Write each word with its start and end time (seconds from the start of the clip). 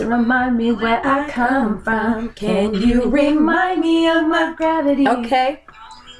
to 0.00 0.06
remind 0.06 0.56
me 0.56 0.72
where 0.72 1.06
I 1.06 1.28
come 1.28 1.82
from. 1.82 2.30
Can 2.30 2.72
you 2.72 3.04
remind 3.10 3.82
me 3.82 4.08
of 4.08 4.26
my 4.26 4.54
gravity? 4.56 5.06
Okay. 5.06 5.60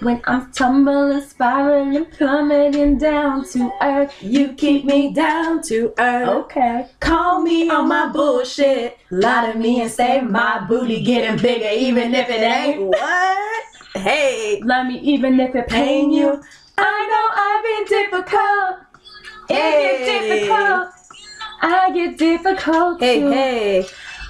When 0.03 0.21
I'm 0.25 0.53
tumbling, 0.53 1.23
spiraling, 1.23 2.05
plummeting 2.07 2.99
down 2.99 3.47
to 3.53 3.71
earth, 3.81 4.15
You 4.23 4.53
keep 4.53 4.85
me 4.85 5.15
down 5.15 5.63
to 5.65 5.95
earth. 5.99 6.29
Okay. 6.29 6.89
Call 7.01 7.41
me 7.41 7.71
on 7.71 7.89
my 7.89 8.09
bullshit. 8.09 8.99
Lie 9.11 9.53
to 9.53 9.59
me 9.59 9.81
and 9.81 9.91
say 9.91 10.21
my 10.21 10.67
booty 10.67 11.03
getting 11.03 11.41
bigger, 11.41 11.71
even 11.73 12.15
if 12.15 12.29
it 12.29 12.43
ain't. 12.43 12.81
What? 12.91 13.65
Hey. 13.95 14.61
Love 14.63 14.89
me 14.89 14.99
even 15.01 15.41
if 15.41 15.55
it 15.55 15.69
pain 15.69 16.13
you. 16.13 16.43
I 16.77 16.97
know 17.11 17.27
I've 17.47 17.65
been 17.89 17.99
difficult. 18.11 18.77
It 19.49 19.57
Hey. 19.57 20.05
get 20.05 20.29
difficult. 20.29 21.00
I 21.63 21.91
get 21.93 22.19
difficult 22.19 23.01
Hey, 23.01 23.21
too. 23.21 23.31
hey. 23.31 23.87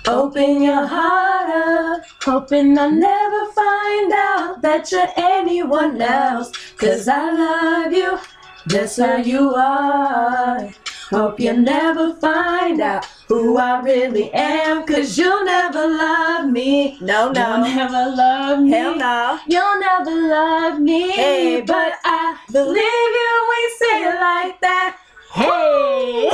Open 0.07 0.62
your 0.62 0.86
heart 0.86 1.50
up, 1.50 2.03
hoping 2.25 2.77
I'll 2.78 2.91
never 2.91 3.53
find 3.53 4.12
out 4.12 4.62
that 4.62 4.91
you're 4.91 5.06
anyone 5.17 6.00
else. 6.00 6.50
Cause 6.78 7.06
I 7.06 7.31
love 7.33 7.92
you 7.92 8.19
just 8.67 8.98
how 8.98 9.17
you 9.19 9.55
are. 9.55 10.70
Hope 11.11 11.39
you 11.41 11.53
never 11.53 12.14
find 12.14 12.81
out 12.81 13.05
who 13.28 13.59
I 13.59 13.81
really 13.83 14.33
am. 14.33 14.87
Cause 14.87 15.19
you'll 15.19 15.44
never 15.44 15.87
love 15.87 16.48
me. 16.50 16.97
No, 17.00 17.31
no. 17.33 17.56
You'll 17.56 17.75
never 17.75 18.17
love 18.17 18.61
me. 18.61 18.70
Hell 18.70 18.97
no. 18.97 19.39
You'll 19.47 19.81
never 19.81 20.11
love 20.28 20.81
me. 20.81 21.11
Hey, 21.11 21.61
but 21.67 21.92
I 22.05 22.39
believe 22.50 22.77
you 22.77 23.47
when 23.48 23.59
you 23.61 23.77
say 23.78 24.03
it 24.05 24.20
like 24.20 24.61
that. 24.62 24.97
Hey. 25.33 26.28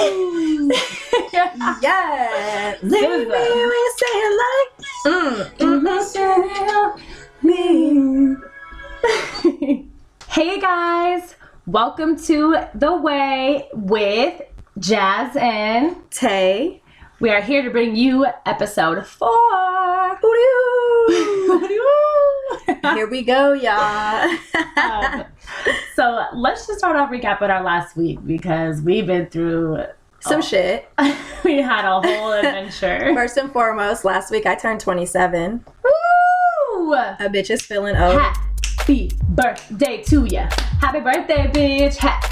Yeah. 1.83 2.77
Leave 2.83 3.11
me 3.11 3.27
when 3.27 3.42
you 3.42 3.92
say 3.98 4.14
it 4.14 4.33
like. 4.42 4.70
Mm, 5.06 5.41
mm, 5.58 7.00
me. 7.42 8.36
hey 10.28 10.61
guys, 10.61 11.34
welcome 11.66 12.16
to 12.25 12.56
The 12.75 12.97
Way 12.97 13.69
with 13.75 14.41
Jazz 14.78 15.36
and 15.36 15.97
Tae. 16.10 16.81
we 17.20 17.31
are 17.31 17.42
here 17.42 17.62
to 17.62 17.70
bring 17.70 17.97
you 17.97 18.27
episode 18.47 19.06
four. 19.06 19.28
Here 22.94 23.08
we 23.08 23.22
go, 23.22 23.53
y'all. 23.53 24.31
Um, 24.77 25.25
so 25.94 26.25
let's 26.34 26.66
just 26.66 26.78
start 26.78 26.97
off 26.97 27.11
recap 27.11 27.39
recapping 27.39 27.50
our 27.50 27.62
last 27.62 27.97
week 27.97 28.19
because 28.27 28.80
we've 28.80 29.06
been 29.06 29.27
through 29.27 29.84
Some 30.20 30.42
shit. 30.42 30.88
we 31.44 31.58
had 31.58 31.84
a 31.84 32.00
whole 32.00 32.33
adventure. 32.33 33.12
First 33.14 33.36
and 33.36 33.53
foremost, 33.53 34.05
last 34.05 34.30
week 34.30 34.47
I 34.47 34.55
turned 34.55 34.80
27. 34.80 35.64
Woo! 35.84 36.94
A 36.94 37.16
bitch 37.28 37.50
is 37.50 37.62
feeling 37.62 37.97
old. 37.97 38.20
Happy 38.20 39.10
birthday 39.28 40.03
to 40.04 40.25
ya. 40.26 40.48
Happy 40.81 41.00
birthday, 41.00 41.47
bitch. 41.49 41.97
Happy 41.97 42.26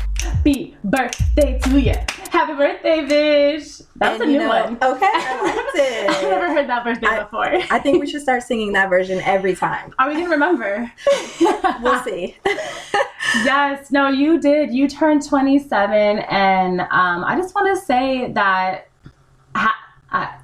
birthday 0.85 1.59
to 1.61 1.81
you. 1.81 1.95
Happy 2.31 2.53
birthday, 2.55 3.01
bitch. 3.07 3.83
That's 3.97 4.21
And 4.21 4.23
a 4.23 4.33
new 4.33 4.39
know- 4.39 4.49
one. 4.49 4.75
Okay, 4.83 5.07
I. 5.07 6.07
I've 6.11 6.23
never 6.31 6.49
heard 6.49 6.69
that 6.69 6.85
birthday 6.85 7.07
I- 7.07 7.23
before. 7.23 7.45
I 7.71 7.79
think 7.79 8.01
we 8.01 8.07
should 8.07 8.23
start 8.23 8.43
singing 8.43 8.73
that 8.73 8.89
version 8.91 9.21
every 9.21 9.55
time. 9.55 9.95
Are 9.99 10.09
we 10.09 10.15
gonna 10.15 10.29
remember? 10.31 10.91
We'll 11.83 12.03
see. 12.05 12.37
yes, 13.45 13.91
no, 13.91 14.09
you 14.09 14.39
did. 14.41 14.73
You 14.73 14.89
turned 14.89 15.27
27, 15.27 15.91
and 15.91 16.81
um, 16.81 17.25
I 17.25 17.37
just 17.37 17.55
want 17.55 17.77
to 17.79 17.85
say 17.85 18.31
that 18.33 18.89
ha- 19.55 19.77
I, 20.11 20.35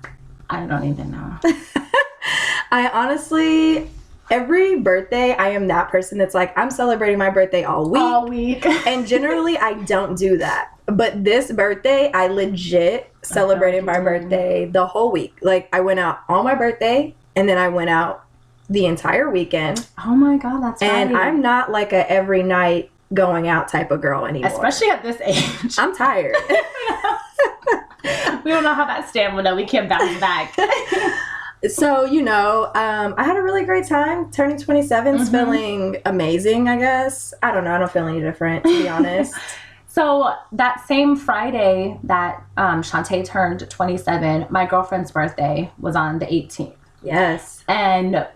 I 0.50 0.66
don't 0.66 0.84
even 0.84 1.10
know. 1.12 1.38
I 2.72 2.90
honestly, 2.92 3.90
every 4.30 4.78
birthday, 4.78 5.32
I 5.34 5.50
am 5.50 5.66
that 5.68 5.88
person 5.90 6.18
that's 6.18 6.34
like, 6.34 6.56
I'm 6.56 6.70
celebrating 6.70 7.18
my 7.18 7.30
birthday 7.30 7.64
all 7.64 7.88
week. 7.90 8.00
All 8.02 8.28
week. 8.28 8.64
and 8.86 9.06
generally, 9.06 9.58
I 9.58 9.74
don't 9.84 10.16
do 10.16 10.38
that. 10.38 10.70
But 10.86 11.22
this 11.24 11.52
birthday, 11.52 12.10
I 12.12 12.26
legit 12.28 13.12
celebrated 13.22 13.84
my 13.84 13.98
you 13.98 13.98
did. 13.98 14.04
birthday 14.04 14.64
the 14.66 14.86
whole 14.86 15.10
week. 15.12 15.36
Like, 15.42 15.68
I 15.72 15.80
went 15.80 16.00
out 16.00 16.20
on 16.28 16.44
my 16.44 16.54
birthday, 16.54 17.14
and 17.36 17.48
then 17.48 17.58
I 17.58 17.68
went 17.68 17.90
out 17.90 18.24
the 18.68 18.86
entire 18.86 19.28
weekend. 19.30 19.86
oh 20.04 20.14
my 20.14 20.36
god, 20.36 20.62
that's 20.62 20.80
And 20.82 21.12
right. 21.12 21.26
I'm 21.26 21.40
not 21.42 21.70
like 21.72 21.92
a 21.92 22.10
every 22.10 22.42
night 22.44 22.90
going 23.12 23.48
out 23.48 23.66
type 23.68 23.90
of 23.90 24.00
girl 24.00 24.24
anymore. 24.26 24.48
especially 24.50 24.88
at 24.90 25.02
this 25.02 25.20
age. 25.20 25.74
I'm 25.78 25.94
tired. 25.96 26.36
we 28.44 28.50
don't 28.50 28.62
know 28.62 28.74
how 28.74 28.84
that 28.86 29.08
stamina 29.08 29.54
we 29.56 29.64
can 29.66 29.88
bounce 29.88 30.18
back. 30.20 30.54
so, 31.68 32.04
you 32.04 32.22
know, 32.22 32.66
um, 32.74 33.14
I 33.16 33.24
had 33.24 33.36
a 33.36 33.42
really 33.42 33.64
great 33.64 33.86
time. 33.86 34.30
Turning 34.30 34.56
27 34.56 35.14
is 35.16 35.28
Mhm. 35.28 35.32
feeling 35.32 35.96
amazing, 36.06 36.68
I 36.68 36.76
guess. 36.78 37.34
I 37.42 37.52
don't 37.52 37.64
know. 37.64 37.74
I 37.74 37.78
don't 37.78 37.90
feel 37.90 38.06
any 38.06 38.20
different, 38.20 38.64
to 38.64 38.82
be 38.82 38.88
honest. 38.96 39.34
So 39.86 40.32
that 40.52 40.86
same 40.86 41.16
Friday 41.16 41.98
that 42.04 42.42
um, 42.56 42.82
Shantae 42.82 43.24
turned 43.24 43.68
27, 43.68 44.46
my 44.48 44.64
girlfriend's 44.64 45.10
birthday 45.10 45.70
was 45.80 45.96
on 45.96 46.18
the 46.20 46.26
18th. 46.26 46.74
yes. 47.02 47.64
And 47.68 48.26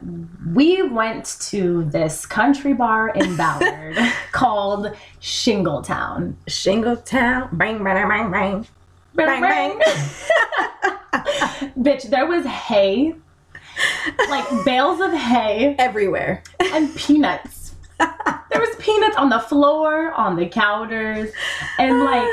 we 0.55 0.83
went 0.83 1.37
to 1.51 1.85
this 1.85 2.27
country 2.27 2.73
bar 2.73 3.09
in 3.11 3.37
Ballard 3.43 3.97
called 4.33 4.93
Shingletown. 5.21 6.35
Shingletown. 6.49 7.57
Bang, 7.57 7.83
bang, 7.85 8.09
bang, 8.09 8.31
bang. 8.31 8.67
Bang, 9.15 9.41
bang. 9.41 9.81
Bitch, 11.79 12.09
there 12.11 12.27
was 12.27 12.45
hay, 12.45 13.15
like 14.29 14.65
bales 14.65 15.01
of 15.01 15.13
hay 15.13 15.77
Everywhere. 15.79 16.43
and 16.73 16.95
peanuts. 16.97 17.75
There 17.99 18.61
was 18.61 18.75
peanuts 18.79 19.17
on 19.17 19.31
the 19.31 19.41
floor, 19.41 20.13
on 20.13 20.37
the 20.37 20.47
counters, 20.47 21.31
and 21.79 22.01
like 22.05 22.29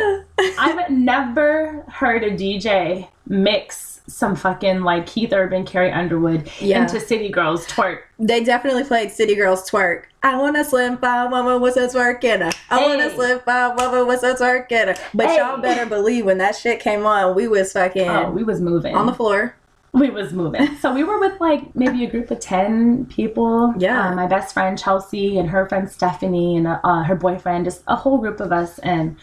I've 0.58 0.90
never 0.90 1.84
heard 1.88 2.24
a 2.24 2.32
DJ 2.32 3.08
mix 3.28 3.91
some 4.14 4.36
fucking 4.36 4.82
like 4.82 5.06
Keith 5.08 5.34
Urban, 5.34 5.66
Carrie 5.66 5.92
Underwood 5.92 6.50
Yeah. 6.60 6.82
into 6.84 7.00
City 7.00 7.30
Girls 7.30 7.66
twerk. 7.68 8.00
They 8.20 8.44
definitely 8.44 8.84
played 8.84 9.12
City 9.12 9.36
Girls 9.36 9.70
Twerk. 9.70 10.04
I 10.24 10.38
want 10.38 10.56
to 10.58 10.64
slim 10.64 10.98
fine 10.98 11.32
woman 11.32 11.62
with 11.62 11.78
a 11.78 11.88
twerk 11.88 12.24
in 12.24 12.42
her. 12.42 12.52
I 12.70 12.86
want 12.86 13.00
to 13.02 13.10
Hey. 13.10 13.16
slim 13.16 13.40
fine 13.40 13.76
woman 13.76 14.08
with 14.08 14.22
a 14.24 14.34
twerk 14.36 14.72
in 14.72 14.90
her. 14.90 14.96
But 15.14 15.28
Hey. 15.28 15.38
y'all 15.38 15.58
better 15.58 15.86
believe 15.88 16.26
when 16.26 16.38
that 16.38 16.56
shit 16.56 16.80
came 16.80 17.06
on, 17.06 17.34
we 17.36 17.48
was 17.48 17.74
fucking 17.74 18.08
Oh, 18.10 18.30
we 18.32 18.44
was 18.44 18.62
moving. 18.62 18.96
on 18.96 19.06
the 19.08 19.14
floor. 19.14 19.56
we 19.94 20.10
was 20.10 20.32
moving. 20.32 20.76
So 20.78 20.94
we 20.94 21.04
were 21.04 21.20
with 21.20 21.40
like 21.42 21.76
maybe 21.76 22.06
a 22.06 22.10
group 22.10 22.32
of 22.32 22.40
ten 22.40 23.06
people. 23.08 23.74
Yeah. 23.78 24.08
Uh, 24.10 24.16
my 24.16 24.26
best 24.26 24.54
friend 24.54 24.78
Chelsea 24.80 25.38
and 25.38 25.50
her 25.50 25.68
friend 25.68 25.90
Stephanie 25.90 26.56
and 26.58 26.66
uh, 26.68 27.04
her 27.04 27.16
boyfriend, 27.16 27.66
just 27.66 27.82
a 27.88 27.96
whole 27.98 28.18
group 28.20 28.40
of 28.40 28.52
us. 28.54 28.80
And 28.80 29.18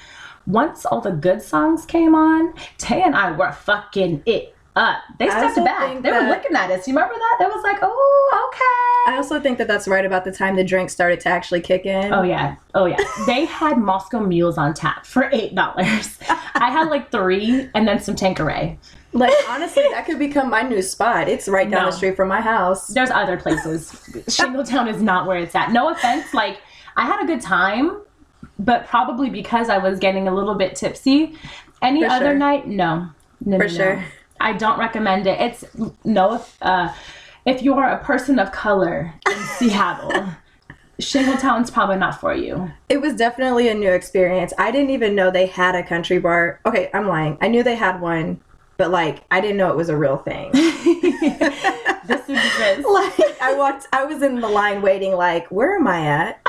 once 0.47 0.85
all 0.85 1.01
the 1.01 1.11
good 1.13 1.41
songs 1.41 1.87
came 1.87 2.15
on, 2.15 2.53
Tae 2.77 3.01
and 3.03 3.15
I 3.15 3.33
were 3.33 3.51
fucking 3.53 4.23
it 4.27 4.55
up. 4.79 5.03
They 5.19 5.29
stepped 5.29 5.57
back. 5.57 6.03
They 6.03 6.11
were 6.13 6.21
looking 6.29 6.55
at 6.57 6.71
us. 6.71 6.87
You 6.89 6.95
remember 6.95 7.15
that? 7.15 7.37
That 7.41 7.49
was 7.49 7.63
like, 7.63 7.79
oh, 7.83 8.51
okay. 8.53 9.13
I 9.13 9.17
also 9.17 9.41
think 9.41 9.59
that 9.59 9.67
that's 9.69 9.89
right 9.89 10.05
about 10.05 10.25
the 10.25 10.33
time 10.33 10.57
the 10.57 10.65
drink 10.65 10.91
started 10.91 11.21
to 11.21 11.29
actually 11.29 11.61
kick 11.61 11.85
in. 11.87 12.13
Oh 12.13 12.23
yeah, 12.23 12.57
oh 12.75 12.87
yeah. 12.87 12.97
They 13.27 13.45
had 13.47 13.79
Moscow 13.79 14.21
Mules 14.21 14.57
on 14.59 14.75
tap 14.75 15.05
for 15.07 15.29
eight 15.33 15.55
dollars. 15.55 16.19
I 16.55 16.71
had 16.71 16.89
like 16.89 17.11
three, 17.11 17.69
and 17.75 17.87
then 17.89 18.01
some 18.01 18.15
Tanqueray. 18.17 18.79
Like 19.13 19.33
honestly, 19.49 19.85
that 19.93 20.05
could 20.07 20.19
become 20.19 20.51
my 20.51 20.63
new 20.63 20.83
spot. 20.83 21.29
It's 21.29 21.49
right 21.49 21.69
down 21.71 21.85
No. 21.85 21.91
the 21.91 21.97
street 21.97 22.17
from 22.17 22.29
my 22.29 22.41
house. 22.43 22.89
There's 22.89 23.11
other 23.11 23.37
places. 23.39 23.91
Shingletown 24.29 24.93
is 24.93 25.03
not 25.03 25.27
where 25.27 25.39
it's 25.39 25.55
at. 25.55 25.73
No 25.73 25.91
offense, 25.91 26.33
like 26.35 26.59
I 26.97 27.07
had 27.07 27.23
a 27.23 27.27
good 27.27 27.41
time, 27.41 28.03
but 28.59 28.87
probably 28.87 29.31
because 29.31 29.71
I 29.71 29.79
was 29.79 29.99
getting 29.99 30.29
a 30.29 30.35
little 30.35 30.55
bit 30.55 30.77
tipsy. 30.77 31.35
Any 31.81 32.03
For 32.03 32.11
other 32.11 32.27
sure. 32.27 32.35
night, 32.35 32.67
no, 32.67 33.09
no, 33.45 33.57
For 33.57 33.65
no. 33.65 33.69
sure. 33.69 34.05
I 34.41 34.53
don't 34.53 34.79
recommend 34.79 35.27
it. 35.27 35.41
It's 35.41 35.65
no. 36.05 36.45
Uh, 36.63 36.93
if 37.45 37.63
you 37.63 37.75
are 37.75 37.91
a 37.91 38.05
person 38.05 38.39
of 38.39 38.53
color 38.53 39.15
in 39.27 39.39
Seattle, 39.57 40.29
Shingletown's 41.01 41.71
probably 41.71 41.97
not 41.97 42.21
for 42.21 42.35
you. 42.35 42.71
It 42.89 43.01
was 43.01 43.15
definitely 43.15 43.69
a 43.69 43.75
new 43.75 43.91
experience. 43.91 44.53
I 44.59 44.71
didn't 44.71 44.91
even 44.91 45.15
know 45.15 45.31
they 45.31 45.47
had 45.47 45.75
a 45.75 45.83
country 45.83 46.19
bar. 46.19 46.61
Okay, 46.67 46.91
I'm 46.93 47.07
lying. 47.07 47.39
I 47.41 47.49
knew 47.49 47.63
they 47.63 47.77
had 47.77 48.01
one, 48.01 48.41
but 48.77 48.91
like 48.91 49.23
I 49.31 49.41
didn't 49.41 49.57
know 49.57 49.71
it 49.71 49.77
was 49.77 49.89
a 49.89 49.97
real 49.97 50.17
thing. 50.17 50.51
this 50.53 52.29
exists. 52.29 52.85
like 52.91 53.41
I 53.41 53.55
walked 53.57 53.87
I 53.93 54.05
was 54.05 54.23
in 54.23 54.41
the 54.41 54.49
line 54.49 54.83
waiting 54.83 55.13
like, 55.13 55.47
where 55.49 55.77
am 55.77 55.87
I 55.87 56.07
at? 56.07 56.41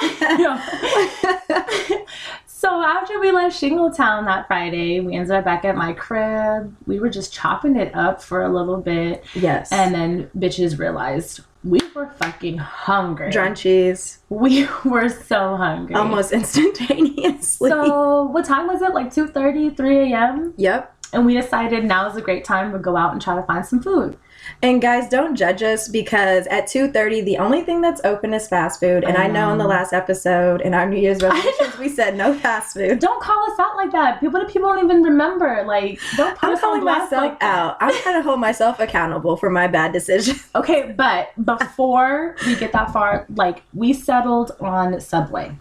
So 2.60 2.84
after 2.84 3.22
we 3.22 3.32
left 3.32 3.56
Shingletown 3.56 4.26
that 4.26 4.46
Friday, 4.48 5.00
we 5.00 5.16
ended 5.16 5.32
up 5.32 5.46
back 5.46 5.64
at 5.64 5.78
my 5.78 5.94
crib. 5.94 6.76
We 6.86 7.00
were 7.00 7.10
just 7.10 7.32
chopping 7.32 7.78
it 7.78 7.96
up 7.96 8.22
for 8.22 8.44
a 8.44 8.50
little 8.50 8.76
bit, 8.76 9.24
yes. 9.34 9.72
and 9.72 9.96
then 9.96 10.30
bitches 10.38 10.78
realized 10.78 11.40
we 11.64 11.80
were 11.96 12.10
fucking 12.22 12.58
hungry. 12.58 13.32
Drum 13.32 13.56
cheese. 13.56 14.20
We 14.28 14.68
were 14.84 15.08
so 15.08 15.56
hungry. 15.56 15.96
Almost 15.96 16.32
instantaneously. 16.34 17.70
So 17.70 18.24
what 18.24 18.44
time 18.44 18.68
was 18.68 18.82
it? 18.82 18.94
Like 18.94 19.14
2:30, 19.14 19.78
3 19.78 20.12
a.m. 20.12 20.54
yep. 20.58 20.94
and 21.14 21.26
we 21.26 21.36
decided 21.36 21.86
now 21.86 22.10
is 22.10 22.18
a 22.18 22.22
great 22.22 22.44
time 22.44 22.74
to 22.74 22.78
go 22.78 22.98
out 22.98 23.14
and 23.14 23.22
try 23.22 23.38
to 23.38 23.44
find 23.44 23.66
some 23.66 23.82
food. 23.82 24.18
And 24.62 24.82
guys, 24.82 25.10
don't 25.10 25.36
judge 25.36 25.64
us 25.64 25.88
because 25.88 26.48
at 26.48 26.68
2:30 26.68 27.26
the 27.26 27.38
only 27.38 27.62
thing 27.62 27.82
that's 27.82 28.02
open 28.04 28.34
is 28.34 28.48
fast 28.48 28.80
food. 28.80 29.04
And 29.04 29.18
I, 29.18 29.26
I 29.26 29.28
know 29.28 29.52
in 29.52 29.58
the 29.58 29.68
last 29.68 29.94
episode 29.94 30.62
in 30.62 30.74
our 30.74 30.88
New 30.88 30.98
Year's 31.00 31.22
resolutions 31.22 31.78
we 31.78 31.90
said 31.90 32.16
no 32.16 32.34
fast 32.34 32.74
food. 32.74 33.00
Don't 33.00 33.22
call 33.22 33.52
us 33.52 33.60
out 33.60 33.76
like 33.76 33.92
that. 33.92 34.20
People 34.20 34.44
people 34.46 34.70
don't 34.70 34.84
even 34.84 35.02
remember. 35.02 35.64
Like, 35.66 36.00
don't 36.18 36.38
put 36.38 36.48
I'm 36.48 36.56
us 36.56 36.62
calling 36.62 36.84
myself 36.84 37.12
like 37.12 37.44
out. 37.44 37.78
I'm 37.80 37.94
trying 38.02 38.16
to 38.16 38.22
hold 38.22 38.40
myself 38.40 38.80
accountable 38.80 39.38
for 39.38 39.50
my 39.50 39.68
bad 39.68 39.94
decisions. 39.94 40.48
Okay, 40.56 40.94
but 40.98 41.30
before 41.46 42.36
we 42.46 42.56
get 42.56 42.72
that 42.74 42.92
far, 42.92 43.26
like 43.36 43.64
we 43.74 43.94
settled 43.94 44.52
on 44.60 45.00
Subway. 45.00 45.56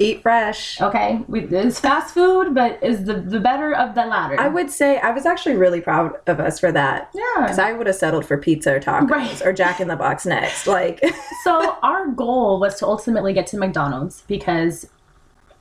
Eat 0.00 0.22
fresh. 0.22 0.80
Okay, 0.80 1.20
we, 1.26 1.40
it's 1.40 1.80
fast 1.80 2.14
food, 2.14 2.54
but 2.54 2.80
is 2.84 3.04
the 3.04 3.14
the 3.14 3.40
better 3.40 3.74
of 3.74 3.96
the 3.96 4.06
latter. 4.06 4.38
I 4.40 4.46
would 4.46 4.70
say 4.70 4.98
I 5.00 5.10
was 5.10 5.26
actually 5.26 5.56
really 5.56 5.80
proud 5.80 6.12
of 6.28 6.38
us 6.38 6.60
for 6.60 6.70
that. 6.70 7.10
yeah. 7.14 7.22
Because 7.40 7.58
I 7.58 7.72
would 7.72 7.88
have 7.88 7.96
settled 7.96 8.24
for 8.24 8.36
pizza 8.38 8.74
or 8.76 8.80
tacos 8.80 9.10
Right. 9.10 9.42
or 9.44 9.52
Jack 9.52 9.80
in 9.80 9.88
the 9.88 9.96
Box 9.96 10.24
next. 10.24 10.68
Like, 10.68 11.02
so 11.44 11.76
our 11.82 12.06
goal 12.08 12.60
was 12.60 12.78
to 12.78 12.86
ultimately 12.86 13.32
get 13.32 13.48
to 13.48 13.56
McDonald's 13.58 14.22
because 14.28 14.86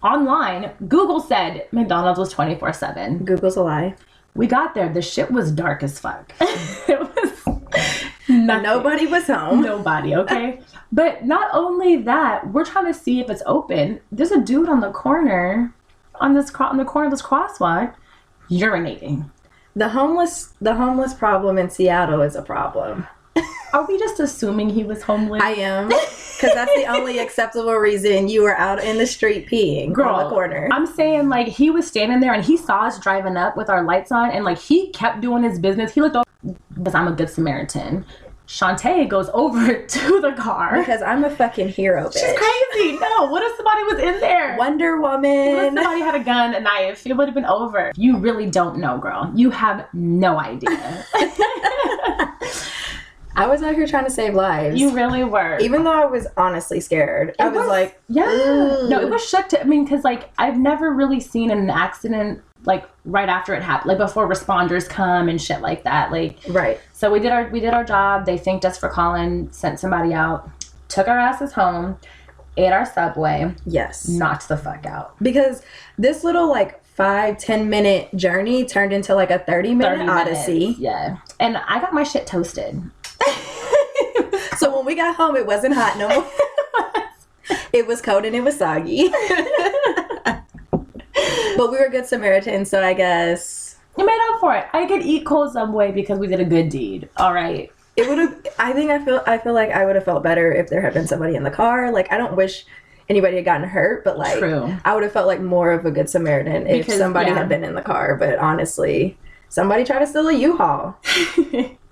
online 0.04 0.72
Google 0.88 1.20
said 1.20 1.68
McDonald's 1.72 2.20
was 2.20 2.30
twenty 2.32 2.56
four 2.56 2.72
seven. 2.74 3.26
Google's 3.26 3.56
a 3.56 3.64
lie. 3.64 3.96
We 4.38 4.46
got 4.46 4.76
there, 4.76 4.88
the 4.88 5.02
shit 5.02 5.32
was 5.32 5.52
dark 5.52 5.82
as 5.82 6.00
fuck. 6.00 6.32
it 6.40 7.00
was 7.00 7.46
nothing. 8.30 8.64
Nobody 8.64 9.08
was 9.08 9.26
home. 9.26 9.62
Nobody, 9.62 10.16
okay? 10.16 10.62
but 10.92 11.26
not 11.26 11.50
only 11.54 11.98
that, 12.04 12.54
we're 12.54 12.64
trying 12.64 12.86
to 12.86 12.94
see 12.94 13.20
if 13.20 13.32
it's 13.32 13.42
open. 13.48 14.00
There's 14.12 14.32
a 14.32 14.40
dude 14.40 14.70
on 14.70 14.80
the 14.80 14.92
corner, 14.92 15.74
on 16.16 16.36
this 16.36 16.54
on 16.54 16.78
the 16.78 16.86
corner 16.86 17.08
of 17.08 17.12
this 17.12 17.24
crosswalk, 17.24 17.96
urinating. 18.50 19.30
The 19.76 19.90
homeless, 19.90 20.54
the 20.62 20.76
homeless 20.76 21.16
problem 21.16 21.58
in 21.58 21.72
Seattle 21.72 22.22
is 22.22 22.36
a 22.36 22.44
problem. 22.44 23.08
Are 23.74 23.86
we 23.86 24.00
just 24.00 24.20
assuming 24.20 24.70
he 24.70 24.84
was 24.84 25.02
homeless? 25.04 25.42
I 25.44 25.52
am, 25.52 25.90
because 25.90 26.54
that's 26.54 26.74
the 26.76 26.86
only 26.86 27.20
acceptable 27.26 27.74
reason 27.76 28.28
you 28.30 28.44
were 28.44 28.58
out 28.58 28.82
in 28.84 28.98
the 28.98 29.06
street 29.06 29.48
peeing 29.50 29.98
on 29.98 30.24
the 30.24 30.30
corner. 30.30 30.70
I'm 30.72 30.86
saying 30.88 31.28
like 31.30 31.48
he 31.48 31.70
was 31.70 31.86
standing 31.86 32.20
there 32.22 32.34
and 32.34 32.44
he 32.44 32.56
saw 32.58 32.86
us 32.86 32.98
driving 33.00 33.36
up 33.36 33.58
with 33.58 33.70
our 33.70 33.84
lights 33.84 34.12
on 34.12 34.32
and 34.32 34.46
like 34.46 34.58
he 34.58 34.90
kept 34.92 35.20
doing 35.22 35.44
his 35.44 35.60
business. 35.60 35.94
He 35.94 36.02
looked 36.02 36.16
over 36.16 36.56
because 36.74 36.96
I'm 36.96 37.08
a 37.08 37.12
good 37.12 37.30
Samaritan. 37.30 38.06
Shantae 38.48 39.10
goes 39.10 39.30
over 39.34 39.84
to 39.86 40.22
the 40.22 40.32
car. 40.32 40.80
because 40.80 41.02
I'm 41.02 41.26
a 41.26 41.30
fucking 41.30 41.68
hero, 41.68 42.10
She's 42.10 42.22
crazy. 42.22 42.98
No, 42.98 43.26
what 43.26 43.44
if 43.44 43.58
somebody 43.58 43.84
was 43.84 44.00
in 44.00 44.22
there? 44.22 44.56
Wonder 44.58 45.02
Woman. 45.02 45.56
What 45.56 45.66
if 45.66 45.74
somebody 45.74 46.00
had 46.00 46.16
a 46.16 46.24
gun, 46.24 46.56
a 46.56 46.62
knife? 46.62 47.06
It 47.06 47.14
would 47.18 47.28
have 47.28 47.36
been 47.36 47.44
over. 47.46 47.92
You 47.98 48.18
really 48.18 48.50
don't 48.50 48.78
know, 48.78 48.98
girl. 48.98 49.30
You 49.36 49.50
have 49.52 49.88
no 49.94 50.40
idea. 50.40 51.06
I 53.38 53.48
was 53.48 53.62
out 53.64 53.76
here 53.76 53.88
trying 53.88 54.06
to 54.06 54.10
save 54.12 54.34
lives. 54.34 54.80
you 54.80 54.90
really 54.94 55.24
were. 55.24 55.58
Even 55.60 55.84
though 55.84 55.94
I 55.94 56.06
was 56.06 56.28
honestly 56.36 56.80
scared, 56.80 57.36
I 57.40 57.48
was, 57.50 57.60
was- 57.60 57.68
like, 57.68 58.02
yeah. 58.10 58.26
Ooh. 58.30 58.90
No, 58.90 59.00
it 59.00 59.10
was 59.10 59.28
shook 59.28 59.48
to. 59.50 59.62
I 59.62 59.64
mean, 59.64 59.84
because 59.86 60.04
like 60.04 60.30
I've 60.38 60.58
never 60.58 60.92
really 60.94 61.20
seen 61.20 61.52
an 61.52 61.70
accident 61.70 62.42
like 62.66 62.86
right 63.06 63.30
after 63.30 63.54
it 63.54 63.62
happened, 63.64 63.90
like 63.90 63.98
before 64.00 64.28
responders 64.28 64.90
come 64.90 65.30
and 65.30 65.42
shit 65.42 65.62
like 65.62 65.84
that. 65.84 66.12
Like 66.12 66.40
right. 66.50 66.80
So 66.94 67.12
we 67.12 67.20
did 67.20 67.32
our 67.32 67.48
we 67.50 67.60
did 67.60 67.74
our 67.74 67.84
job. 67.84 68.26
They 68.26 68.38
thanked 68.38 68.66
us 68.66 68.78
for 68.78 68.90
calling, 68.90 69.52
sent 69.52 69.80
somebody 69.80 70.14
out, 70.14 70.50
took 70.90 71.08
our 71.08 71.20
asses 71.20 71.54
home, 71.54 71.98
ate 72.58 72.74
our 72.74 72.86
subway, 72.86 73.54
Yes. 73.66 74.10
knocked 74.10 74.48
the 74.50 74.58
fuck 74.58 74.86
out. 74.88 75.16
because 75.22 75.62
this 76.00 76.24
little 76.24 76.50
like 76.50 76.84
five 76.84 77.38
ten 77.38 77.70
minute 77.70 78.10
journey 78.16 78.66
turned 78.66 78.92
into 78.92 79.14
like 79.14 79.30
a 79.30 79.38
30 79.38 79.76
minute 79.76 80.00
30 80.00 80.10
odyssey 80.10 80.60
minutes, 80.60 80.80
Yeah. 80.80 81.18
And 81.40 81.58
I 81.58 81.80
got 81.80 81.94
my 81.94 82.02
shit 82.04 82.26
toasted. 82.26 82.82
so 84.58 84.76
when 84.76 84.86
we 84.86 84.96
got 84.96 85.16
home 85.16 85.36
it 85.36 85.46
wasn't 85.46 85.74
hot 85.74 85.98
no 85.98 86.08
more 86.10 86.26
it 87.74 87.86
was 87.88 88.02
cold 88.02 88.26
and 88.26 88.36
it 88.36 88.42
was 88.44 88.58
soggy 88.58 89.10
but 90.34 91.72
we 91.72 91.78
were 91.80 91.90
good 91.90 92.06
samaritans 92.06 92.70
so 92.70 92.84
i 92.84 92.94
guess 92.94 93.78
You 93.98 94.06
made 94.06 94.20
up 94.30 94.40
for 94.40 94.54
it. 94.56 94.66
I 94.74 94.86
could 94.86 95.02
eat 95.02 95.26
cold 95.26 95.54
subway 95.54 95.92
because 95.92 96.20
we 96.20 96.28
did 96.28 96.40
a 96.40 96.46
good 96.46 96.70
deed. 96.70 97.10
All 97.18 97.34
right. 97.34 97.72
it 97.96 98.08
would 98.08 98.20
have 98.20 98.36
i 98.60 98.72
think 98.74 98.92
i 98.92 99.04
feel 99.04 99.24
i 99.26 99.38
feel 99.40 99.54
like 99.54 99.72
i 99.72 99.84
would 99.86 99.96
have 99.96 100.06
felt 100.06 100.22
better 100.24 100.52
if 100.52 100.70
there 100.70 100.82
had 100.82 100.94
been 100.94 101.08
somebody 101.08 101.34
in 101.36 101.44
the 101.44 101.50
car 101.50 101.92
like 101.92 102.12
i 102.12 102.18
don't 102.18 102.36
wish 102.36 102.64
anybody 103.10 103.38
had 103.38 103.46
gotten 103.46 103.68
hurt 103.68 104.04
but 104.04 104.18
like 104.20 104.38
True. 104.38 104.76
i 104.86 104.94
would 104.94 105.02
have 105.04 105.12
felt 105.14 105.26
like 105.26 105.42
more 105.42 105.72
of 105.72 105.86
a 105.86 105.92
good 105.92 106.08
samaritan 106.10 106.68
if 106.68 106.86
Because, 106.86 107.00
somebody 107.00 107.30
yeah. 107.32 107.38
had 107.38 107.50
been 107.50 107.64
in 107.64 107.74
the 107.74 107.82
car 107.82 108.16
but 108.16 108.38
honestly 108.38 109.18
somebody 109.50 109.84
tried 109.84 110.00
to 110.00 110.08
steal 110.08 110.28
a 110.28 110.34
u-haul 110.34 110.96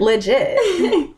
legit 0.00 0.58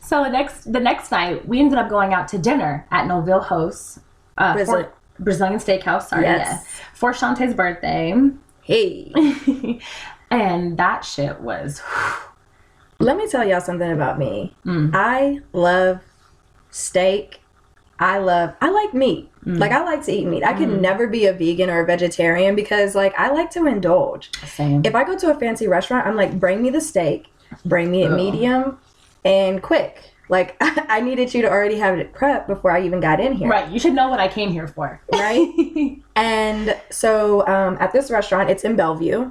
So 0.00 0.24
the 0.24 0.30
next 0.30 0.70
the 0.72 0.80
next 0.80 1.10
night 1.10 1.46
we 1.48 1.58
ended 1.60 1.78
up 1.78 1.88
going 1.88 2.12
out 2.12 2.28
to 2.28 2.38
dinner 2.38 2.86
at 2.90 3.08
Noville 3.08 3.46
House. 3.46 3.98
Uh, 4.36 4.52
Brazil- 4.54 4.74
for, 4.84 4.92
Brazilian 5.18 5.58
Steakhouse, 5.58 6.08
sorry, 6.08 6.24
Yes. 6.24 6.48
yeah. 6.48 6.58
For 6.94 7.12
Shantae's 7.12 7.54
birthday. 7.54 8.14
hey 8.62 9.12
and 10.30 10.76
that 10.76 11.04
shit 11.04 11.40
was 11.40 11.80
Let 12.98 13.16
me 13.16 13.26
tell 13.28 13.46
y'all 13.46 13.60
something 13.60 13.90
about 13.90 14.18
me. 14.18 14.54
Mm. 14.66 14.90
I 14.94 15.40
love 15.52 16.00
steak. 16.70 17.40
I 17.98 18.18
love 18.18 18.54
I 18.60 18.70
like 18.70 18.92
meat. 18.94 19.30
Mm. 19.46 19.58
Like 19.58 19.72
I 19.72 19.82
like 19.84 20.04
to 20.04 20.12
eat 20.12 20.26
meat. 20.26 20.44
I 20.44 20.52
could 20.52 20.80
never 20.80 21.06
be 21.06 21.26
a 21.26 21.32
vegan 21.32 21.70
or 21.70 21.80
a 21.80 21.86
vegetarian 21.86 22.54
because 22.54 22.94
like 22.94 23.14
I 23.18 23.30
like 23.32 23.50
to 23.52 23.66
indulge. 23.66 24.30
same. 24.46 24.82
If 24.84 24.94
I 24.94 25.04
go 25.04 25.16
to 25.16 25.30
a 25.30 25.38
fancy 25.38 25.66
restaurant, 25.68 26.06
I'm 26.06 26.16
like 26.16 26.38
bring 26.38 26.62
me 26.62 26.70
the 26.70 26.80
steak, 26.80 27.31
bring 27.64 27.90
me 27.90 28.02
it 28.04 28.10
Ugh. 28.10 28.16
medium 28.16 28.78
and 29.24 29.62
quick. 29.62 30.14
Like 30.28 30.56
I 30.60 31.00
needed 31.00 31.34
you 31.34 31.42
to 31.42 31.48
already 31.50 31.76
have 31.76 31.98
it 31.98 32.12
prepped 32.14 32.46
before 32.46 32.70
I 32.70 32.82
even 32.84 33.00
got 33.00 33.20
in 33.20 33.32
here. 33.34 33.48
Right, 33.48 33.68
you 33.70 33.78
should 33.78 33.92
know 33.94 34.08
what 34.08 34.20
I 34.20 34.28
came 34.28 34.50
here 34.50 34.66
for. 34.68 35.00
Right? 35.12 35.98
And 36.16 36.78
so 36.90 37.46
um, 37.46 37.78
at 37.80 37.92
this 37.94 38.10
restaurant, 38.10 38.50
it's 38.50 38.64
in 38.64 38.76
Bellevue. 38.76 39.30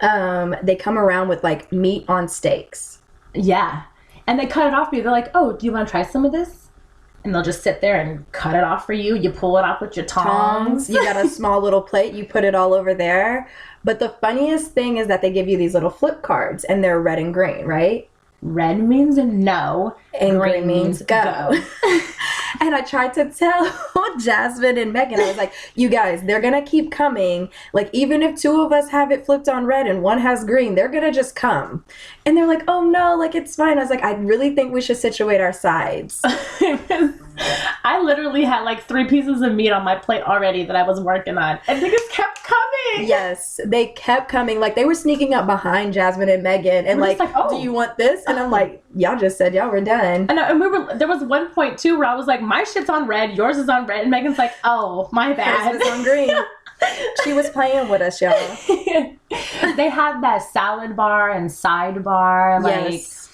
Um, 0.00 0.56
they 0.62 0.74
come 0.74 0.98
around 0.98 1.28
with 1.28 1.44
like 1.44 1.70
meat 1.70 2.04
on 2.08 2.28
steaks. 2.28 3.00
yeah. 3.34 3.82
And 4.26 4.38
they 4.38 4.46
cut 4.46 4.68
it 4.68 4.72
off 4.74 4.88
for 4.90 4.96
you. 4.96 5.02
They're 5.02 5.10
like, 5.12 5.30
oh, 5.34 5.52
do 5.56 5.66
you 5.66 5.72
want 5.72 5.86
to 5.88 5.90
try 5.90 6.02
some 6.04 6.24
of 6.24 6.30
this? 6.32 6.70
And 7.24 7.34
they'll 7.34 7.42
just 7.42 7.62
sit 7.62 7.80
there 7.80 8.00
and 8.00 8.30
cut 8.32 8.54
it 8.54 8.62
off 8.64 8.86
for 8.86 8.92
you. 8.92 9.16
You 9.16 9.30
pull 9.30 9.58
it 9.58 9.64
off 9.64 9.80
with 9.80 9.96
your 9.96 10.06
tongs. 10.06 10.26
tongs. 10.86 10.90
You 10.90 11.02
got 11.04 11.22
a 11.24 11.28
small 11.38 11.60
little 11.60 11.82
plate, 11.82 12.14
you 12.14 12.24
put 12.24 12.44
it 12.44 12.54
all 12.54 12.72
over 12.72 12.94
there. 12.94 13.48
But 13.84 13.98
the 13.98 14.10
funniest 14.20 14.72
thing 14.72 14.96
is 14.96 15.08
that 15.08 15.22
they 15.22 15.32
give 15.32 15.48
you 15.48 15.56
these 15.56 15.74
little 15.74 15.90
flip 15.90 16.22
cards 16.22 16.64
and 16.64 16.82
they're 16.82 17.00
red 17.00 17.18
and 17.18 17.34
green, 17.34 17.64
right? 17.64 18.08
Red 18.40 18.80
means 18.80 19.16
no. 19.16 19.96
And 20.20 20.38
Green 20.38 20.52
green 20.52 20.66
means 20.66 20.82
means 20.82 21.02
go. 21.02 21.14
and 22.60 22.74
I 22.74 22.82
tried 22.82 23.14
to 23.14 23.30
tell 23.30 23.72
Jasmine 24.20 24.78
and 24.78 24.92
Megan, 24.92 25.20
I 25.20 25.28
was 25.28 25.36
like, 25.36 25.52
you 25.74 25.88
guys, 25.88 26.22
they're 26.22 26.40
gonna 26.40 26.62
keep 26.62 26.90
coming. 26.90 27.48
Like, 27.72 27.88
even 27.92 28.22
if 28.22 28.40
two 28.40 28.60
of 28.60 28.72
us 28.72 28.90
have 28.90 29.10
it 29.10 29.24
flipped 29.24 29.48
on 29.48 29.64
red 29.64 29.86
and 29.86 30.02
one 30.02 30.18
has 30.18 30.44
green, 30.44 30.74
they're 30.74 30.88
gonna 30.88 31.12
just 31.12 31.34
come. 31.34 31.84
And 32.26 32.36
they're 32.36 32.46
like, 32.46 32.62
oh 32.68 32.82
no, 32.82 33.16
like 33.16 33.34
it's 33.34 33.56
fine. 33.56 33.78
I 33.78 33.82
was 33.82 33.90
like, 33.90 34.02
I 34.02 34.12
really 34.14 34.54
think 34.54 34.72
we 34.72 34.80
should 34.80 34.98
situate 34.98 35.40
our 35.40 35.52
sides. 35.52 36.20
I 37.84 38.00
literally 38.02 38.44
had 38.44 38.62
like 38.62 38.84
three 38.84 39.06
pieces 39.06 39.40
of 39.40 39.54
meat 39.54 39.70
on 39.70 39.84
my 39.84 39.96
plate 39.96 40.22
already 40.22 40.64
that 40.64 40.76
I 40.76 40.82
was 40.82 41.00
working 41.00 41.38
on. 41.38 41.58
And 41.66 41.82
they 41.82 41.90
just 41.90 42.10
kept 42.10 42.42
coming. 42.44 43.08
Yes, 43.08 43.60
they 43.64 43.86
kept 43.88 44.28
coming. 44.28 44.60
Like 44.60 44.74
they 44.74 44.84
were 44.84 44.94
sneaking 44.94 45.34
up 45.34 45.46
behind 45.46 45.94
Jasmine 45.94 46.28
and 46.28 46.42
Megan, 46.42 46.86
and 46.86 47.00
We're 47.00 47.08
like, 47.08 47.18
like, 47.18 47.32
oh. 47.34 47.48
"Do 47.48 47.62
you 47.62 47.72
want 47.72 47.96
this?" 47.96 48.24
And 48.26 48.38
I'm 48.38 48.50
like, 48.50 48.82
"Y'all 48.94 49.18
just 49.18 49.38
said 49.38 49.54
y'all 49.54 49.70
were 49.70 49.80
done." 49.80 50.01
And, 50.04 50.38
and 50.38 50.60
we 50.60 50.66
were 50.66 50.94
there 50.94 51.08
was 51.08 51.22
one 51.22 51.48
point 51.50 51.78
too 51.78 51.98
where 51.98 52.08
I 52.08 52.14
was 52.14 52.26
like, 52.26 52.40
my 52.40 52.64
shit's 52.64 52.90
on 52.90 53.06
red, 53.06 53.36
yours 53.36 53.56
is 53.56 53.68
on 53.68 53.86
red, 53.86 54.02
and 54.02 54.10
Megan's 54.10 54.38
like, 54.38 54.52
oh, 54.64 55.08
my 55.12 55.28
Hers 55.28 55.36
bad. 55.36 55.78
was 55.78 55.88
on 55.88 56.02
green. 56.02 56.30
she 57.24 57.32
was 57.32 57.48
playing 57.50 57.88
with 57.88 58.02
us, 58.02 58.20
y'all. 58.20 58.32
they 59.76 59.88
had 59.88 60.20
that 60.20 60.42
salad 60.52 60.96
bar 60.96 61.30
and 61.30 61.48
sidebar, 61.48 62.62
like 62.62 62.92
yes. 62.92 63.30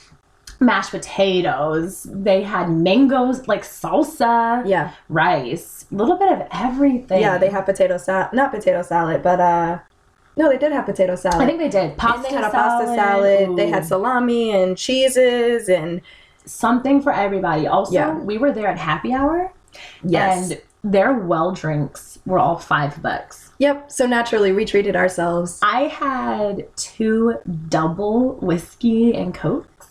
mashed 0.61 0.91
potatoes. 0.91 2.07
They 2.11 2.43
had 2.43 2.71
mangoes, 2.71 3.49
like 3.49 3.63
salsa, 3.63 4.67
Yeah. 4.67 4.93
rice, 5.09 5.87
a 5.91 5.95
little 5.95 6.17
bit 6.17 6.33
of 6.33 6.47
everything. 6.53 7.21
Yeah. 7.21 7.39
They 7.39 7.49
had 7.49 7.63
potato 7.63 7.99
salad, 7.99 8.33
not 8.33 8.53
potato 8.53 8.83
salad, 8.83 9.23
but 9.23 9.41
uh, 9.41 9.79
no, 10.37 10.49
they 10.49 10.59
did 10.59 10.71
have 10.73 10.87
potato 10.87 11.17
salad. 11.17 11.43
I 11.43 11.47
think 11.47 11.59
they 11.59 11.69
did. 11.69 11.97
Pasta 11.97 12.17
and 12.17 12.25
they 12.25 12.41
had 12.41 12.45
a 12.45 12.51
pasta 12.51 12.95
salad. 12.95 13.57
They 13.57 13.69
had 13.69 13.85
salami 13.85 14.53
and 14.53 14.79
cheeses 14.79 15.69
and 15.69 16.01
something 16.49 17.01
for 17.03 17.13
everybody. 17.13 17.67
Also, 17.67 17.93
Yeah. 17.93 18.19
we 18.19 18.39
were 18.39 18.53
there 18.53 18.69
at 18.69 18.79
happy 18.79 19.13
hour, 19.13 19.53
yes. 20.05 20.51
and 20.51 20.61
their 20.85 21.13
well 21.13 21.53
drinks 21.53 22.19
were 22.27 22.39
all 22.39 22.59
five 22.59 23.03
bucks. 23.03 23.53
yep. 23.59 23.91
So 23.91 24.07
naturally, 24.07 24.53
we 24.53 24.65
treated 24.65 24.95
ourselves. 24.97 25.59
I 25.63 25.83
had 25.89 26.69
two 26.77 27.35
double 27.69 28.35
whiskey 28.37 29.15
and 29.15 29.35
cokes. 29.35 29.87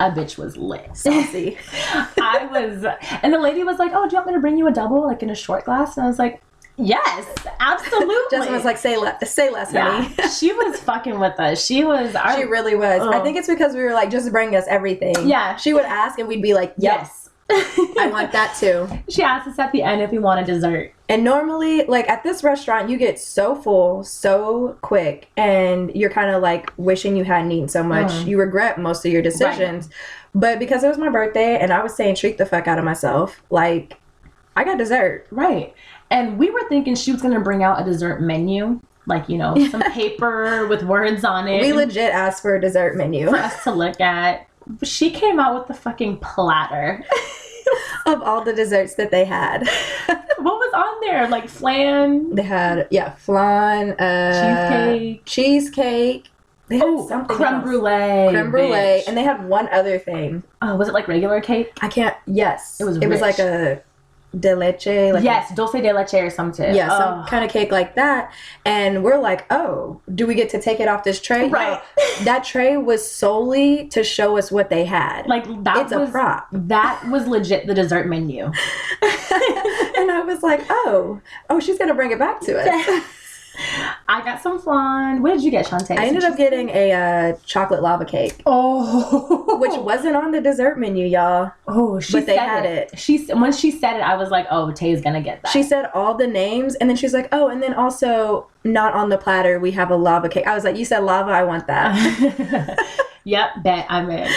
A 0.00 0.10
bitch 0.10 0.36
was 0.36 0.56
lit. 0.56 0.94
Saucy. 0.96 1.56
I 2.20 2.46
was, 2.50 2.84
and 3.22 3.32
the 3.32 3.38
lady 3.38 3.62
was 3.64 3.78
like, 3.78 3.92
"Oh, 3.94 4.06
do 4.08 4.12
you 4.12 4.16
want 4.18 4.26
me 4.26 4.32
to 4.34 4.40
bring 4.40 4.58
you 4.58 4.66
a 4.66 4.72
double, 4.72 5.02
like 5.06 5.22
in 5.22 5.30
a 5.30 5.34
short 5.34 5.64
glass?" 5.64 5.96
And 5.96 6.04
I 6.04 6.08
was 6.08 6.18
like, 6.18 6.42
Yes, 6.78 7.26
absolutely. 7.60 8.14
Jasmine 8.30 8.54
was 8.54 8.64
like, 8.64 8.78
"Say 8.78 8.96
less, 8.96 9.30
say 9.30 9.50
less, 9.50 9.72
yeah, 9.72 10.02
honey." 10.02 10.28
she 10.38 10.52
was 10.52 10.80
fucking 10.80 11.18
with 11.18 11.38
us. 11.38 11.64
She 11.64 11.84
was 11.84 12.14
our 12.14 12.36
She 12.36 12.44
really 12.44 12.74
was. 12.74 13.00
I 13.02 13.20
think 13.20 13.36
it's 13.36 13.48
because 13.48 13.74
we 13.74 13.82
were 13.82 13.92
like, 13.92 14.10
just 14.10 14.30
bring 14.32 14.56
us 14.56 14.64
everything. 14.68 15.28
Yeah. 15.28 15.56
She 15.56 15.74
would 15.74 15.84
ask 15.84 16.18
and 16.18 16.28
we'd 16.28 16.42
be 16.42 16.54
like, 16.54 16.74
yes. 16.78 17.30
I 17.50 18.08
want 18.10 18.32
that 18.32 18.56
too. 18.58 18.88
She 19.10 19.22
asked 19.22 19.46
us 19.46 19.58
at 19.58 19.72
the 19.72 19.82
end 19.82 20.00
if 20.00 20.10
we 20.10 20.18
want 20.18 20.40
a 20.40 20.44
dessert. 20.44 20.94
And 21.10 21.22
normally, 21.22 21.84
like 21.84 22.08
at 22.08 22.22
this 22.22 22.42
restaurant, 22.42 22.88
you 22.88 22.96
get 22.96 23.18
so 23.18 23.54
full 23.54 24.02
so 24.04 24.78
quick 24.80 25.28
and 25.36 25.94
you're 25.94 26.10
kind 26.10 26.30
of 26.30 26.40
like 26.40 26.72
wishing 26.78 27.14
you 27.14 27.24
hadn't 27.24 27.52
eaten 27.52 27.68
so 27.68 27.82
much. 27.82 28.10
Mm. 28.10 28.26
You 28.28 28.38
regret 28.38 28.78
most 28.78 29.04
of 29.04 29.12
your 29.12 29.20
decisions. 29.20 29.90
But 30.34 30.58
because 30.58 30.82
it 30.82 30.88
was 30.88 30.96
my 30.96 31.10
birthday 31.10 31.58
and 31.58 31.72
I 31.72 31.82
was 31.82 31.94
saying 31.94 32.14
treat 32.14 32.38
the 32.38 32.46
fuck 32.46 32.66
out 32.66 32.78
of 32.78 32.84
myself, 32.84 33.42
like 33.50 33.98
I 34.56 34.64
got 34.64 34.78
dessert. 34.78 35.26
Right. 35.30 35.74
And 36.12 36.38
we 36.38 36.50
were 36.50 36.68
thinking 36.68 36.94
she 36.94 37.10
was 37.10 37.22
gonna 37.22 37.40
bring 37.40 37.62
out 37.62 37.80
a 37.80 37.84
dessert 37.84 38.20
menu, 38.20 38.80
like 39.06 39.28
you 39.28 39.38
know, 39.38 39.56
some 39.70 39.80
paper 39.92 40.66
with 40.66 40.82
words 40.82 41.24
on 41.24 41.48
it. 41.48 41.62
We 41.62 41.72
legit 41.72 42.12
asked 42.12 42.42
for 42.42 42.54
a 42.54 42.60
dessert 42.60 42.96
menu 42.96 43.28
for 43.28 43.36
us 43.36 43.64
to 43.64 43.72
look 43.72 44.00
at. 44.00 44.46
She 44.82 45.10
came 45.10 45.40
out 45.40 45.58
with 45.58 45.68
the 45.68 45.74
fucking 45.74 46.18
platter. 46.18 47.04
of 48.06 48.22
all 48.22 48.44
the 48.44 48.52
desserts 48.52 48.94
that 48.96 49.10
they 49.10 49.24
had. 49.24 49.66
what 50.06 50.38
was 50.38 50.72
on 50.74 51.00
there? 51.00 51.28
Like 51.28 51.48
flan, 51.48 52.34
They 52.34 52.42
had 52.42 52.88
yeah, 52.90 53.14
flan, 53.14 53.92
uh, 53.92 54.90
cheesecake, 54.90 55.24
cheesecake. 55.24 56.28
They 56.68 56.78
had 56.78 56.86
oh, 56.86 57.08
something 57.08 57.36
creme 57.36 57.54
else. 57.54 57.64
brulee, 57.64 58.28
creme 58.30 58.50
brulee, 58.50 58.70
bitch. 58.70 59.08
and 59.08 59.16
they 59.16 59.22
had 59.22 59.46
one 59.46 59.68
other 59.68 59.98
thing. 59.98 60.42
oh, 60.60 60.76
was 60.76 60.88
it 60.88 60.94
like 60.94 61.08
regular 61.08 61.40
cake? 61.40 61.72
I 61.80 61.88
can't. 61.88 62.16
Yes, 62.26 62.80
It 62.80 62.84
was 62.84 62.96
It 62.98 63.08
was 63.08 63.20
like 63.20 63.38
a 63.38 63.82
de 64.38 64.54
leche. 64.56 65.12
Like 65.12 65.24
yes, 65.24 65.54
dulce 65.54 65.72
de 65.72 65.92
leche 65.92 66.14
or 66.14 66.30
something. 66.30 66.74
yeah, 66.74 66.88
some 66.88 67.20
Oh. 67.22 67.26
kind 67.28 67.44
of 67.44 67.50
cake 67.50 67.70
like 67.70 67.94
that. 67.96 68.32
And 68.64 69.02
we're 69.04 69.18
like, 69.18 69.44
oh, 69.50 70.00
do 70.14 70.26
we 70.26 70.34
get 70.34 70.48
to 70.50 70.60
take 70.60 70.80
it 70.80 70.88
off 70.88 71.04
this 71.04 71.20
tray? 71.20 71.48
Right. 71.48 71.80
No, 71.98 72.04
that 72.24 72.44
tray 72.44 72.76
was 72.76 73.06
solely 73.08 73.88
to 73.88 74.02
show 74.02 74.38
us 74.38 74.50
what 74.50 74.70
they 74.70 74.84
had. 74.84 75.26
Like 75.26 75.44
that 75.64 75.76
it's 75.86 75.94
was 75.94 76.08
a 76.08 76.12
prop. 76.12 76.48
that 76.52 77.04
was 77.10 77.26
legit 77.26 77.66
the 77.66 77.74
dessert 77.74 78.06
menu. 78.08 78.44
and 79.02 80.10
I 80.10 80.22
was 80.26 80.42
like, 80.42 80.62
oh, 80.70 81.20
oh, 81.50 81.60
she's 81.60 81.78
gonna 81.78 81.94
bring 81.94 82.10
it 82.12 82.18
back 82.18 82.40
to 82.42 82.58
us. 82.60 83.04
I 84.08 84.22
got 84.24 84.40
some 84.42 84.60
flan. 84.60 85.22
What 85.22 85.34
did 85.34 85.42
you 85.42 85.50
get, 85.50 85.66
Shantae? 85.66 85.98
I 85.98 86.06
ended 86.06 86.24
up 86.24 86.36
getting 86.36 86.68
a 86.70 86.92
uh, 86.92 87.36
chocolate 87.44 87.82
lava 87.82 88.04
cake. 88.04 88.42
oh, 88.46 89.58
Which 89.60 89.72
wasn't 89.80 90.16
on 90.16 90.30
the 90.32 90.40
dessert 90.40 90.78
menu, 90.78 91.06
y'all. 91.06 91.52
oh, 91.68 92.00
she 92.00 92.12
but 92.14 92.26
they 92.26 92.36
said 92.36 92.46
had 92.48 92.64
it. 92.66 92.90
it. 92.92 92.98
She 92.98 93.26
when 93.26 93.52
she 93.52 93.70
said 93.70 93.96
it, 93.96 94.02
I 94.02 94.16
was 94.16 94.30
like, 94.30 94.46
oh, 94.50 94.72
Tae's 94.72 95.00
gonna 95.02 95.20
get 95.22 95.42
that. 95.42 95.50
She 95.50 95.62
said 95.62 95.90
all 95.94 96.14
the 96.14 96.26
names, 96.26 96.74
and 96.76 96.88
then 96.88 96.96
she's 96.96 97.12
like, 97.14 97.28
"Oh, 97.32 97.48
and 97.48 97.62
then 97.62 97.74
also 97.74 98.46
not 98.64 98.94
on 98.94 99.08
the 99.08 99.18
platter, 99.18 99.58
we 99.60 99.70
have 99.72 99.90
a 99.90 99.96
lava 99.96 100.28
cake." 100.28 100.46
I 100.46 100.54
was 100.54 100.64
like, 100.64 100.76
"You 100.76 100.84
said 100.84 101.00
lava, 101.00 101.30
I 101.30 101.42
want 101.44 101.66
that." 101.66 102.78
yep, 103.24 103.50
bet 103.62 103.86
I'm 103.88 104.10
in. 104.10 104.30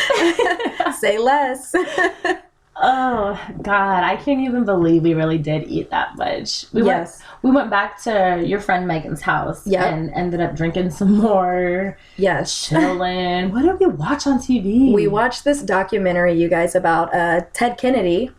Say 0.99 1.17
less. 1.17 1.73
oh 2.77 3.39
God, 3.61 4.03
I 4.03 4.15
can't 4.17 4.41
even 4.41 4.65
believe 4.65 5.03
we 5.03 5.13
really 5.13 5.37
did 5.37 5.63
eat 5.67 5.89
that 5.91 6.17
much. 6.17 6.65
We 6.73 6.83
yes, 6.83 7.19
went 7.19 7.43
we 7.43 7.51
went 7.51 7.69
back 7.69 8.01
to 8.03 8.43
your 8.45 8.59
friend 8.59 8.87
Megan's 8.87 9.21
house 9.21 9.65
Yep. 9.65 9.85
and 9.85 10.11
ended 10.13 10.41
up 10.41 10.55
drinking 10.55 10.89
some 10.91 11.17
more, 11.17 11.97
yes. 12.17 12.67
chilling. 12.69 13.51
what 13.51 13.61
did 13.63 13.79
we 13.79 13.87
watch 13.87 14.27
on 14.27 14.39
TV? 14.39 14.93
We 14.93 15.07
watched 15.07 15.43
this 15.43 15.61
documentary, 15.61 16.33
you 16.33 16.49
guys, 16.49 16.75
about 16.75 17.13
uh, 17.13 17.41
Ted 17.53 17.77
Kennedy. 17.77 18.31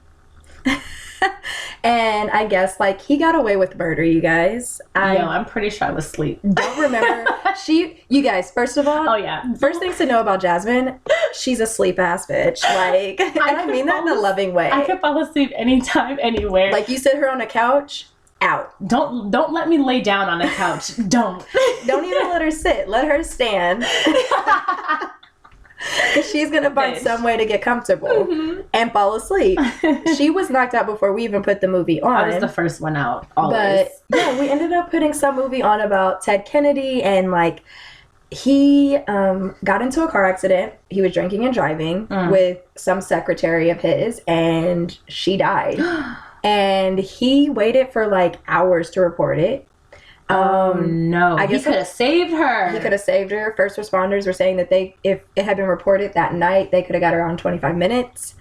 and 1.84 2.30
I 2.30 2.46
guess 2.46 2.78
like 2.80 3.00
he 3.00 3.16
got 3.16 3.34
away 3.34 3.56
with 3.56 3.76
murder, 3.76 4.02
you 4.02 4.20
guys. 4.20 4.80
I 4.94 5.16
Yo, 5.16 5.26
I'm 5.26 5.44
pretty 5.44 5.70
sure 5.70 5.88
I 5.88 5.90
was 5.92 6.06
asleep. 6.06 6.40
don't 6.52 6.78
remember. 6.78 7.30
she, 7.64 8.02
you 8.08 8.22
guys. 8.22 8.50
First 8.50 8.76
of 8.76 8.86
all, 8.88 9.08
Oh 9.08 9.16
yeah. 9.16 9.42
first 9.54 9.80
things 9.80 9.96
to 9.98 10.06
know 10.06 10.20
about 10.20 10.40
Jasmine, 10.40 10.98
she's 11.34 11.60
a 11.60 11.66
sleep 11.66 11.98
ass 11.98 12.26
bitch. 12.26 12.62
Like, 12.76 13.20
and 13.20 13.38
I, 13.40 13.66
mean 13.66 13.86
that 13.86 14.02
in 14.02 14.08
a 14.08 14.20
loving 14.20 14.52
way. 14.52 14.70
I 14.70 14.84
could 14.84 15.00
fall 15.00 15.22
asleep 15.22 15.50
anytime, 15.56 16.18
anywhere. 16.20 16.70
like 16.72 16.88
you 16.88 16.98
sit 16.98 17.16
her 17.16 17.30
on 17.30 17.40
a 17.40 17.46
couch, 17.46 18.06
out. 18.42 18.74
don't 18.86 19.30
don't 19.30 19.52
let 19.52 19.68
me 19.68 19.78
lay 19.78 20.00
down 20.02 20.28
on 20.28 20.42
a 20.42 20.48
couch. 20.50 20.92
don't. 21.08 21.44
Don't 21.86 22.04
even 22.04 22.28
let 22.30 22.42
her 22.42 22.50
sit. 22.50 22.88
Let 22.88 23.06
her 23.08 23.22
stand. 23.22 23.84
'Cause 26.14 26.28
she's 26.32 26.50
gonna 26.50 26.70
find 26.70 26.96
Bitch. 26.96 27.00
some 27.02 27.22
way 27.22 27.36
to 27.36 27.44
get 27.44 27.62
comfortable 27.62 28.08
Mhm. 28.08 28.64
and 28.74 28.92
fall 28.92 29.14
asleep. 29.14 29.58
She 30.16 30.30
was 30.30 30.50
knocked 30.50 30.74
out 30.74 30.86
before 30.86 31.12
we 31.12 31.24
even 31.24 31.42
put 31.42 31.60
the 31.60 31.68
movie 31.68 32.00
on. 32.00 32.14
I 32.16 32.26
was 32.28 32.40
the 32.40 32.48
first 32.48 32.80
one 32.80 32.96
out. 32.96 33.26
Always. 33.36 33.88
But 34.10 34.18
yeah, 34.18 34.38
we 34.40 34.48
ended 34.48 34.72
up 34.72 34.90
putting 34.90 35.12
some 35.12 35.36
movie 35.36 35.62
on 35.62 35.80
about 35.80 36.22
Ted 36.22 36.44
Kennedy 36.46 37.02
and 37.02 37.30
like 37.30 37.60
he 38.30 38.96
um, 39.06 39.54
got 39.62 39.82
into 39.82 40.02
a 40.02 40.10
car 40.10 40.24
accident. 40.24 40.72
He 40.90 41.00
was 41.00 41.12
drinking 41.12 41.44
and 41.44 41.54
driving 41.54 42.08
Mm. 42.08 42.30
with 42.32 42.58
some 42.76 43.00
secretary 43.00 43.70
of 43.70 43.80
his, 43.80 44.20
and 44.26 44.96
she 45.08 45.36
died. 45.36 45.80
and 46.44 46.98
he 46.98 47.48
waited 47.50 47.92
for 47.92 48.06
like 48.08 48.36
hours 48.48 48.90
to 48.90 49.00
report 49.00 49.38
it. 49.38 49.66
Um, 50.28 51.08
no, 51.10 51.36
I 51.36 51.46
guess 51.46 51.60
he 51.64 51.70
could 51.70 51.78
have 51.78 51.86
saved 51.86 52.32
her. 52.32 52.70
he 52.70 52.78
could 52.80 52.92
have 52.92 53.00
saved 53.00 53.30
her. 53.30 53.54
First 53.56 53.76
responders 53.78 54.26
were 54.26 54.32
saying 54.32 54.56
that 54.56 54.70
they, 54.70 54.96
if 55.04 55.20
it 55.36 55.44
had 55.44 55.56
been 55.56 55.66
reported 55.66 56.14
that 56.14 56.34
night, 56.34 56.70
they 56.72 56.82
could 56.82 56.94
have 56.94 57.00
got 57.02 57.14
her 57.14 57.22
on 57.22 57.36
25 57.36 57.76
minutes. 57.76 58.34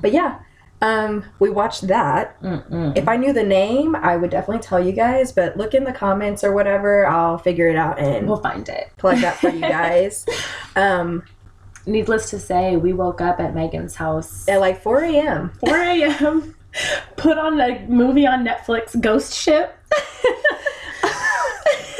But 0.00 0.12
yeah, 0.12 0.38
um, 0.80 1.24
we 1.40 1.50
watched 1.50 1.86
that. 1.88 2.40
Mm-mm. 2.42 2.96
If 2.96 3.08
I 3.08 3.16
knew 3.16 3.32
the 3.32 3.42
name, 3.42 3.96
I 3.96 4.16
would 4.16 4.30
definitely 4.30 4.62
tell 4.62 4.78
you 4.84 4.92
guys. 4.92 5.32
But 5.32 5.56
look 5.56 5.74
in 5.74 5.82
the 5.84 5.92
comments 5.92 6.44
or 6.44 6.52
whatever. 6.52 7.06
I'll 7.06 7.38
figure 7.38 7.68
it 7.68 7.76
out 7.76 7.98
and 7.98 8.28
We'll 8.28 8.36
find 8.40 8.68
it. 8.68 8.90
plug 8.96 9.18
that 9.18 9.36
for 9.38 9.48
you 9.48 9.60
guys. 9.80 10.26
um, 10.76 11.24
Needless 11.86 12.30
to 12.30 12.38
say, 12.40 12.76
we 12.76 12.92
woke 12.94 13.20
up 13.20 13.40
at 13.40 13.54
Megan's 13.54 13.94
house 13.96 14.48
at 14.48 14.58
like 14.60 14.80
4 14.82 15.00
a.m. 15.04 15.52
4 15.66 15.76
a.m. 15.76 16.54
Put 17.16 17.36
on 17.38 17.60
a 17.60 17.80
movie 17.88 18.26
on 18.26 18.42
Netflix, 18.46 18.98
Ghost 19.00 19.34
Ship. 19.34 19.76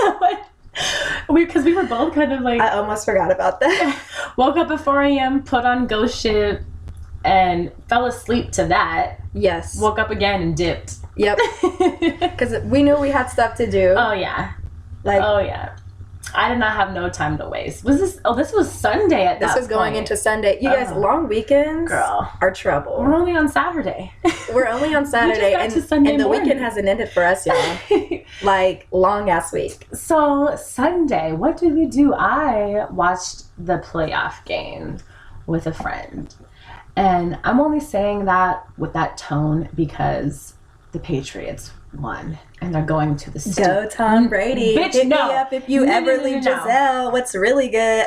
we 1.29 1.45
because 1.45 1.65
we 1.65 1.75
were 1.75 1.85
both 1.85 2.15
kind 2.15 2.33
of 2.33 2.41
like 2.43 2.61
I 2.61 2.71
almost 2.71 3.05
forgot 3.05 3.31
about 3.31 3.61
that. 3.61 4.01
woke 4.37 4.57
up 4.57 4.71
at 4.71 4.81
4 4.81 5.03
a.m. 5.03 5.43
Put 5.43 5.65
on 5.65 5.87
Ghost 5.87 6.21
Ship 6.21 6.61
and 7.25 7.73
fell 7.89 8.07
asleep 8.07 8.51
to 8.53 8.67
that. 8.67 9.21
yes. 9.33 9.81
Woke 9.81 9.99
up 9.99 10.11
again 10.11 10.43
and 10.43 10.57
dipped. 10.57 10.97
Yep. 11.17 11.39
Because 12.21 12.63
we 12.65 12.83
knew 12.83 12.97
we 12.99 13.11
had 13.11 13.29
stuff 13.29 13.55
to 13.57 13.71
do. 13.71 13.95
oh 13.97 14.13
yeah. 14.13 14.53
like 15.05 15.23
Oh 15.23 15.39
yeah. 15.39 15.77
I 16.35 16.49
did 16.49 16.59
not 16.59 16.73
have 16.75 16.93
no 16.93 17.09
time 17.09 17.39
to 17.39 17.49
waste. 17.49 17.85
Was 17.85 17.99
this? 18.01 18.21
Oh, 18.25 18.35
this 18.35 18.53
was 18.53 18.71
Sunday 18.71 19.25
at 19.27 19.39
this 19.41 19.55
was 19.55 19.69
going 19.69 19.93
point. 19.93 19.97
into 20.11 20.17
Sunday. 20.17 20.59
You 20.61 20.71
guys, 20.71 20.89
Oh. 20.91 20.99
long 20.99 21.29
weekends 21.29 21.91
Girl. 21.91 22.31
are 22.41 22.51
trouble. 22.51 22.99
We're 22.99 23.15
only 23.15 23.37
on 23.37 23.49
Saturday. 23.49 24.13
We're 24.53 24.67
only 24.67 24.95
on 24.95 25.07
Saturday, 25.17 25.55
and, 25.55 25.73
and 26.07 26.21
the 26.21 26.29
weekend 26.29 26.61
hasn't 26.61 26.89
ended 26.89 27.09
for 27.11 27.23
us, 27.25 27.47
y'all. 27.47 28.21
like 28.43 28.87
long 28.91 29.31
ass 29.31 29.53
week. 29.53 29.87
so 29.93 30.57
Sunday, 30.57 31.33
what 31.33 31.57
did 31.57 31.75
we 31.75 31.87
do? 31.87 32.13
I 32.15 32.87
watched 32.91 33.45
the 33.65 33.79
playoff 33.79 34.45
game 34.45 34.99
with 35.47 35.67
a 35.67 35.73
friend, 35.73 36.35
and 36.97 37.39
I'm 37.45 37.61
only 37.61 37.81
saying 37.81 38.25
that 38.25 38.65
with 38.77 38.93
that 38.95 39.17
tone 39.17 39.69
because 39.75 40.55
the 40.93 40.99
Patriots 41.01 41.71
won 42.01 42.39
and 42.61 42.75
they're 42.75 42.85
going 42.85 43.17
to 43.17 43.31
the 43.31 43.41
stu- 43.41 43.63
Go 43.63 43.89
Tom 43.89 44.29
Brady. 44.29 44.77
Bitch, 44.77 44.93
Hit 44.95 45.07
no. 45.09 45.29
me 45.29 45.35
up 45.35 45.53
if 45.53 45.69
you 45.69 45.85
No, 45.87 45.93
ever 45.93 46.17
no, 46.17 46.17
no, 46.17 46.23
leave. 46.25 46.43
Gisele. 46.45 47.13
What's 47.13 47.35
really 47.35 47.69
good? 47.69 48.07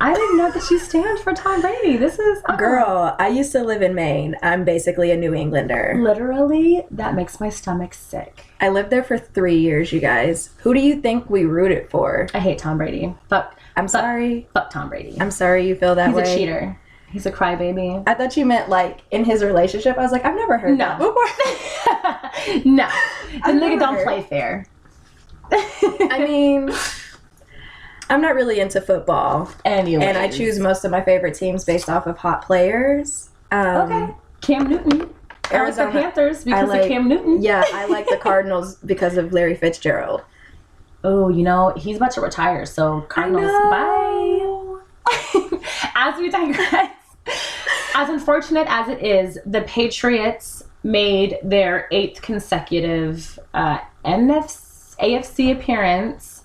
I 0.00 0.14
didn't 0.14 0.36
know 0.36 0.50
that 0.50 0.62
she 0.64 0.80
stands 0.80 1.22
for 1.22 1.32
Tom 1.32 1.60
Brady. 1.60 1.96
This 1.96 2.18
is 2.18 2.42
uh, 2.46 2.56
Girl, 2.56 3.14
I 3.20 3.28
used 3.28 3.52
to 3.52 3.62
live 3.62 3.82
in 3.82 3.94
Maine. 3.94 4.34
I'm 4.42 4.64
basically 4.64 5.12
a 5.12 5.16
New 5.16 5.32
Englander. 5.32 5.94
Literally, 5.96 6.84
that 6.90 7.14
makes 7.14 7.38
my 7.38 7.48
stomach 7.50 7.94
sick. 7.94 8.46
I 8.60 8.68
lived 8.68 8.90
there 8.90 9.04
for 9.04 9.16
three 9.16 9.58
years, 9.58 9.92
you 9.92 10.00
guys. 10.00 10.50
Who 10.58 10.74
do 10.74 10.80
you 10.80 11.00
think 11.00 11.30
we 11.30 11.44
rooted 11.44 11.88
for? 11.88 12.26
I 12.34 12.40
hate 12.40 12.58
Tom 12.58 12.78
Brady. 12.78 13.14
Fuck, 13.28 13.56
I'm 13.76 13.86
sorry. 13.86 14.48
fuck 14.52 14.70
Tom 14.70 14.88
Brady. 14.88 15.16
I'm 15.20 15.30
sorry 15.30 15.68
you 15.68 15.76
feel 15.76 15.94
that 15.94 16.08
He's 16.08 16.16
way. 16.16 16.22
He's 16.24 16.32
a 16.32 16.36
cheater. 16.36 16.78
He's 17.12 17.26
a 17.26 17.32
crybaby. 17.32 18.02
I 18.06 18.14
thought 18.14 18.36
you 18.36 18.46
meant 18.46 18.68
like 18.68 19.00
in 19.10 19.24
his 19.24 19.44
relationship. 19.44 19.98
I 19.98 20.02
was 20.02 20.12
like, 20.12 20.24
I've 20.24 20.34
never 20.34 20.56
heard 20.58 20.78
No. 20.78 20.86
that 20.86 22.32
before. 22.54 22.64
no, 22.72 22.88
the 23.46 23.52
nigga 23.60 23.78
don't 23.78 23.94
heard. 23.96 24.04
play 24.04 24.22
fair. 24.22 24.66
I 26.10 26.24
mean, 26.26 26.70
I'm 28.08 28.20
not 28.22 28.34
really 28.34 28.60
into 28.60 28.80
football, 28.80 29.50
anyway, 29.64 30.04
and 30.06 30.16
I 30.18 30.28
choose 30.28 30.58
most 30.58 30.84
of 30.84 30.90
my 30.90 31.02
favorite 31.02 31.34
teams 31.34 31.64
based 31.64 31.88
off 31.90 32.06
of 32.06 32.16
hot 32.18 32.42
players. 32.44 33.28
Um, 33.50 33.92
Okay, 33.92 34.14
Cam 34.40 34.68
Newton. 34.68 35.14
I 35.50 35.56
Arizona- 35.56 35.86
like 35.88 35.94
the 35.94 36.00
Panthers 36.00 36.44
because 36.44 36.68
like- 36.70 36.82
of 36.82 36.88
Cam 36.88 37.08
Newton. 37.08 37.42
Yeah, 37.42 37.62
I 37.74 37.84
like 37.86 38.06
the 38.08 38.16
Cardinals 38.16 38.76
because 38.86 39.18
of 39.18 39.32
Larry 39.34 39.54
Fitzgerald. 39.54 40.22
Oh, 41.04 41.28
you 41.28 41.42
know 41.42 41.74
he's 41.76 41.96
about 41.98 42.12
to 42.12 42.20
retire, 42.22 42.64
so 42.64 43.02
Cardinals. 43.02 43.50
Bye. 43.50 44.78
as 45.94 46.16
we 46.18 46.30
digress, 46.30 46.90
as 47.94 48.08
unfortunate 48.08 48.66
as 48.68 48.88
it 48.88 49.02
is, 49.02 49.38
the 49.46 49.62
Patriots 49.62 50.64
made 50.82 51.38
their 51.42 51.88
eighth 51.92 52.22
consecutive 52.22 53.38
uh, 53.54 53.78
NFC, 54.04 54.96
AFC 54.96 55.52
appearance 55.52 56.44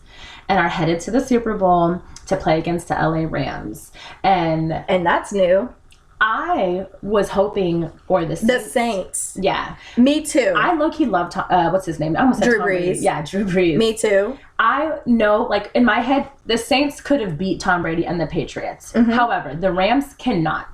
and 0.50 0.60
are 0.60 0.69
headed 0.69 1.00
to 1.01 1.12
the 1.12 1.22
Super 1.22 1.55
Bowl 1.55 2.01
to 2.27 2.38
play 2.38 2.57
against 2.57 2.88
the 2.88 2.96
LA 2.96 3.25
Rams. 3.29 3.91
And 4.24 4.72
And 4.88 5.05
that's 5.05 5.34
new. 5.34 5.69
I 6.19 6.88
was 7.03 7.29
hoping 7.29 7.89
for 8.07 8.21
the 8.25 8.29
The 8.29 8.59
Saints. 8.59 8.71
Saints. 8.71 9.38
Yeah, 9.39 9.75
Me 9.97 10.21
too. 10.25 10.53
I 10.57 10.74
low 10.74 10.89
key 10.89 11.05
love 11.05 11.29
Tom, 11.29 11.45
uh, 11.50 11.69
what's 11.69 11.86
his 11.86 12.00
name? 12.00 12.15
I 12.17 12.21
almost 12.21 12.39
said 12.39 12.50
Drew 12.50 12.57
Tom 12.59 12.67
Brees. 12.67 13.01
Yeah, 13.01 13.21
Drew 13.21 13.45
Brees. 13.45 13.77
Me 13.77 13.95
too. 13.95 14.38
I 14.59 14.97
know, 15.05 15.43
like 15.43 15.69
in 15.75 15.86
my 15.86 16.00
head, 16.00 16.27
the 16.47 16.57
Saints 16.57 17.01
could 17.01 17.21
have 17.21 17.38
beat 17.38 17.59
Tom 17.59 17.83
Brady 17.83 18.05
and 18.05 18.19
the 18.19 18.25
Patriots. 18.27 18.93
Mm-hmm. 18.93 19.12
However, 19.12 19.55
the 19.55 19.71
Rams 19.71 20.15
cannot. 20.15 20.67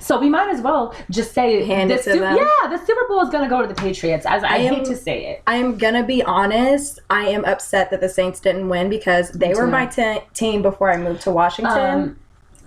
So 0.00 0.18
we 0.18 0.28
might 0.28 0.48
as 0.50 0.60
well 0.62 0.94
just 1.10 1.32
say 1.32 1.64
Hand 1.64 1.90
the 1.90 1.94
it 1.94 2.02
to 2.04 2.12
Su- 2.14 2.18
them. 2.20 2.36
Yeah, 2.36 2.68
the 2.68 2.78
Super 2.84 3.06
Bowl 3.08 3.20
is 3.20 3.28
going 3.30 3.44
to 3.44 3.50
go 3.50 3.62
to 3.62 3.68
the 3.68 3.74
Patriots. 3.74 4.26
As 4.26 4.42
I, 4.42 4.56
am- 4.56 4.74
hate 4.74 4.84
to 4.86 4.96
say 4.96 5.26
it, 5.26 5.42
I 5.46 5.56
am 5.56 5.78
gonna 5.78 6.02
be 6.04 6.22
honest. 6.24 6.98
I 7.10 7.28
am 7.28 7.44
upset 7.44 7.90
that 7.90 8.00
the 8.00 8.08
Saints 8.08 8.40
didn't 8.40 8.68
win 8.68 8.88
because 8.88 9.30
they 9.30 9.50
were 9.54 9.66
too. 9.66 9.70
my 9.70 9.86
te- 9.86 10.22
team 10.34 10.62
before 10.62 10.90
I 10.92 10.96
moved 10.96 11.22
to 11.22 11.30
Washington. 11.30 11.78
um, 12.00 12.18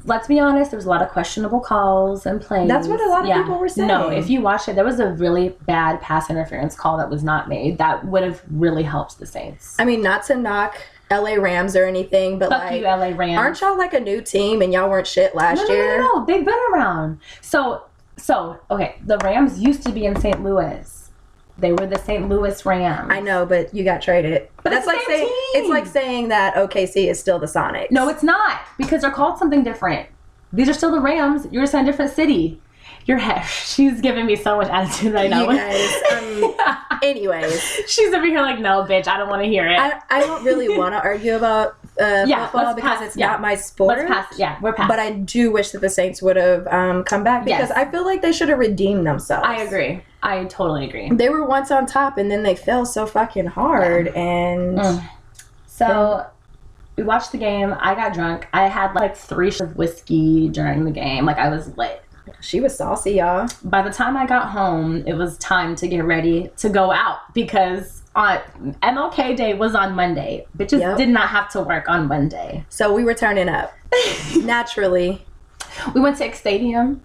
let's 0.06 0.28
be 0.28 0.40
honest. 0.40 0.72
There 0.72 0.78
was 0.78 0.86
a 0.86 0.90
lot 0.90 1.02
of 1.02 1.10
questionable 1.10 1.60
calls 1.60 2.26
and 2.26 2.42
plays. 2.42 2.68
That's 2.68 2.88
what 2.88 3.00
a 3.02 3.08
lot 3.10 3.30
of 3.30 3.36
people 3.36 3.60
were 3.60 3.70
saying. 3.70 3.88
No, 3.88 4.10
if 4.10 4.30
you 4.30 4.42
watch 4.42 4.68
it, 4.68 4.76
there 4.76 4.86
was 4.86 5.00
a 5.00 5.08
really 5.14 5.50
bad 5.66 6.02
pass 6.02 6.30
interference 6.30 6.76
call 6.76 6.98
that 6.98 7.10
was 7.10 7.24
not 7.24 7.50
made. 7.50 7.78
That 7.78 8.06
would 8.06 8.24
have 8.24 8.42
really 8.52 8.84
helped 8.84 9.20
the 9.20 9.26
Saints. 9.26 9.76
I 9.80 9.86
mean, 9.86 10.02
not 10.02 10.24
to 10.26 10.36
knock 10.36 10.78
LA 11.12 11.34
Rams 11.36 11.76
or 11.76 11.86
anything, 11.86 12.38
but 12.40 12.50
Fuck 12.50 12.64
like, 12.66 12.80
you, 12.82 12.86
LA 12.86 13.08
Rams. 13.16 13.38
aren't 13.38 13.62
y'all 13.62 13.78
like 13.78 13.94
a 13.94 14.00
new 14.00 14.22
team 14.22 14.62
and 14.62 14.72
y'all 14.72 14.90
weren't 14.90 15.08
shit 15.08 15.34
last 15.36 15.58
No, 15.58 15.68
no, 15.68 15.74
year? 15.74 15.98
no, 15.98 16.04
no, 16.04 16.20
no. 16.20 16.26
They've 16.26 16.46
been 16.46 16.60
around. 16.74 17.20
So, 17.42 17.84
so 18.18 18.60
okay. 18.70 18.96
The 19.06 19.18
Rams 19.20 19.60
used 19.60 19.84
to 19.86 19.92
be 19.92 20.06
in 20.06 20.20
St. 20.20 20.44
Louis. 20.44 20.99
They 21.60 21.72
were 21.72 21.86
the 21.86 22.00
St. 22.00 22.28
Louis 22.30 22.66
Rams. 22.66 23.08
I 23.12 23.20
know, 23.20 23.46
but 23.46 23.74
you 23.74 23.84
got 23.84 24.02
traded. 24.02 24.48
But 24.64 24.72
that's 24.72 24.88
like 24.88 25.02
saying 25.02 25.28
team. 25.28 25.62
it's 25.62 25.70
like 25.70 25.86
saying 25.86 26.30
that 26.30 26.56
OKC 26.56 27.10
is 27.10 27.20
still 27.20 27.40
the 27.40 27.48
Sonics. 27.48 27.92
No, 27.92 28.10
it's 28.10 28.24
not 28.24 28.62
because 28.78 29.02
they're 29.02 29.12
called 29.12 29.38
something 29.38 29.64
different. 29.64 30.08
These 30.52 30.70
are 30.70 30.74
still 30.74 30.92
the 30.92 31.02
Rams. 31.02 31.48
You're 31.52 31.64
just 31.64 31.74
in 31.74 31.82
a 31.82 31.86
different 31.86 32.12
city. 32.12 32.62
Your 33.10 33.18
head. 33.18 33.44
She's 33.44 34.02
giving 34.02 34.28
me 34.28 34.36
so 34.36 34.56
much 34.58 34.68
attitude 34.70 35.14
right 35.16 35.32
now. 35.32 35.50
you 35.50 35.58
guys. 35.58 35.94
Um, 36.14 36.56
anyways, 37.04 37.60
She's 37.88 38.14
over 38.14 38.24
here 38.24 38.40
like, 38.42 38.60
no, 38.60 38.84
bitch. 38.84 39.08
I 39.08 39.18
don't 39.18 39.30
want 39.30 39.42
to 39.42 39.48
hear 39.50 39.68
it. 39.68 39.80
I, 39.80 40.00
I 40.12 40.20
don't 40.20 40.44
really 40.46 40.70
want 40.78 40.94
to 40.94 41.02
argue 41.02 41.36
about 41.36 41.76
uh, 42.00 42.26
Yeah, 42.28 42.46
football 42.50 42.76
because 42.76 43.00
pass- 43.00 43.08
it's 43.08 43.18
yeah. 43.18 43.30
not 43.32 43.42
my 43.42 43.56
sport. 43.56 43.98
Let's 43.98 44.12
pass. 44.12 44.38
Yeah, 44.38 44.60
we're 44.62 44.74
past. 44.74 44.90
But 44.90 45.00
I 45.00 45.14
do 45.14 45.52
wish 45.52 45.72
that 45.72 45.82
the 45.82 45.90
Saints 45.90 46.22
would 46.22 46.36
have 46.36 46.68
um, 46.68 47.04
come 47.04 47.24
back 47.24 47.46
because 47.46 47.70
Yes. 47.70 47.72
I 47.72 47.90
feel 47.90 48.06
like 48.06 48.22
they 48.22 48.32
should 48.32 48.48
have 48.50 48.60
redeemed 48.60 49.08
themselves. 49.08 49.44
I 49.48 49.64
agree. 49.64 50.04
I 50.22 50.44
totally 50.46 50.88
agree. 50.88 51.10
They 51.10 51.30
were 51.30 51.46
once 51.48 51.72
on 51.72 51.88
top 51.88 52.20
and 52.20 52.30
then 52.30 52.44
they 52.44 52.56
fell 52.56 52.86
so 52.86 53.08
fucking 53.08 53.48
hard 53.48 54.10
and 54.10 54.78
Mm. 54.78 55.10
So 55.66 56.28
we 56.96 57.04
watched 57.04 57.32
the 57.32 57.38
game. 57.40 57.74
I 57.80 57.96
got 57.96 58.14
drunk. 58.14 58.48
I 58.54 58.68
had 58.68 58.94
like 58.94 59.16
three 59.18 59.50
shots 59.50 59.72
of 59.72 59.78
whiskey 59.78 60.50
during 60.50 60.84
the 60.84 60.92
game. 60.92 61.26
Like 61.26 61.38
I 61.38 61.50
was 61.50 61.76
lit. 61.78 62.04
She 62.42 62.60
was 62.62 62.76
saucy, 62.76 63.12
y'all. 63.14 63.48
By 63.64 63.82
the 63.82 63.90
time 63.92 64.16
I 64.18 64.26
got 64.26 64.50
home, 64.50 65.04
it 65.08 65.14
was 65.14 65.38
time 65.38 65.76
to 65.78 65.88
get 65.88 66.04
ready 66.04 66.50
to 66.58 66.70
go 66.70 66.92
out 66.92 67.34
because 67.34 68.02
on 68.16 68.40
MLK 68.84 69.36
Day 69.38 69.54
was 69.54 69.76
on 69.76 69.96
Monday. 69.96 70.46
Bitches 70.58 70.80
Yep. 70.80 70.98
did 70.98 71.10
not 71.10 71.30
have 71.30 71.50
to 71.52 71.62
work 71.62 71.88
on 71.90 72.08
Monday. 72.08 72.66
So 72.70 72.94
we 72.94 73.04
were 73.04 73.14
turning 73.14 73.48
up 73.50 73.74
naturally. 74.38 75.24
We 75.94 76.02
went 76.02 76.18
to 76.18 76.26
X 76.26 76.40
Stadium. 76.40 77.02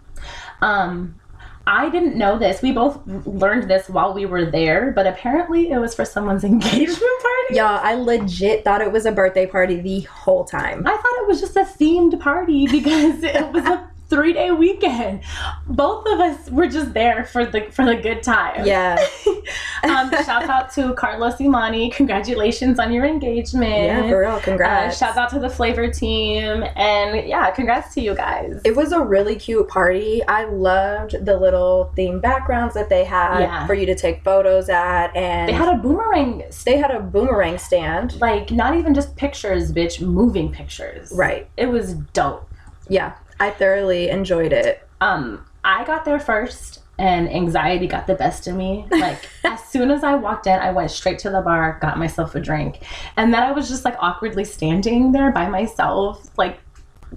Um, 0.62 1.20
I 1.66 1.88
didn't 1.88 2.16
know 2.16 2.38
this. 2.38 2.60
We 2.60 2.72
both 2.72 3.00
learned 3.26 3.70
this 3.70 3.88
while 3.88 4.12
we 4.12 4.26
were 4.26 4.44
there, 4.44 4.92
but 4.92 5.06
apparently 5.06 5.70
it 5.70 5.78
was 5.78 5.94
for 5.94 6.04
someone's 6.04 6.44
engagement 6.52 6.98
party. 7.22 7.54
Y'all, 7.56 7.80
I 7.82 7.94
legit 7.94 8.64
thought 8.64 8.80
it 8.82 8.92
was 8.92 9.06
a 9.06 9.12
birthday 9.12 9.46
party 9.46 9.80
the 9.80 10.00
whole 10.00 10.44
time. 10.44 10.87
I 10.87 10.90
thought 10.90 11.22
it 11.22 11.28
was 11.28 11.40
just 11.40 11.56
a 11.56 11.60
themed 11.64 12.18
party 12.20 12.66
because 12.66 13.22
it 13.22 13.52
was 13.52 13.64
a 13.64 13.90
three 14.08 14.32
day 14.32 14.50
weekend. 14.50 15.22
Both 15.66 16.06
of 16.06 16.20
us 16.20 16.50
were 16.50 16.66
just 16.66 16.92
there 16.94 17.24
for 17.24 17.44
the 17.46 17.62
for 17.70 17.84
the 17.84 17.96
good 17.96 18.22
time. 18.22 18.66
Yeah. 18.66 18.96
um, 19.84 20.10
shout 20.24 20.48
out 20.48 20.72
to 20.74 20.94
Carlos 20.94 21.40
Imani. 21.40 21.90
Congratulations 21.90 22.78
on 22.78 22.92
your 22.92 23.04
engagement. 23.04 23.72
Yeah, 23.72 24.08
for 24.08 24.20
real. 24.20 24.30
Uh, 24.30 24.40
Congrats. 24.40 24.98
shout 24.98 25.16
out 25.16 25.30
to 25.30 25.38
the 25.38 25.48
flavor 25.50 25.90
team 25.90 26.64
and 26.76 27.28
yeah, 27.28 27.50
congrats 27.50 27.94
to 27.94 28.00
you 28.00 28.14
guys. 28.14 28.60
It 28.64 28.76
was 28.76 28.92
a 28.92 29.00
really 29.00 29.36
cute 29.36 29.68
party. 29.68 30.22
I 30.26 30.44
loved 30.44 31.24
the 31.24 31.36
little 31.38 31.92
theme 31.96 32.20
backgrounds 32.20 32.74
that 32.74 32.88
they 32.88 33.04
had 33.04 33.40
Yeah. 33.40 33.66
for 33.66 33.74
you 33.74 33.86
to 33.86 33.94
take 33.94 34.22
photos 34.24 34.68
at, 34.68 35.14
and 35.16 35.48
they 35.48 35.52
had 35.52 35.68
a 35.68 35.76
boomerang, 35.78 36.42
they 36.64 36.76
had 36.76 36.90
a 36.90 37.00
boomerang 37.00 37.58
stand. 37.58 38.20
like 38.20 38.50
not 38.50 38.76
even 38.76 38.94
just 38.94 39.16
pictures, 39.16 39.72
bitch, 39.72 40.00
moving 40.00 40.50
pictures. 40.52 41.12
Right. 41.14 41.48
It 41.56 41.66
was 41.66 41.94
dope. 41.94 42.48
Yeah, 42.88 43.14
I 43.40 43.50
thoroughly 43.50 44.08
enjoyed 44.08 44.52
it. 44.52 44.86
um 45.00 45.44
i 45.64 45.84
got 45.84 46.04
there 46.04 46.20
first 46.20 46.80
and 46.98 47.28
anxiety 47.28 47.86
got 47.88 48.06
the 48.06 48.14
best 48.14 48.46
of 48.46 48.54
me 48.54 48.86
like 48.90 49.28
as 49.44 49.62
soon 49.64 49.90
as 49.90 50.04
i 50.04 50.14
walked 50.14 50.46
in 50.46 50.58
i 50.60 50.70
went 50.70 50.90
straight 50.90 51.18
to 51.18 51.30
the 51.30 51.40
bar 51.40 51.78
got 51.80 51.98
myself 51.98 52.34
a 52.34 52.40
drink 52.40 52.82
and 53.16 53.34
then 53.34 53.42
i 53.42 53.50
was 53.50 53.68
just 53.68 53.84
like 53.84 53.96
awkwardly 53.98 54.44
standing 54.44 55.10
there 55.12 55.32
by 55.32 55.48
myself 55.48 56.30
like 56.38 56.60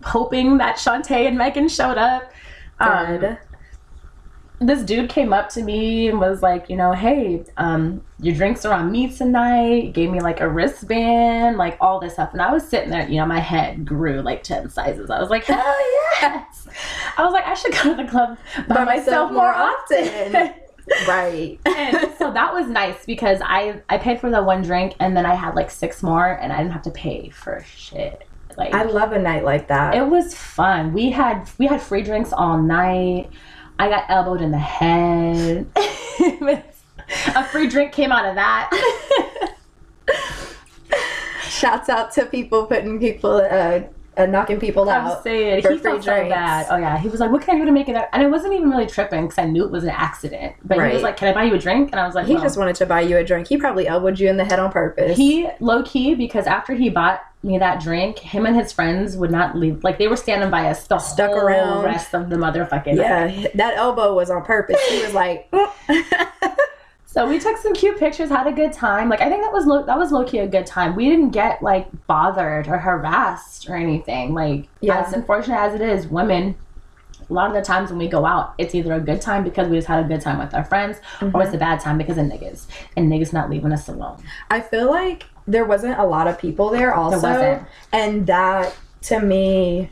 hoping 0.03 0.57
that 0.57 0.77
Shantae 0.77 1.27
and 1.27 1.37
Megan 1.37 1.67
showed 1.67 1.97
up 1.97 2.31
um. 2.79 3.37
This 4.59 4.81
dude 4.81 5.09
came 5.09 5.33
up 5.33 5.49
to 5.49 5.61
me 5.61 6.07
and 6.07 6.19
was 6.19 6.41
like, 6.41 6.69
you 6.69 6.75
know, 6.75 6.91
hey, 6.91 7.43
um, 7.57 8.03
your 8.19 8.35
drinks 8.35 8.65
are 8.65 8.73
on 8.73 8.91
me 8.91 9.07
tonight. 9.15 9.93
Gave 9.93 10.09
me 10.09 10.19
like 10.19 10.39
a 10.39 10.49
wristband, 10.49 11.57
like 11.57 11.77
all 11.79 11.99
this 11.99 12.13
stuff. 12.13 12.33
And 12.33 12.41
I 12.41 12.51
was 12.51 12.67
sitting 12.67 12.89
there, 12.89 13.07
you 13.07 13.17
know, 13.17 13.25
my 13.27 13.39
head 13.39 13.85
grew 13.85 14.21
like 14.21 14.41
10 14.41 14.69
sizes. 14.69 15.11
I 15.11 15.19
was 15.19 15.29
like, 15.29 15.43
hell 15.45 15.57
yes. 16.21 16.67
I 17.17 17.23
was 17.23 17.33
like, 17.33 17.45
I 17.45 17.53
should 17.53 17.73
go 17.73 17.95
to 17.95 18.03
the 18.03 18.09
club 18.09 18.37
by, 18.67 18.83
myself, 18.83 19.31
more 19.31 19.53
often. 19.53 20.53
right. 21.07 21.59
and 21.65 22.11
so 22.17 22.33
that 22.33 22.51
was 22.51 22.67
nice 22.67 23.05
because 23.05 23.39
I, 23.43 23.81
I 23.89 23.99
paid 23.99 24.19
for 24.19 24.31
the 24.31 24.41
one 24.41 24.63
drink 24.63 24.95
and 24.99 25.15
then 25.15 25.27
I 25.27 25.35
had 25.35 25.53
like 25.53 25.69
six 25.69 26.01
more 26.01 26.31
and 26.31 26.51
I 26.51 26.57
didn't 26.57 26.73
have 26.73 26.83
to 26.83 26.91
pay 26.91 27.29
for 27.29 27.63
shit. 27.63 28.27
Like 28.57 28.73
I 28.73 28.83
love 28.83 29.11
a 29.11 29.19
night 29.19 29.43
like 29.43 29.67
that. 29.67 29.93
it 29.93 30.07
was 30.07 30.33
fun. 30.33 30.91
We 30.91 31.11
had 31.11 31.47
we 31.59 31.67
had 31.67 31.79
free 31.79 32.01
drinks 32.01 32.33
all 32.33 32.57
night. 32.57 33.29
I 33.79 33.89
got 33.89 34.05
elbowed 34.09 34.41
in 34.41 34.51
the 34.51 34.57
head. 34.57 35.67
a 37.35 37.43
free 37.45 37.67
drink 37.67 37.91
came 37.91 38.11
out 38.11 38.25
of 38.25 38.35
that. 38.35 39.53
Shouts 41.43 41.89
out 41.89 42.11
to 42.13 42.25
people 42.25 42.65
putting 42.65 42.99
people, 42.99 43.31
uh, 43.35 43.81
uh 44.15 44.25
knocking 44.25 44.59
people 44.59 44.89
I'm 44.89 45.07
out. 45.07 45.23
saying 45.23 45.61
for 45.61 45.71
he 45.71 45.77
free 45.77 45.91
felt 45.91 46.03
so 46.03 46.11
drinks. 46.11 46.33
bad. 46.33 46.67
Oh 46.69 46.77
yeah, 46.77 46.97
he 46.97 47.07
was 47.07 47.19
like, 47.19 47.31
"What 47.31 47.41
can 47.41 47.55
I 47.55 47.59
do 47.59 47.65
to 47.65 47.71
make 47.71 47.87
it?" 47.87 47.95
Up? 47.95 48.09
And 48.13 48.23
I 48.23 48.27
wasn't 48.27 48.53
even 48.53 48.69
really 48.69 48.87
tripping 48.87 49.25
because 49.25 49.37
I 49.37 49.45
knew 49.45 49.63
it 49.63 49.71
was 49.71 49.83
an 49.83 49.89
accident. 49.91 50.55
But 50.63 50.85
he 50.87 50.93
was 50.93 51.03
like, 51.03 51.17
"Can 51.17 51.29
I 51.29 51.33
buy 51.33 51.43
you 51.45 51.55
a 51.55 51.59
drink?" 51.59 51.89
And 51.91 51.99
I 51.99 52.05
was 52.05 52.15
like, 52.15 52.27
He 52.27 52.33
well. 52.33 52.43
just 52.43 52.57
wanted 52.57 52.75
to 52.77 52.85
buy 52.85 53.01
you 53.01 53.17
a 53.17 53.23
drink. 53.23 53.47
He 53.47 53.57
probably 53.57 53.87
elbowed 53.87 54.19
you 54.19 54.27
in 54.29 54.37
the 54.37 54.45
head 54.45 54.59
on 54.59 54.71
purpose. 54.71 55.17
He 55.17 55.47
low 55.59 55.83
key 55.83 56.15
because 56.15 56.45
after 56.45 56.73
he 56.73 56.89
bought 56.89 57.21
me 57.47 57.57
that 57.57 57.81
drink, 57.81 58.19
him 58.19 58.45
and 58.45 58.55
his 58.55 58.71
friends 58.71 59.17
would 59.17 59.31
not 59.31 59.57
leave. 59.57 59.83
Like 59.83 59.97
they 59.97 60.07
were 60.07 60.15
standing 60.17 60.51
by 60.51 60.67
us 60.69 60.85
the 60.87 60.99
Stuck 60.99 61.31
whole 61.31 61.39
around. 61.39 61.83
rest 61.83 62.13
of 62.13 62.29
the 62.29 62.35
motherfucking 62.35 62.95
night. 62.95 63.39
yeah, 63.39 63.47
that 63.55 63.77
elbow 63.77 64.13
was 64.13 64.29
on 64.29 64.43
purpose. 64.43 64.79
He 64.89 65.01
was 65.01 65.13
like, 65.13 65.51
So 67.17 67.27
we 67.27 67.39
took 67.39 67.57
some 67.57 67.73
cute 67.73 67.97
pictures, 67.97 68.29
had 68.29 68.45
a 68.45 68.51
good 68.51 68.71
time. 68.71 69.09
Like 69.09 69.21
I 69.21 69.29
think 69.29 69.41
that 69.41 69.51
was 69.51 69.65
low, 69.65 69.83
that 69.83 69.97
was 69.97 70.11
low 70.11 70.23
key 70.23 70.37
a 70.37 70.47
good 70.47 70.67
time. 70.67 70.95
We 70.95 71.09
didn't 71.09 71.31
get 71.31 71.63
like 71.63 71.87
bothered 72.05 72.67
or 72.67 72.77
harassed 72.77 73.67
or 73.67 73.75
anything. 73.75 74.35
Like 74.35 74.67
Yeah. 74.81 74.99
as 74.99 75.13
unfortunate 75.13 75.57
as 75.57 75.73
it 75.73 75.81
is, 75.81 76.05
women. 76.07 76.55
A 77.27 77.33
lot 77.33 77.47
of 77.49 77.55
the 77.55 77.63
times 77.63 77.89
when 77.89 77.97
we 77.97 78.07
go 78.07 78.23
out, 78.23 78.53
it's 78.59 78.75
either 78.75 78.93
a 78.93 78.99
good 78.99 79.19
time 79.19 79.43
because 79.43 79.67
we 79.67 79.77
just 79.77 79.87
had 79.87 80.05
a 80.05 80.07
good 80.07 80.21
time 80.21 80.37
with 80.37 80.53
our 80.53 80.63
friends, 80.63 80.97
or 81.19 81.27
it's 81.27 81.35
mm-hmm. 81.35 81.55
a 81.55 81.57
bad 81.57 81.79
time 81.79 81.97
because 81.97 82.19
of 82.19 82.25
niggas, 82.25 82.67
and 82.95 83.11
niggas 83.11 83.33
not 83.33 83.49
leaving 83.49 83.73
us 83.73 83.89
alone. 83.89 84.17
I 84.51 84.61
feel 84.61 84.89
like 84.89 85.25
there 85.47 85.65
wasn't 85.65 85.97
a 85.97 86.05
lot 86.05 86.27
of 86.27 86.37
people 86.37 86.69
there 86.69 86.93
also. 86.93 87.21
wasn't. 87.21 87.63
And 87.93 88.27
that 88.27 88.75
to 89.03 89.19
me 89.19 89.89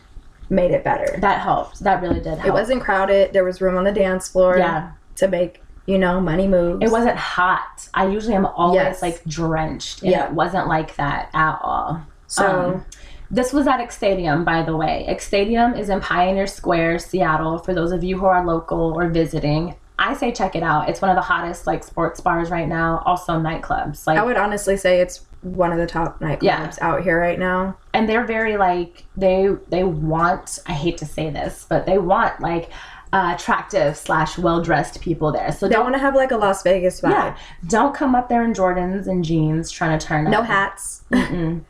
made 0.50 0.72
it 0.72 0.84
better. 0.84 1.18
That 1.22 1.42
helped. 1.42 1.80
That 1.84 2.02
really 2.02 2.20
did 2.20 2.38
help. 2.38 2.46
It 2.46 2.54
wasn't 2.54 2.82
crowded. 2.84 3.34
There 3.34 3.44
was 3.44 3.62
room 3.62 3.78
on 3.78 3.84
the 3.84 3.92
dance 3.92 4.28
floor 4.28 4.58
Yeah. 4.58 4.92
to 5.16 5.28
make, 5.28 5.64
you 5.86 5.98
know, 5.98 6.20
money 6.22 6.48
moves. 6.48 6.84
It 6.84 6.92
wasn't 6.92 7.18
hot. 7.18 7.88
I 7.94 8.08
usually 8.08 8.36
am 8.36 8.46
always 8.46 8.76
Yes. 8.76 9.02
like 9.02 9.24
drenched. 9.26 10.04
Yeah. 10.04 10.26
It 10.28 10.34
wasn't 10.34 10.68
like 10.68 10.96
that 10.98 11.30
at 11.34 11.60
all. 11.64 12.02
So 12.28 12.46
Um, 12.46 12.86
This 13.32 13.52
was 13.52 13.66
at 13.68 13.80
X 13.80 13.98
Stadium, 13.98 14.44
by 14.44 14.62
the 14.62 14.78
way. 14.78 15.04
X 15.08 15.26
Stadium 15.26 15.74
is 15.74 15.90
in 15.90 16.00
Pioneer 16.00 16.46
Square, 16.46 17.00
Seattle. 17.00 17.58
For 17.58 17.74
those 17.74 17.92
of 17.92 18.04
you 18.04 18.20
who 18.20 18.28
are 18.28 18.46
local 18.46 18.94
or 18.96 19.08
visiting, 19.08 19.74
I 19.98 20.14
say 20.14 20.32
check 20.32 20.56
it 20.56 20.62
out. 20.62 20.90
It's 20.90 21.02
one 21.02 21.10
of 21.10 21.16
the 21.16 21.24
hottest 21.24 21.66
like 21.66 21.84
sports 21.84 22.22
bars 22.22 22.52
right 22.52 22.68
now. 22.68 23.02
Also 23.06 23.34
nightclubs, 23.40 24.06
like, 24.06 24.20
I 24.20 24.24
would 24.24 24.38
honestly 24.38 24.78
say 24.78 25.00
it's 25.02 25.22
one 25.46 25.72
of 25.72 25.78
the 25.78 25.86
top 25.88 26.20
nightclubs 26.20 26.42
Yeah. 26.44 26.72
out 26.82 27.04
here 27.04 27.20
right 27.20 27.38
now. 27.40 27.78
and 27.94 28.10
they're 28.10 28.26
very 28.26 28.58
like 28.58 29.06
they 29.16 29.50
they 29.70 29.84
want. 29.84 30.60
I 30.68 30.74
hate 30.74 30.98
to 30.98 31.06
say 31.06 31.30
this, 31.30 31.66
but 31.70 31.86
they 31.86 31.98
want 31.98 32.40
like 32.42 32.70
uh, 33.14 33.34
attractive 33.36 33.96
slash 33.96 34.38
well 34.38 34.62
dressed 34.62 35.00
people 35.00 35.32
there. 35.32 35.52
So 35.52 35.68
They 35.68 35.76
don't 35.76 35.84
want 35.84 35.96
to 35.96 36.00
have 36.00 36.16
like 36.16 36.32
a 36.32 36.38
Las 36.38 36.64
Vegas 36.64 37.00
vibe. 37.00 37.12
yeah, 37.12 37.38
don't 37.68 37.94
come 37.96 38.16
up 38.16 38.28
there 38.28 38.44
in 38.44 38.54
Jordans 38.54 39.08
and 39.08 39.24
jeans 39.24 39.72
trying 39.72 39.98
to 39.98 40.06
turn 40.06 40.26
No 40.30 40.40
up. 40.40 40.46
hats. 40.48 41.04
Mm-mm. 41.12 41.62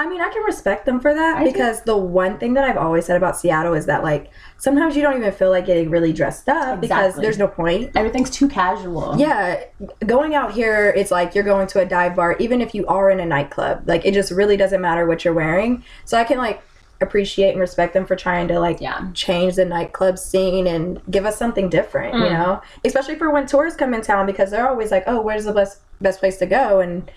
I 0.00 0.08
mean, 0.08 0.22
I 0.22 0.30
can 0.30 0.42
respect 0.44 0.86
them 0.86 0.98
for 0.98 1.12
that 1.12 1.36
I 1.36 1.44
do. 1.44 1.52
because 1.52 1.82
the 1.82 1.94
one 1.96 2.38
thing 2.38 2.54
that 2.54 2.64
I've 2.64 2.78
always 2.78 3.04
said 3.04 3.18
about 3.18 3.36
Seattle 3.36 3.74
is 3.74 3.84
that 3.84 4.02
like 4.02 4.30
sometimes 4.56 4.96
you 4.96 5.02
don't 5.02 5.14
even 5.18 5.30
feel 5.30 5.50
like 5.50 5.66
getting 5.66 5.90
really 5.90 6.12
dressed 6.14 6.48
up 6.48 6.80
because 6.80 7.16
there's 7.16 7.36
no 7.36 7.46
point. 7.46 7.90
Everything's 7.94 8.30
too 8.30 8.48
casual. 8.48 9.14
Yeah, 9.18 9.62
going 10.06 10.34
out 10.34 10.52
here, 10.54 10.88
it's 10.96 11.10
like 11.10 11.34
you're 11.34 11.44
going 11.44 11.66
to 11.68 11.80
a 11.80 11.84
dive 11.84 12.16
bar, 12.16 12.34
even 12.40 12.62
if 12.62 12.74
you 12.74 12.86
are 12.86 13.10
in 13.10 13.20
a 13.20 13.26
nightclub. 13.26 13.82
Like 13.86 14.06
it 14.06 14.14
just 14.14 14.30
really 14.32 14.56
doesn't 14.56 14.80
matter 14.80 15.06
what 15.06 15.22
you're 15.22 15.34
wearing. 15.34 15.84
So 16.06 16.16
I 16.16 16.24
can 16.24 16.38
like 16.38 16.62
appreciate 17.02 17.50
and 17.50 17.60
respect 17.60 17.92
them 17.92 18.06
for 18.06 18.16
trying 18.16 18.48
to 18.48 18.58
like 18.58 18.80
Yeah. 18.80 19.06
change 19.12 19.56
the 19.56 19.66
nightclub 19.66 20.18
scene 20.18 20.66
and 20.66 21.00
give 21.10 21.26
us 21.26 21.36
something 21.36 21.68
different, 21.68 22.14
you 22.14 22.24
Mm. 22.24 22.32
know? 22.32 22.60
Especially 22.86 23.16
for 23.16 23.28
when 23.30 23.44
tourists 23.46 23.78
come 23.78 23.92
in 23.92 24.00
town 24.00 24.24
because 24.24 24.50
they're 24.50 24.68
always 24.68 24.90
like, 24.90 25.04
"Oh, 25.06 25.20
where's 25.20 25.44
the 25.44 25.52
best 25.52 25.80
best 26.00 26.20
place 26.20 26.38
to 26.38 26.46
go?" 26.46 26.80
And 26.80 27.10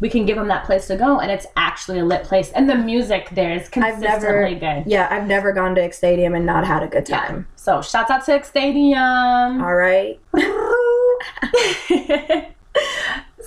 we 0.00 0.10
can 0.10 0.26
give 0.26 0.36
them 0.36 0.48
that 0.48 0.64
place 0.64 0.86
to 0.88 0.96
go, 0.96 1.20
and 1.20 1.30
it's 1.30 1.46
actually 1.56 2.00
a 2.00 2.04
lit 2.04 2.24
place, 2.24 2.50
and 2.52 2.68
the 2.68 2.74
music 2.74 3.28
there 3.32 3.52
is 3.52 3.68
I've 3.76 4.00
never 4.00 4.26
consistently 4.26 4.54
good. 4.56 4.84
yeah, 4.90 5.08
I've 5.10 5.26
never 5.26 5.52
gone 5.52 5.74
to 5.76 5.82
X 5.82 5.98
Stadium 5.98 6.34
and 6.34 6.44
not 6.44 6.66
had 6.66 6.82
a 6.82 6.88
good 6.88 7.08
Yeah. 7.08 7.26
time. 7.26 7.46
So 7.56 7.80
shouts 7.82 8.10
out 8.10 8.24
to 8.26 8.32
X 8.32 8.48
Stadium. 8.48 9.62
All 9.62 9.74
right. 9.74 10.18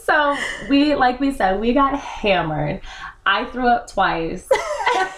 so 0.06 0.38
we, 0.70 0.96
like 0.96 1.20
we 1.20 1.34
said, 1.34 1.60
we 1.60 1.74
got 1.74 2.00
hammered. 2.00 2.80
I 3.26 3.46
threw 3.46 3.68
up 3.68 3.90
twice. 3.90 4.48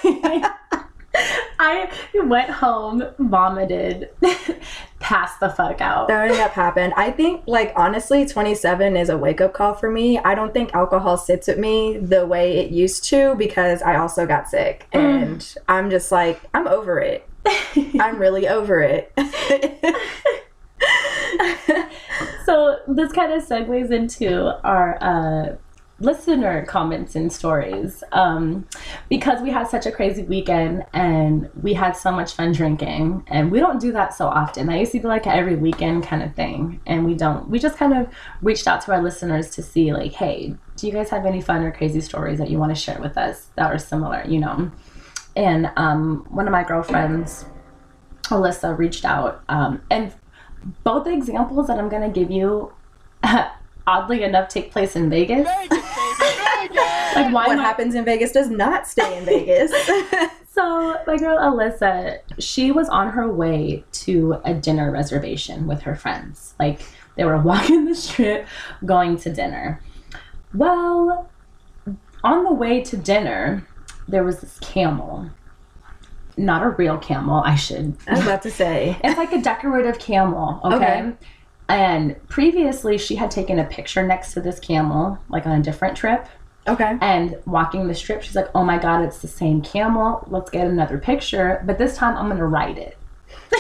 I 1.60 1.92
went 2.14 2.50
home, 2.50 3.04
vomited, 3.18 4.10
passed 5.00 5.40
the 5.40 5.50
fuck 5.50 5.82
out. 5.82 6.08
That 6.08 6.26
ended 6.26 6.40
up 6.40 6.52
happened. 6.52 6.94
I 6.96 7.12
think, 7.12 7.44
like, 7.48 7.74
honestly, 7.76 8.26
27 8.26 8.96
is 8.96 9.10
a 9.10 9.18
wake 9.18 9.42
up 9.42 9.54
call 9.54 9.74
for 9.74 9.90
me. 9.90 10.20
I 10.20 10.36
don't 10.36 10.54
think 10.54 10.74
alcohol 10.74 11.18
sits 11.18 11.48
with 11.48 11.58
me 11.58 11.98
the 11.98 12.26
way 12.26 12.58
it 12.58 12.72
used 12.72 13.04
to 13.06 13.36
because 13.36 13.82
I 13.82 13.96
also 13.98 14.26
got 14.26 14.50
sick. 14.50 14.88
And 14.92 15.56
I'm 15.68 15.90
just 15.90 16.12
like, 16.12 16.42
I'm 16.54 16.68
over 16.68 17.00
it. 17.00 17.28
I'm 18.00 18.20
really 18.20 18.48
over 18.48 18.82
it. 18.82 19.12
so 22.46 22.80
this 22.88 23.12
kind 23.12 23.32
of 23.32 23.44
segues 23.44 23.92
into 23.92 24.64
our 24.64 24.98
uh, 25.02 25.56
listener 26.00 26.64
comments 26.66 27.16
and 27.16 27.32
stories 27.34 28.04
um, 28.12 28.68
because 29.10 29.42
we 29.42 29.50
had 29.50 29.68
such 29.68 29.86
a 29.86 29.92
crazy 29.92 30.24
weekend 30.24 30.86
and 30.94 31.50
we 31.62 31.74
had 31.74 31.94
so 31.94 32.12
much 32.12 32.34
fun 32.34 32.52
drinking. 32.52 33.26
And 33.28 33.52
we 33.52 33.60
don't 33.60 33.80
do 33.80 33.92
that 33.94 34.14
so 34.14 34.28
often. 34.28 34.68
That 34.68 34.80
used 34.80 34.92
to 34.92 35.00
be 35.00 35.08
like 35.08 35.26
every 35.26 35.56
weekend 35.56 36.04
kind 36.04 36.22
of 36.22 36.36
thing. 36.36 36.80
And 36.86 37.06
we 37.06 37.16
don't 37.16 37.50
we 37.50 37.60
just 37.60 37.78
kind 37.78 37.94
of 37.94 38.14
reached 38.42 38.68
out 38.68 38.82
to 38.82 38.94
our 38.94 39.02
listeners 39.02 39.50
to 39.52 39.64
see 39.64 39.94
like 39.94 40.14
hey 40.14 40.56
do 40.76 40.86
you 40.86 40.94
guys 40.94 41.10
have 41.10 41.26
any 41.26 41.42
fun 41.42 41.64
or 41.64 41.72
crazy 41.72 42.02
stories 42.02 42.38
that 42.38 42.52
you 42.52 42.60
want 42.60 42.76
to 42.76 42.80
share 42.80 43.00
with 43.00 43.18
us 43.18 43.48
that 43.56 43.72
are 43.72 43.80
similar 43.80 44.24
you 44.28 44.40
know? 44.40 44.72
And 45.36 45.72
um, 45.76 46.26
one 46.30 46.48
of 46.48 46.52
my 46.52 46.64
girlfriends 46.64 47.46
alyssa 48.26 48.78
reached 48.78 49.06
out 49.06 49.44
um, 49.50 49.82
and 49.90 50.14
both 50.84 51.08
examples 51.08 51.68
that 51.68 51.80
i'm 51.80 51.88
going 51.88 52.02
to 52.02 52.20
give 52.20 52.30
you 52.30 52.74
oddly 53.88 54.24
enough 54.24 54.48
take 54.50 54.72
place 54.72 54.96
in 54.96 55.10
vegas 55.10 55.48
like 57.18 57.34
why 57.34 57.48
what 57.48 57.52
am 57.52 57.58
happens 57.58 57.96
in 57.96 58.06
Vegas 58.06 58.32
does 58.32 58.50
not 58.50 58.88
stay 58.88 59.18
in 59.18 59.26
Vegas. 59.26 59.72
so 60.52 60.98
my 61.06 61.18
girl 61.18 61.38
alyssa 61.38 62.20
she 62.40 62.72
was 62.72 62.90
on 62.90 63.10
her 63.10 63.32
way 63.32 63.84
to 63.92 64.40
a 64.46 64.54
dinner 64.54 64.92
reservation 64.92 65.68
with 65.68 65.82
her 65.82 65.96
friends 65.96 66.54
like 66.60 66.82
they 67.16 67.24
were 67.26 67.38
walking 67.42 67.86
the 67.86 67.96
strip 67.96 68.48
going 68.86 69.18
to 69.18 69.32
dinner 69.32 69.82
well 70.54 71.30
on 72.24 72.44
the 72.44 72.54
way 72.54 72.82
to 72.82 72.98
dinner 72.98 73.66
there 74.08 74.24
was 74.24 74.42
this 74.42 74.60
camel 74.60 75.30
not 76.38 76.64
a 76.64 76.70
real 76.70 76.98
camel 76.98 77.42
i 77.46 77.56
should 77.56 77.96
I 78.08 78.12
was 78.12 78.22
about 78.22 78.42
to 78.44 78.52
say. 78.52 79.00
it's 79.04 79.18
like 79.18 79.34
a 79.34 79.42
decorative 79.42 80.00
camel, 80.00 80.60
okay? 80.64 80.76
Okay. 80.76 81.14
And 81.70 82.16
previously, 82.30 82.98
she 82.98 83.16
had 83.16 83.30
taken 83.30 83.60
a 83.60 83.66
picture 83.66 84.06
next 84.06 84.34
to 84.34 84.42
this 84.42 84.60
camel, 84.60 85.20
like 85.30 85.46
on 85.46 85.60
a 85.60 85.64
different 85.64 85.98
trip. 85.98 86.28
Okay. 86.68 86.98
And 87.02 87.38
walking 87.46 87.88
the 87.88 87.96
strip, 87.96 88.22
she's 88.24 88.36
like, 88.36 88.50
oh 88.54 88.64
my 88.64 88.78
God, 88.78 89.04
it's 89.04 89.20
the 89.20 89.28
same 89.28 89.62
camel. 89.62 90.26
Let's 90.30 90.50
get 90.50 90.68
another 90.68 90.98
picture. 90.98 91.62
But 91.66 91.78
this 91.78 91.96
time, 91.96 92.18
I'm 92.18 92.26
going 92.28 92.38
to 92.38 92.46
ride 92.46 92.78
it. 92.78 92.98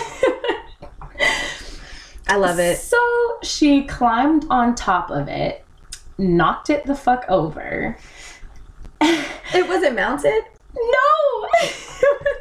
I 2.27 2.35
love 2.35 2.59
it. 2.59 2.77
So 2.77 2.97
she 3.43 3.83
climbed 3.85 4.45
on 4.49 4.75
top 4.75 5.09
of 5.09 5.29
it, 5.29 5.63
knocked 6.17 6.69
it 6.69 6.85
the 6.85 6.95
fuck 6.95 7.25
over. 7.29 7.97
It 9.01 9.67
wasn't 9.67 9.95
mounted? 9.95 10.43
No! 10.79 11.47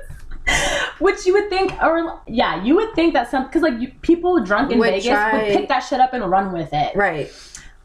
Which 0.99 1.27
you 1.27 1.33
would 1.35 1.51
think, 1.51 1.73
or 1.83 2.21
yeah, 2.27 2.63
you 2.63 2.75
would 2.77 2.95
think 2.95 3.13
that 3.15 3.31
some, 3.31 3.47
because 3.47 3.63
like 3.63 3.79
you, 3.79 3.93
people 4.03 4.43
drunk 4.43 4.73
in 4.73 4.79
Would 4.79 4.91
Vegas 4.91 5.07
try- 5.07 5.33
would 5.33 5.53
pick 5.53 5.69
that 5.69 5.81
shit 5.81 6.01
up 6.01 6.15
and 6.15 6.29
run 6.31 6.53
with 6.53 6.71
it. 6.73 6.97
Right. 6.97 7.31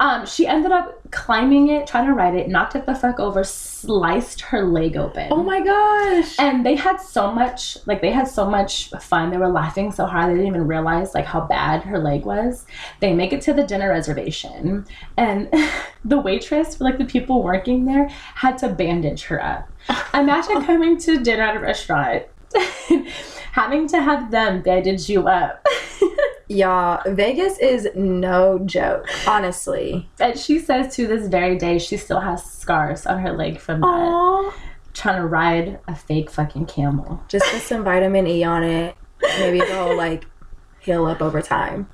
Um, 0.01 0.25
she 0.25 0.47
ended 0.47 0.71
up 0.71 0.99
climbing 1.11 1.69
it, 1.69 1.85
trying 1.85 2.07
to 2.07 2.13
ride 2.13 2.33
it, 2.33 2.49
knocked 2.49 2.75
it 2.75 2.87
the 2.87 2.95
fuck 2.95 3.19
over, 3.19 3.43
sliced 3.43 4.41
her 4.41 4.63
leg 4.63 4.97
open. 4.97 5.27
Oh 5.29 5.43
my 5.43 5.61
gosh. 5.63 6.39
And 6.39 6.65
they 6.65 6.75
had 6.75 6.99
so 6.99 7.31
much, 7.31 7.77
like 7.85 8.01
they 8.01 8.09
had 8.09 8.27
so 8.27 8.49
much 8.49 8.89
fun. 8.99 9.29
They 9.29 9.37
were 9.37 9.47
laughing 9.47 9.91
so 9.91 10.07
hard 10.07 10.31
they 10.31 10.37
didn't 10.37 10.47
even 10.47 10.65
realize 10.65 11.13
like 11.13 11.25
how 11.25 11.41
bad 11.41 11.83
her 11.83 11.99
leg 11.99 12.25
was. 12.25 12.65
They 12.99 13.13
make 13.13 13.31
it 13.31 13.41
to 13.41 13.53
the 13.53 13.63
dinner 13.63 13.89
reservation, 13.89 14.87
and 15.17 15.53
the 16.03 16.17
waitress, 16.17 16.81
like 16.81 16.97
the 16.97 17.05
people 17.05 17.43
working 17.43 17.85
there, 17.85 18.07
had 18.07 18.57
to 18.59 18.69
bandage 18.69 19.25
her 19.25 19.43
up. 19.43 19.69
Imagine 20.15 20.65
coming 20.65 20.97
to 20.97 21.19
dinner 21.19 21.43
at 21.43 21.57
a 21.57 21.59
restaurant, 21.59 22.23
having 23.53 23.87
to 23.89 24.01
have 24.01 24.31
them 24.31 24.61
bandage 24.61 25.09
you 25.09 25.27
up. 25.27 25.65
Y'all, 26.47 27.01
Vegas 27.13 27.57
is 27.59 27.87
no 27.95 28.59
joke, 28.59 29.07
honestly. 29.25 30.09
And 30.19 30.37
she 30.37 30.59
says 30.59 30.93
to 30.95 31.07
this 31.07 31.27
very 31.27 31.57
day 31.57 31.79
she 31.79 31.95
still 31.97 32.19
has 32.19 32.43
scars 32.43 33.05
on 33.05 33.19
her 33.19 33.31
leg 33.31 33.59
from 33.59 33.79
that. 33.81 33.87
Aww. 33.87 34.53
Trying 34.93 35.21
to 35.21 35.27
ride 35.27 35.79
a 35.87 35.95
fake 35.95 36.29
fucking 36.29 36.65
camel. 36.65 37.23
Just 37.29 37.45
put 37.45 37.61
some 37.61 37.83
vitamin 37.85 38.27
E 38.27 38.43
on 38.43 38.63
it. 38.63 38.95
Maybe 39.39 39.59
it'll 39.59 39.95
like 40.05 40.25
heal 40.81 41.05
up 41.05 41.21
over 41.21 41.41
time. 41.41 41.87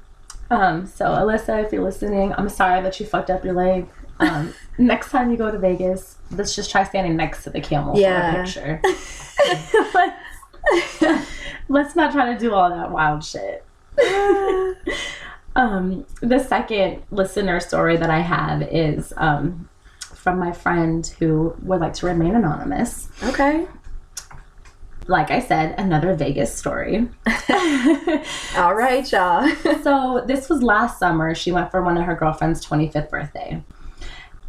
Um, 0.49 0.87
so 0.87 1.05
Alyssa, 1.05 1.63
if 1.63 1.71
you're 1.71 1.83
listening, 1.83 2.33
I'm 2.33 2.49
sorry 2.49 2.81
that 2.81 2.99
you 2.99 3.05
fucked 3.05 3.29
up 3.29 3.45
your 3.45 3.53
leg. 3.53 3.87
Um, 4.19 4.55
next 4.79 5.11
time 5.11 5.29
you 5.29 5.37
go 5.37 5.51
to 5.51 5.59
Vegas, 5.59 6.15
let's 6.31 6.55
just 6.55 6.71
try 6.71 6.83
standing 6.83 7.15
next 7.15 7.43
to 7.43 7.51
the 7.51 7.61
camel 7.61 7.99
Yeah. 7.99 8.31
for 8.31 8.39
a 8.39 8.43
picture. 8.81 8.81
let's, 11.69 11.95
not 11.95 12.11
try 12.11 12.33
to 12.33 12.39
do 12.39 12.53
all 12.53 12.69
that 12.69 12.91
wild 12.91 13.23
shit. 13.23 13.65
um, 15.55 16.05
the 16.21 16.39
second 16.39 17.03
listener 17.11 17.59
story 17.59 17.97
that 17.97 18.09
I 18.09 18.19
have 18.19 18.61
is 18.63 19.13
um, 19.17 19.69
from 19.99 20.39
my 20.39 20.51
friend 20.51 21.05
who 21.19 21.55
would 21.63 21.79
like 21.79 21.93
to 21.93 22.05
remain 22.05 22.35
anonymous. 22.35 23.09
Okay. 23.23 23.67
Like 25.07 25.31
I 25.31 25.39
said, 25.39 25.75
another 25.77 26.13
Vegas 26.13 26.53
story. 26.53 27.07
All 28.57 28.75
right, 28.75 29.09
y'all. 29.09 29.49
so 29.81 30.23
this 30.27 30.49
was 30.49 30.61
last 30.61 30.99
summer. 30.99 31.33
She 31.33 31.53
went 31.53 31.71
for 31.71 31.81
one 31.81 31.97
of 31.97 32.05
her 32.05 32.15
girlfriend's 32.15 32.65
25th 32.65 33.09
birthday. 33.09 33.63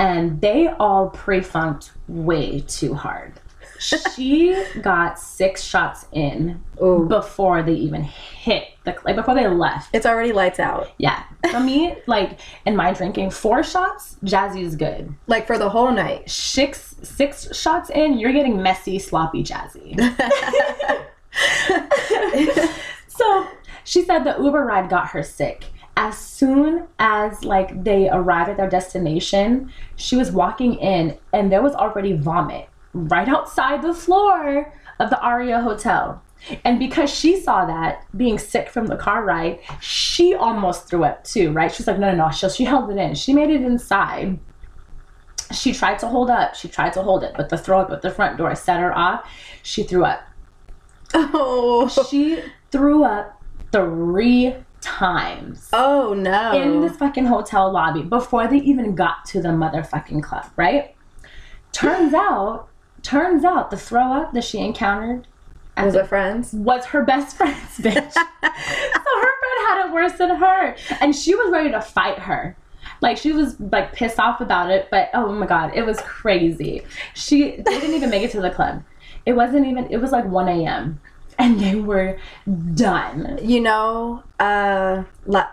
And 0.01 0.41
they 0.41 0.69
all 0.69 1.11
pre-funked 1.11 1.93
way 2.07 2.61
too 2.61 2.95
hard. 2.95 3.41
She 3.79 4.65
got 4.83 5.19
six 5.19 5.63
shots 5.63 6.07
in 6.13 6.63
Ooh. 6.83 7.07
before 7.09 7.63
they 7.63 7.75
even 7.75 8.03
hit 8.03 8.65
the 8.85 8.97
like 9.05 9.17
before 9.17 9.35
they 9.35 9.47
left. 9.47 9.95
It's 9.95 10.05
already 10.05 10.33
lights 10.33 10.59
out. 10.59 10.91
Yeah. 10.99 11.23
For 11.51 11.61
me, 11.61 11.97
like 12.07 12.41
in 12.67 12.75
my 12.75 12.93
drinking, 12.93 13.31
four 13.31 13.63
shots, 13.63 14.17
jazzy 14.25 14.63
is 14.63 14.75
good. 14.75 15.15
Like 15.29 15.47
for 15.47 15.59
the 15.59 15.69
whole 15.69 15.93
night. 15.93 16.29
Six 16.29 16.97
six 17.03 17.57
shots 17.57 17.91
in, 17.91 18.19
you're 18.19 18.33
getting 18.33 18.61
messy, 18.61 18.99
sloppy, 18.99 19.45
jazzy. 19.45 19.97
so 23.09 23.47
she 23.85 24.03
said 24.03 24.25
the 24.25 24.37
Uber 24.43 24.65
ride 24.65 24.91
got 24.91 25.11
her 25.11 25.23
sick. 25.23 25.65
As 25.97 26.17
soon 26.17 26.87
as 26.99 27.45
like 27.45 27.85
they 27.85 28.09
arrived 28.09 28.51
at 28.51 28.57
their 28.57 28.69
destination, 28.69 29.73
she 29.97 30.17
was 30.17 30.33
walking 30.33 30.75
in 30.75 31.17
and 31.33 31.51
there 31.51 31.63
was 31.63 31.75
already 31.75 32.13
vomit 32.13 32.69
right 32.93 33.29
outside 33.29 33.83
the 33.83 33.95
floor 33.95 34.73
of 34.99 35.11
the 35.11 35.21
Aria 35.21 35.61
Hotel. 35.61 36.23
And 36.65 36.79
because 36.79 37.11
she 37.11 37.41
saw 37.41 37.67
that 37.67 38.05
being 38.17 38.39
sick 38.39 38.69
from 38.71 38.87
the 38.87 38.97
car 38.97 39.25
ride, 39.25 39.59
she 39.81 40.35
almost 40.35 40.89
threw 40.89 41.05
up 41.05 41.25
too, 41.25 41.51
right? 41.53 41.73
She's 41.73 41.87
like, 41.87 41.99
no, 41.99 42.11
no, 42.15 42.27
no. 42.27 42.31
She, 42.31 42.49
she 42.49 42.65
held 42.65 42.91
it 42.91 42.97
in. 42.97 43.15
She 43.15 43.33
made 43.33 43.51
it 43.51 43.63
inside. 43.63 44.39
She 45.53 45.73
tried 45.73 45.99
to 46.01 46.09
hold 46.09 46.31
up. 46.31 46.55
She 46.55 46.69
tried 46.69 46.93
to 46.93 47.03
hold 47.03 47.25
it, 47.25 47.33
but 47.37 47.49
the 47.49 47.59
throw 47.59 47.81
up 47.81 47.91
at 47.91 48.03
the 48.03 48.11
front 48.11 48.39
door 48.39 48.55
set 48.55 48.81
her 48.81 48.97
off. 48.97 49.29
She 49.63 49.83
threw 49.83 50.05
up 50.05 50.21
Oh. 51.15 51.89
she 52.11 52.43
threw 52.71 53.03
up 53.03 53.43
three 53.73 54.55
times 54.81 55.69
Oh 55.73 56.15
no. 56.15 56.53
in 56.53 56.81
this 56.83 56.97
fucking 56.97 57.25
hotel 57.27 57.73
lobby 57.73 58.03
before 58.03 58.47
they 58.47 58.59
even 58.59 58.95
got 58.95 59.25
to 59.27 59.41
the 59.43 59.49
motherfucking 59.49 60.23
club, 60.23 60.47
right? 60.57 60.95
Turns 61.73 62.15
out, 62.15 62.69
turns 63.09 63.43
out 63.43 63.71
the 63.71 63.77
throw 63.77 64.13
up 64.13 64.33
that 64.35 64.45
she 64.45 64.59
encountered 64.59 65.27
was 65.77 65.95
the 65.95 66.01
it 66.01 66.09
friends? 66.09 66.53
was 66.53 66.85
her 66.87 67.03
best 67.03 67.37
friend's 67.37 67.57
bitch. 67.79 68.13
so 68.13 68.21
her 68.21 69.33
friend 69.41 69.69
had 69.69 69.87
it 69.87 69.93
worse 69.93 70.13
than 70.19 70.37
her. 70.37 70.77
And 71.01 71.15
she 71.15 71.35
was 71.35 71.51
ready 71.51 71.71
to 71.71 71.81
fight 71.81 72.19
her. 72.19 72.57
Like 73.01 73.17
she 73.17 73.33
was 73.33 73.59
like 73.61 73.93
pissed 73.93 74.19
off 74.19 74.41
about 74.41 74.71
it, 74.71 74.89
but 74.91 75.09
oh 75.15 75.33
my 75.33 75.47
god, 75.47 75.73
it 75.75 75.87
was 75.87 76.01
crazy. 76.01 76.83
She 77.15 77.53
they 77.53 77.79
didn't 77.81 77.95
even 77.95 78.11
make 78.11 78.25
it 78.25 78.33
to 78.33 78.41
the 78.41 78.51
club. 78.51 78.83
It 79.25 79.33
wasn't 79.35 79.67
even 79.67 79.87
it 79.91 79.99
was 79.99 80.11
like 80.11 80.25
1 80.25 80.49
a.m. 80.49 81.01
And 81.39 81.61
they 81.61 81.77
were 81.77 82.19
done. 82.75 83.39
You 83.43 83.61
know, 83.61 84.25
uh, 84.41 85.05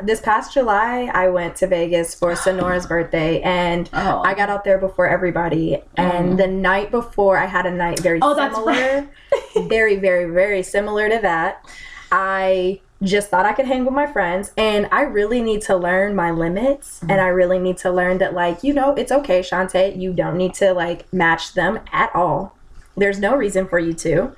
this 0.01 0.19
past 0.19 0.53
July, 0.53 1.11
I 1.13 1.27
went 1.29 1.55
to 1.57 1.67
Vegas 1.67 2.15
for 2.15 2.35
Sonora's 2.35 2.87
birthday, 2.87 3.39
and 3.41 3.89
Oh. 3.93 4.21
I 4.25 4.33
got 4.33 4.49
out 4.49 4.63
there 4.63 4.77
before 4.79 5.07
everybody. 5.07 5.81
And 5.95 6.39
the 6.39 6.47
night 6.47 6.89
before, 6.91 7.37
I 7.37 7.45
had 7.45 7.65
a 7.65 7.71
night 7.71 7.99
very 7.99 8.19
Oh, 8.21 8.33
that's 8.33 8.55
similar, 8.55 9.07
very, 9.67 9.95
very, 9.97 10.25
very 10.31 10.63
similar 10.63 11.07
to 11.09 11.19
that. 11.21 11.63
I 12.11 12.81
just 13.03 13.29
thought 13.29 13.45
I 13.45 13.53
could 13.53 13.65
hang 13.65 13.85
with 13.85 13.93
my 13.93 14.07
friends, 14.07 14.51
and 14.57 14.87
I 14.91 15.01
really 15.01 15.41
need 15.41 15.61
to 15.63 15.75
learn 15.75 16.15
my 16.15 16.31
limits, 16.31 17.01
and 17.01 17.19
I 17.21 17.27
really 17.27 17.59
need 17.59 17.77
to 17.79 17.91
learn 17.91 18.17
that, 18.19 18.33
like, 18.33 18.63
you 18.63 18.73
know, 18.73 18.95
it's 18.95 19.11
okay, 19.11 19.41
Shantae. 19.41 19.99
You 19.99 20.13
don't 20.13 20.37
need 20.37 20.53
to 20.55 20.73
like 20.73 21.11
match 21.13 21.53
them 21.53 21.79
at 21.91 22.09
all. 22.15 22.55
There's 22.97 23.19
no 23.19 23.35
reason 23.35 23.67
for 23.67 23.77
you 23.77 23.93
to. 23.93 24.33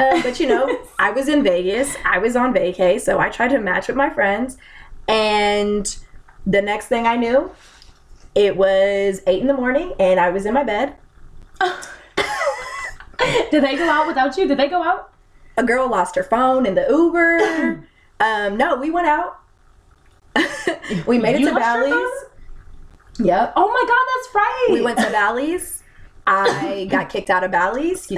Uh, 0.00 0.22
but 0.22 0.40
you 0.40 0.46
know, 0.46 0.80
I 0.98 1.10
was 1.10 1.28
in 1.28 1.42
Vegas. 1.42 1.94
I 2.04 2.18
was 2.18 2.34
on 2.36 2.54
vacay, 2.54 3.00
so 3.00 3.18
I 3.18 3.28
tried 3.28 3.48
to 3.48 3.58
match 3.58 3.86
with 3.86 3.96
my 3.96 4.10
friends. 4.10 4.56
And 5.06 5.96
the 6.46 6.62
next 6.62 6.86
thing 6.86 7.06
I 7.06 7.16
knew, 7.16 7.50
it 8.34 8.56
was 8.56 9.20
eight 9.26 9.40
in 9.40 9.46
the 9.46 9.54
morning, 9.54 9.92
and 9.98 10.18
I 10.18 10.30
was 10.30 10.46
in 10.46 10.54
my 10.54 10.64
bed. 10.64 10.94
Did 13.50 13.62
they 13.62 13.76
go 13.76 13.88
out 13.88 14.06
without 14.06 14.36
you? 14.36 14.48
Did 14.48 14.58
they 14.58 14.68
go 14.68 14.82
out? 14.82 15.12
A 15.56 15.62
girl 15.62 15.88
lost 15.88 16.16
her 16.16 16.22
phone 16.22 16.64
in 16.64 16.74
the 16.74 16.86
Uber. 16.88 17.84
um, 18.20 18.56
no, 18.56 18.76
we 18.76 18.90
went 18.90 19.06
out. 19.06 19.40
we 21.06 21.18
made 21.18 21.34
it 21.34 21.40
You 21.40 21.50
to 21.50 21.54
Bally's. 21.54 22.12
Yep. 23.18 23.52
Oh 23.56 23.68
my 23.68 23.84
god, 23.86 24.06
that's 24.14 24.34
right. 24.34 24.68
We 24.72 24.80
went 24.80 24.98
to 24.98 25.10
Bally's. 25.10 25.82
I 26.26 26.86
got 26.90 27.10
kicked 27.10 27.28
out 27.28 27.44
of 27.44 27.50
Bally's. 27.50 28.10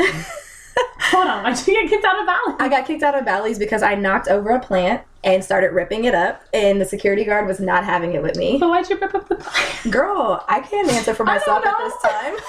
Hold 0.77 1.27
on, 1.29 1.43
why'd 1.45 1.67
you 1.67 1.75
get 1.75 1.91
kicked 1.91 2.05
out 2.05 2.19
of 2.19 2.27
Valley? 2.27 2.55
I 2.59 2.69
got 2.69 2.87
kicked 2.87 3.03
out 3.03 3.15
of 3.17 3.25
Bally's 3.25 3.59
because 3.59 3.83
I 3.83 3.95
knocked 3.95 4.29
over 4.29 4.51
a 4.51 4.61
plant 4.61 5.03
and 5.25 5.45
started 5.45 5.73
ripping 5.73 6.05
it 6.05 6.15
up, 6.15 6.43
and 6.55 6.81
the 6.81 6.85
security 6.85 7.25
guard 7.25 7.47
was 7.47 7.61
not 7.61 7.85
having 7.85 8.15
it 8.15 8.23
with 8.23 8.37
me. 8.37 8.57
But 8.59 8.69
why'd 8.71 8.89
you 8.89 8.97
rip 8.99 9.15
up 9.15 9.29
the 9.29 9.37
plane? 9.37 9.93
Girl, 9.93 10.45
I 10.49 10.61
can't 10.61 10.91
answer 10.91 11.13
for 11.15 11.25
myself 11.25 11.65
at 11.67 11.79
this 11.79 11.95
time. 12.03 12.37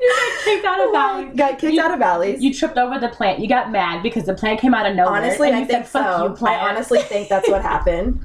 You 0.00 0.08
got 0.08 0.44
kicked 0.44 0.64
out 0.64 0.80
of 0.80 0.88
oh 0.88 0.92
Valley. 0.92 1.24
Got 1.36 1.58
kicked 1.60 1.74
You- 1.74 1.80
out 1.82 1.92
of 1.94 2.00
Bally's. 2.00 2.42
You 2.42 2.52
tripped 2.52 2.76
over 2.76 2.98
the 2.98 3.08
plant. 3.08 3.38
You 3.38 3.48
got 3.48 3.70
mad 3.70 4.02
because 4.02 4.24
the 4.24 4.34
plant 4.34 4.60
came 4.60 4.74
out 4.74 4.84
of 4.84 4.96
nowhere. 4.96 5.14
honestly, 5.14 5.48
and 5.48 5.56
I 5.58 5.64
think 5.64 5.86
said, 5.86 6.04
so. 6.04 6.26
You, 6.28 6.34
plant. 6.34 6.60
I 6.62 6.70
honestly 6.70 6.98
think 7.02 7.28
that's 7.28 7.48
what 7.48 7.62
happened. 7.72 8.24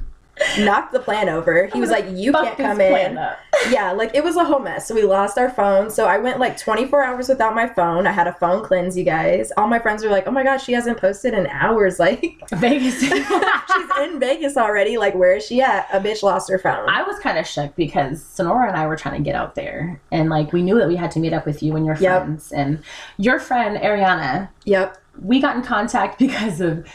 Knocked 0.58 0.92
the 0.92 1.00
plan 1.00 1.28
over. 1.28 1.66
He 1.66 1.80
was 1.80 1.90
like, 1.90 2.06
"You 2.10 2.32
can't 2.32 2.56
come 2.56 2.80
in." 2.80 3.18
Yeah, 3.70 3.90
like 3.90 4.14
it 4.14 4.22
was 4.22 4.36
a 4.36 4.44
whole 4.44 4.60
mess. 4.60 4.86
So 4.86 4.94
we 4.94 5.02
lost 5.02 5.36
our 5.36 5.50
phone. 5.50 5.90
So 5.90 6.06
I 6.06 6.18
went 6.18 6.38
like 6.38 6.56
24 6.56 7.02
hours 7.02 7.28
without 7.28 7.56
my 7.56 7.66
phone. 7.66 8.06
I 8.06 8.12
had 8.12 8.28
a 8.28 8.32
phone 8.34 8.64
cleanse, 8.64 8.96
you 8.96 9.02
guys. 9.02 9.50
All 9.56 9.66
my 9.66 9.80
friends 9.80 10.04
were 10.04 10.10
like, 10.10 10.28
"Oh 10.28 10.30
my 10.30 10.44
gosh, 10.44 10.62
she 10.64 10.72
hasn't 10.74 10.98
posted 10.98 11.34
in 11.34 11.46
hours." 11.48 11.98
Like 12.08 12.38
Vegas. 12.52 13.00
she's 13.00 13.90
in 14.00 14.20
Vegas 14.20 14.56
already. 14.56 14.96
Like 14.96 15.14
where 15.16 15.34
is 15.34 15.44
she 15.44 15.60
at? 15.60 15.88
A 15.92 15.98
bitch 15.98 16.22
lost 16.22 16.48
her 16.50 16.58
phone. 16.60 16.88
I 16.88 17.02
was 17.02 17.18
kind 17.18 17.36
of 17.36 17.46
shook 17.48 17.74
because 17.74 18.22
Sonora 18.22 18.68
and 18.68 18.76
I 18.76 18.86
were 18.86 18.96
trying 18.96 19.16
to 19.22 19.24
get 19.24 19.34
out 19.34 19.56
there, 19.56 20.00
and 20.12 20.30
like 20.30 20.52
we 20.52 20.62
knew 20.62 20.78
that 20.78 20.86
we 20.86 20.94
had 20.94 21.10
to 21.12 21.18
meet 21.18 21.32
up 21.32 21.44
with 21.44 21.60
you 21.60 21.74
and 21.74 21.84
your 21.84 21.96
Yep. 21.96 22.22
friends, 22.22 22.52
and 22.52 22.82
your 23.16 23.40
friend 23.40 23.76
Ariana. 23.78 24.50
yep. 24.64 24.98
We 25.20 25.40
got 25.40 25.56
in 25.56 25.62
contact 25.62 26.16
because 26.20 26.60
of 26.60 26.86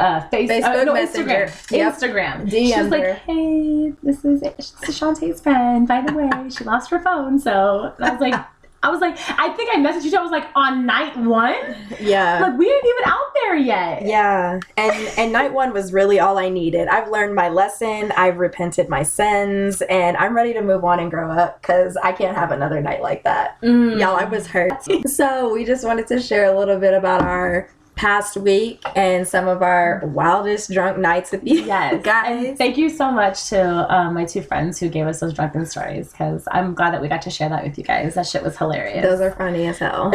uh, 0.00 0.28
face, 0.28 0.50
Facebook 0.50 0.80
uh, 0.80 0.84
no, 0.84 0.94
Messenger. 0.94 1.46
Instagram. 1.46 1.70
Yep. 1.70 1.94
Instagram. 1.94 2.50
She 2.50 2.80
was 2.80 2.88
like, 2.88 3.18
"Hey, 3.20 3.92
this 4.02 4.24
is 4.24 4.40
this 4.40 4.72
is 4.88 4.98
Shantae's 4.98 5.40
friend. 5.40 5.86
By 5.86 6.00
the 6.00 6.12
way, 6.14 6.30
she 6.50 6.64
lost 6.64 6.90
her 6.90 7.00
phone." 7.00 7.38
So 7.38 7.94
I 8.00 8.10
was 8.10 8.20
like, 8.20 8.34
I 8.82 8.88
was 8.90 9.02
like, 9.02 9.18
I 9.38 9.50
think 9.50 9.68
I 9.74 9.76
messaged 9.76 10.10
you. 10.10 10.18
I 10.18 10.22
was 10.22 10.30
like, 10.30 10.46
on 10.54 10.86
night 10.86 11.14
one, 11.18 11.54
Yeah. 12.00 12.40
like 12.40 12.56
we 12.58 12.66
ain't 12.66 12.84
even 12.84 13.04
out 13.12 13.18
there 13.34 13.56
yet. 13.56 14.06
Yeah, 14.06 14.58
and 14.78 15.08
and 15.18 15.32
night 15.32 15.52
one 15.52 15.74
was 15.74 15.92
really 15.92 16.18
all 16.18 16.38
I 16.38 16.48
needed. 16.48 16.88
I've 16.88 17.10
learned 17.10 17.34
my 17.34 17.50
lesson. 17.50 18.10
I've 18.16 18.38
repented 18.38 18.88
my 18.88 19.02
sins, 19.02 19.82
and 19.82 20.16
I'm 20.16 20.34
ready 20.34 20.54
to 20.54 20.62
move 20.62 20.82
on 20.84 20.98
and 20.98 21.10
grow 21.10 21.30
up 21.30 21.60
because 21.60 21.98
I 22.02 22.12
can't 22.12 22.34
have 22.34 22.52
another 22.52 22.80
night 22.80 23.02
like 23.02 23.22
that. 23.24 23.60
Mm. 23.60 24.00
Y'all, 24.00 24.16
I 24.16 24.24
was 24.24 24.46
hurt. 24.46 24.72
So 25.06 25.52
we 25.52 25.66
just 25.66 25.84
wanted 25.84 26.06
to 26.06 26.18
share 26.20 26.46
a 26.46 26.58
little 26.58 26.78
bit 26.78 26.94
about 26.94 27.20
our 27.22 27.68
past 28.00 28.34
week 28.38 28.80
and 28.96 29.28
some 29.28 29.46
of 29.46 29.60
our 29.60 30.00
wildest 30.06 30.70
drunk 30.72 30.96
nights 30.96 31.32
with 31.32 31.46
you 31.46 31.60
Yes, 31.64 31.92
And 31.92 32.02
guys. 32.02 32.56
thank 32.56 32.78
you 32.78 32.88
so 32.88 33.10
much 33.10 33.50
to 33.50 33.94
um, 33.94 34.14
my 34.14 34.24
two 34.24 34.40
friends 34.40 34.80
who 34.80 34.88
gave 34.88 35.06
us 35.06 35.20
those 35.20 35.34
drunken 35.34 35.66
stories 35.66 36.10
because 36.10 36.48
I'm 36.50 36.72
glad 36.74 36.94
that 36.94 37.02
we 37.02 37.08
got 37.08 37.20
to 37.22 37.30
share 37.30 37.50
that 37.50 37.62
with 37.62 37.76
you 37.76 37.84
guys. 37.84 38.14
That 38.14 38.26
shit 38.26 38.42
was 38.42 38.56
hilarious. 38.56 39.04
Those 39.04 39.20
are 39.20 39.32
funny 39.32 39.66
as 39.66 39.76
hell. 39.80 40.14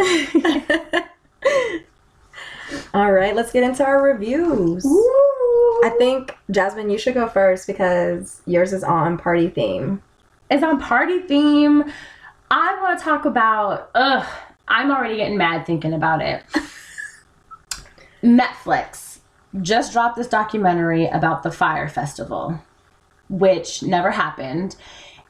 all 2.92 3.12
right, 3.12 3.36
let's 3.36 3.52
get 3.52 3.62
into 3.62 3.84
our 3.84 4.02
reviews. 4.02 4.84
I 5.84 5.94
think 5.96 6.36
Jasmine, 6.50 6.90
you 6.90 6.98
should 6.98 7.14
go 7.14 7.28
first 7.28 7.68
because 7.68 8.42
yours 8.46 8.72
is 8.72 8.82
on 8.82 9.16
party 9.16 9.48
theme. 9.48 10.02
It's 10.50 10.64
on 10.64 10.80
party 10.80 11.20
theme. 11.20 11.84
I 12.50 12.80
want 12.82 12.98
to 12.98 13.04
talk 13.04 13.26
about. 13.26 13.90
Ugh, 13.94 14.26
I'm 14.66 14.90
already 14.90 15.18
getting 15.18 15.38
mad 15.38 15.66
thinking 15.66 15.92
about 15.92 16.20
it. 16.20 16.42
Netflix 18.26 19.18
just 19.62 19.92
dropped 19.92 20.16
this 20.16 20.26
documentary 20.26 21.06
about 21.06 21.42
the 21.42 21.50
Fyre 21.50 21.88
Festival, 21.88 22.60
which 23.28 23.82
never 23.82 24.10
happened. 24.10 24.76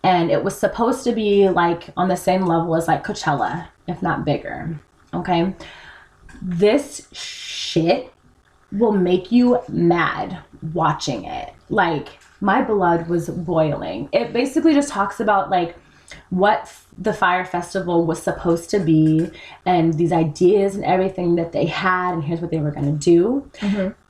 And 0.02 0.30
it 0.30 0.42
was 0.42 0.59
supposed 0.59 1.04
to 1.04 1.12
be 1.12 1.48
like 1.48 1.90
on 1.96 2.09
the 2.09 2.16
same 2.16 2.46
level 2.46 2.74
as 2.76 2.88
like 2.88 3.04
Coachella, 3.04 3.68
if 3.87 4.02
not 4.02 4.24
bigger. 4.24 4.78
Okay. 5.14 5.54
This 6.42 7.09
shit 7.12 8.12
will 8.72 8.92
make 8.92 9.32
you 9.32 9.61
mad 9.68 10.38
watching 10.72 11.24
it. 11.24 11.52
Like 11.68 12.09
my 12.40 12.62
blood 12.62 13.09
was 13.09 13.28
boiling. 13.28 14.09
It 14.12 14.32
basically 14.32 14.74
just 14.74 14.88
talks 14.88 15.20
about 15.20 15.50
like 15.50 15.76
what 16.30 16.68
the 16.98 17.12
Fyre 17.12 17.44
festival 17.44 18.06
was 18.06 18.22
supposed 18.22 18.70
to 18.70 18.78
be 18.78 19.30
and 19.66 19.94
these 19.94 20.12
ideas 20.12 20.74
and 20.74 20.85
everything 20.85 21.37
that 21.37 21.52
they 21.52 21.66
had 21.66 22.14
and 22.14 22.24
here's 22.24 22.40
what 22.40 22.50
they 22.50 22.59
were 22.59 22.70
going 22.70 22.98
to 22.98 23.04
do. 23.04 23.50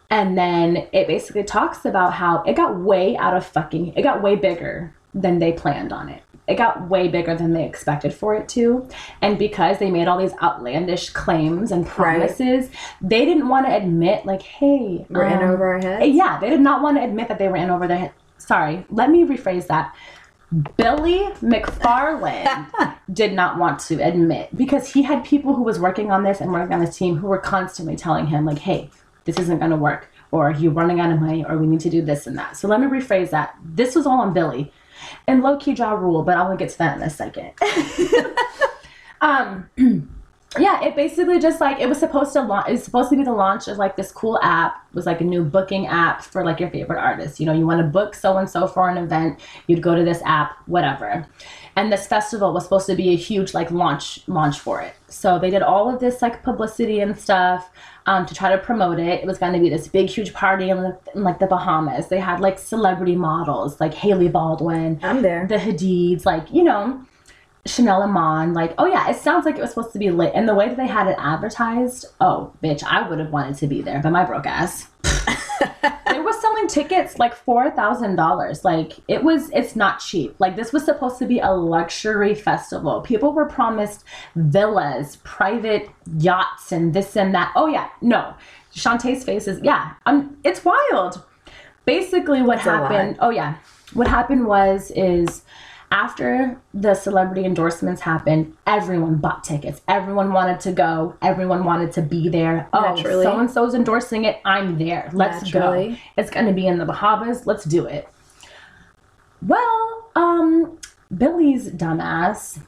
And 0.09 0.39
then 0.39 0.87
it 0.93 1.09
basically 1.09 1.43
talks 1.43 1.85
about 1.85 2.13
how 2.13 2.43
it 2.45 2.55
got 2.55 2.79
way 2.79 3.17
out 3.17 3.37
of 3.37 3.45
fucking 3.45 3.95
it 3.97 4.03
got 4.03 4.23
way 4.23 4.37
bigger 4.37 4.95
than 5.15 5.39
they 5.41 5.53
planned 5.53 5.93
on 5.93 6.09
it. 6.09 6.23
It 6.47 6.55
got 6.55 6.89
way 6.89 7.09
bigger 7.09 7.35
than 7.35 7.55
they 7.55 7.65
expected 7.65 8.15
for 8.15 8.37
it 8.37 8.49
to. 8.51 8.89
And 9.21 9.37
because 9.37 9.79
they 9.81 9.91
made 9.91 10.07
all 10.07 10.17
these 10.17 10.35
outlandish 10.41 11.11
claims 11.11 11.73
and 11.73 11.85
promises, 11.85 12.71
they 13.01 13.25
didn't 13.25 13.49
want 13.49 13.67
to 13.67 13.75
admit, 13.75 14.25
like, 14.27 14.43
hey, 14.43 15.05
We're 15.11 15.25
in 15.25 15.39
um, 15.39 15.51
over 15.51 15.67
our 15.75 15.81
heads. 15.81 16.15
yeah, 16.15 16.39
they 16.39 16.49
did 16.51 16.61
not 16.61 16.83
want 16.83 16.99
to 16.99 17.03
admit 17.03 17.27
that 17.29 17.41
they 17.41 17.49
were 17.49 17.57
in 17.57 17.69
over 17.69 17.89
their 17.89 17.99
head. 17.99 18.13
Sorry, 18.39 18.87
let 18.91 19.11
me 19.11 19.25
rephrase 19.25 19.67
that. 19.67 19.93
Billy 20.77 21.19
McFarland 21.43 22.95
did 23.13 23.33
not 23.33 23.59
want 23.59 23.81
to 23.81 24.01
admit 24.01 24.57
because 24.57 24.93
he 24.93 25.03
had 25.03 25.25
people 25.25 25.55
who 25.55 25.63
was 25.63 25.81
working 25.81 26.13
on 26.13 26.23
this 26.23 26.41
and 26.41 26.53
working 26.53 26.75
on 26.75 26.81
his 26.81 26.97
team 26.97 27.17
who 27.17 27.27
were 27.27 27.39
constantly 27.39 27.97
telling 27.97 28.27
him 28.27 28.45
like, 28.45 28.59
"Hey, 28.59 28.91
this 29.25 29.39
isn't 29.39 29.59
going 29.59 29.73
to 29.73 29.77
work," 29.77 30.11
or 30.31 30.51
"You're 30.53 30.73
running 30.73 31.01
out 31.01 31.11
of 31.11 31.21
money," 31.21 31.45
or 31.45 31.59
"We 31.59 31.67
need 31.67 31.81
to 31.81 31.91
do 31.91 32.01
this 32.01 32.27
and 32.27 32.39
that." 32.39 32.57
So 32.57 32.69
let 32.69 32.81
me 32.81 32.87
rephrase 32.87 33.31
that. 33.31 33.57
This 33.65 33.97
was 33.97 34.07
all 34.07 34.21
on 34.21 34.33
Billy, 34.33 34.73
and 35.27 35.43
low 35.43 35.57
key 35.57 35.73
Ja 35.73 35.93
Rule, 35.93 36.23
but 36.23 36.37
I 36.37 36.49
will 36.49 36.57
get 36.57 36.71
to 36.71 36.79
that 36.79 36.97
in 36.97 37.03
a 37.03 37.11
second. 37.11 37.53
um. 39.21 39.71
yeah, 40.59 40.83
it 40.85 40.97
basically 40.97 41.39
just 41.39 41.61
like 41.61 41.81
it 41.81 41.89
was 41.89 41.99
supposed 41.99 42.33
to 42.33 42.43
launch. 42.43 42.69
It 42.69 42.73
was 42.73 42.85
supposed 42.85 43.11
to 43.11 43.17
be 43.17 43.25
the 43.25 43.33
launch 43.33 43.69
of 43.69 43.77
like 43.77 43.97
this 43.97 44.13
cool 44.13 44.39
app. 44.43 44.87
It 44.91 44.95
was 44.95 45.05
like 45.05 45.21
a 45.21 45.25
new 45.25 45.45
booking 45.45 45.87
app 45.87 46.23
for 46.23 46.45
like 46.45 46.61
your 46.61 46.71
favorite 46.71 47.01
artist. 47.01 47.41
You 47.41 47.47
know, 47.47 47.53
you 47.53 47.67
want 47.67 47.81
to 47.81 47.87
book 47.87 48.15
so 48.15 48.37
and 48.39 48.49
so 48.49 48.67
for 48.67 48.89
an 48.89 48.97
event, 48.97 49.41
you'd 49.67 49.83
go 49.83 49.95
to 49.95 50.05
this 50.05 50.23
app, 50.25 50.57
whatever. 50.67 51.27
And 51.75 51.93
this 51.93 52.07
festival 52.07 52.55
was 52.55 52.65
supposed 52.65 52.87
to 52.87 52.95
be 52.95 53.11
a 53.11 53.17
huge 53.17 53.53
like 53.53 53.71
launch 53.71 54.27
launch 54.29 54.61
for 54.61 54.81
it. 54.81 54.95
So 55.09 55.39
they 55.39 55.51
did 55.51 55.63
all 55.63 55.93
of 55.93 56.01
this 56.01 56.23
like 56.23 56.43
publicity 56.43 57.01
and 57.01 57.19
stuff 57.19 57.71
um, 58.07 58.25
to 58.25 58.35
try 58.35 58.51
to 58.51 58.59
promote 58.59 58.99
it. 58.99 59.21
It 59.21 59.27
was 59.27 59.39
going 59.39 59.53
to 59.53 59.59
be 59.59 59.69
this 59.69 59.89
big 59.89 60.09
huge 60.09 60.33
party 60.33 60.71
in, 60.71 60.79
the, 60.79 60.99
in 61.15 61.23
like 61.23 61.39
the 61.39 61.47
Bahamas. 61.47 62.09
They 62.09 62.21
had 62.21 62.41
like 62.41 62.59
celebrity 62.59 63.17
models 63.17 63.81
like 63.81 63.93
Hailey 63.93 64.29
Baldwin 64.29 65.01
I'm 65.03 65.23
there. 65.23 65.47
the 65.47 65.57
Hadids, 65.57 66.25
like, 66.25 66.51
you 66.53 66.65
know. 66.65 67.05
Chanel 67.67 68.03
Iman, 68.03 68.55
like, 68.55 68.75
oh 68.79 68.87
yeah, 68.87 69.11
it 69.11 69.17
sounds 69.17 69.45
like 69.45 69.57
it 69.57 69.61
was 69.61 69.71
supposed 69.71 69.93
to 69.93 69.99
be 69.99 70.11
lit. 70.11 70.33
And 70.35 70.49
the 70.49 70.55
way 70.55 70.69
that 70.69 70.77
they 70.77 70.87
had 70.87 71.09
it 71.09 71.17
advertised, 71.19 72.07
oh, 72.21 72.53
bitch, 72.63 72.83
I 72.85 73.09
would 73.09 73.19
have 73.19 73.31
wanted 73.31 73.57
to 73.59 73.67
be 73.67 73.83
there, 73.83 74.01
but 74.03 74.11
my 74.11 74.25
broke 74.25 74.47
ass. 74.47 74.89
they 76.11 76.21
were 76.21 76.33
selling 76.33 76.69
tickets 76.69 77.19
like 77.19 77.35
four 77.35 77.71
thousand 77.71 78.17
dollars. 78.17 78.65
Like 78.65 78.93
it 79.09 79.23
was, 79.23 79.51
it's 79.51 79.77
not 79.77 80.01
cheap. 80.01 80.35
Like 80.39 80.57
this 80.57 80.73
was 80.73 80.85
supposed 80.85 81.19
to 81.19 81.27
be 81.27 81.39
a 81.39 81.51
luxury 81.51 82.35
festival. 82.35 83.01
People 83.01 83.33
were 83.33 83.47
promised 83.47 84.05
villas, 84.35 85.17
private 85.25 85.89
yachts, 86.19 86.73
and 86.73 86.93
this 86.95 87.17
and 87.17 87.35
that. 87.35 87.53
Oh 87.57 87.67
yeah, 87.67 87.89
no. 88.01 88.35
Shantae's 88.75 89.25
face 89.25 89.49
is 89.49 89.61
yeah. 89.63 89.95
Um, 90.05 90.37
it's 90.45 90.65
wild. 90.65 91.25
Basically, 91.87 92.43
what 92.43 92.59
happened? 92.59 93.17
Oh 93.21 93.31
yeah, 93.31 93.57
what 93.95 94.09
happened 94.09 94.47
was 94.47 94.91
is 94.95 95.43
after 95.91 96.61
the 96.75 96.95
celebrity 96.95 97.45
endorsements 97.45 98.01
happened, 98.03 98.57
everyone 98.67 99.17
bought 99.17 99.45
tickets. 99.45 99.81
Everyone 99.87 100.33
wanted 100.33 100.61
to 100.61 100.73
go. 100.73 101.17
Everyone 101.23 101.65
wanted 101.65 101.93
to 101.93 102.03
be 102.03 102.29
there. 102.29 102.69
Oh, 102.73 102.97
so 102.97 103.39
and 103.39 103.51
so's 103.51 103.75
endorsing 103.75 104.25
it. 104.25 104.41
I'm 104.45 104.79
there. 104.79 105.11
Let's 105.13 105.45
Naturally. 105.45 105.91
go. 105.91 105.97
It's 106.17 106.31
going 106.31 106.47
to 106.47 106.53
be 106.53 106.67
in 106.67 106.79
the 106.79 106.85
Bahamas. 106.85 107.47
Let's 107.47 107.65
do 107.65 107.87
it. 107.87 108.09
Well, 109.43 110.11
um, 110.17 110.79
Billy's 111.17 111.71
dumbass 111.71 112.61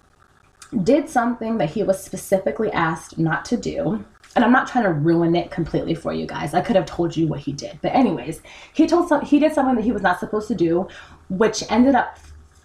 did 0.85 1.09
something 1.09 1.59
that 1.59 1.70
he 1.70 1.83
was 1.83 2.02
specifically 2.02 2.70
asked 2.70 3.18
not 3.18 3.44
to 3.46 3.57
do. 3.57 4.04
And 4.37 4.44
I'm 4.44 4.52
not 4.52 4.68
trying 4.68 4.85
to 4.85 4.92
ruin 4.92 5.35
it 5.35 5.50
completely 5.50 5.94
for 5.94 6.12
you 6.12 6.26
guys. 6.26 6.54
I 6.54 6.61
could 6.61 6.76
have 6.76 6.87
told 6.87 7.16
you 7.16 7.26
what 7.26 7.40
he 7.40 7.52
did. 7.52 7.78
But 7.83 7.94
anyways, 7.94 8.42
he 8.72 8.87
told 8.87 9.09
some 9.09 9.24
he 9.24 9.40
did 9.40 9.54
something 9.54 9.74
that 9.74 9.85
he 9.85 9.90
was 9.90 10.02
not 10.02 10.20
supposed 10.20 10.46
to 10.48 10.54
do, 10.54 10.87
which 11.28 11.64
ended 11.70 11.94
up 11.94 12.18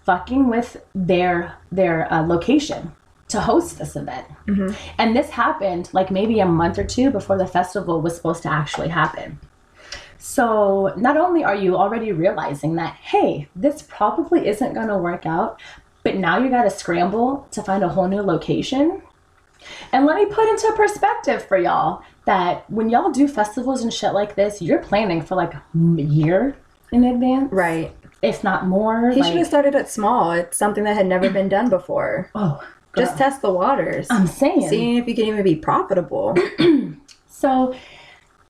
fucking 0.04 0.48
with 0.48 0.84
their 0.94 1.56
their 1.72 2.12
uh, 2.12 2.22
location 2.26 2.92
to 3.28 3.40
host 3.40 3.78
this 3.78 3.96
event. 3.96 4.26
And 4.98 5.16
this 5.16 5.30
happened 5.30 5.90
like 5.92 6.10
maybe 6.10 6.40
a 6.40 6.46
month 6.46 6.78
or 6.78 6.84
two 6.84 7.10
before 7.10 7.38
the 7.38 7.46
festival 7.46 8.00
was 8.00 8.14
supposed 8.16 8.42
to 8.44 8.50
actually 8.50 8.88
happen. 8.88 9.38
So, 10.18 10.94
not 10.96 11.16
only 11.18 11.44
are 11.44 11.54
you 11.54 11.76
already 11.76 12.10
realizing 12.12 12.76
that, 12.76 12.94
hey, 12.94 13.48
this 13.54 13.82
probably 13.82 14.48
isn't 14.48 14.72
going 14.72 14.88
to 14.88 14.96
work 14.96 15.26
out, 15.26 15.60
but 16.02 16.16
now 16.16 16.38
you 16.38 16.48
got 16.48 16.62
to 16.62 16.70
scramble 16.70 17.46
to 17.50 17.62
find 17.62 17.82
a 17.82 17.88
whole 17.88 18.08
new 18.08 18.22
location. 18.22 19.02
And 19.92 20.06
let 20.06 20.16
me 20.16 20.26
put 20.26 20.48
into 20.48 20.72
perspective 20.76 21.44
for 21.44 21.58
y'all 21.58 22.02
that 22.24 22.70
when 22.70 22.88
y'all 22.88 23.10
do 23.10 23.28
festivals 23.28 23.82
and 23.82 23.92
shit 23.92 24.12
like 24.14 24.34
this, 24.34 24.62
you're 24.62 24.80
planning 24.82 25.20
for 25.20 25.34
like 25.34 25.54
a 25.54 25.62
year 25.74 26.56
in 26.92 27.04
advance, 27.04 27.52
Right. 27.52 27.94
If 28.24 28.42
not 28.42 28.66
more. 28.66 29.10
He 29.10 29.20
like, 29.20 29.30
should 29.30 29.38
have 29.38 29.46
started 29.46 29.74
it 29.74 29.88
small. 29.88 30.32
It's 30.32 30.56
something 30.56 30.84
that 30.84 30.96
had 30.96 31.06
never 31.06 31.30
been 31.30 31.48
done 31.48 31.68
before. 31.68 32.30
oh, 32.34 32.62
Just 32.96 33.18
test 33.18 33.42
the 33.42 33.52
waters. 33.52 34.06
I'm 34.10 34.26
saying. 34.26 34.68
Seeing 34.68 34.96
if 34.96 35.06
you 35.06 35.14
can 35.14 35.26
even 35.26 35.44
be 35.44 35.56
profitable. 35.56 36.36
So, 37.26 37.74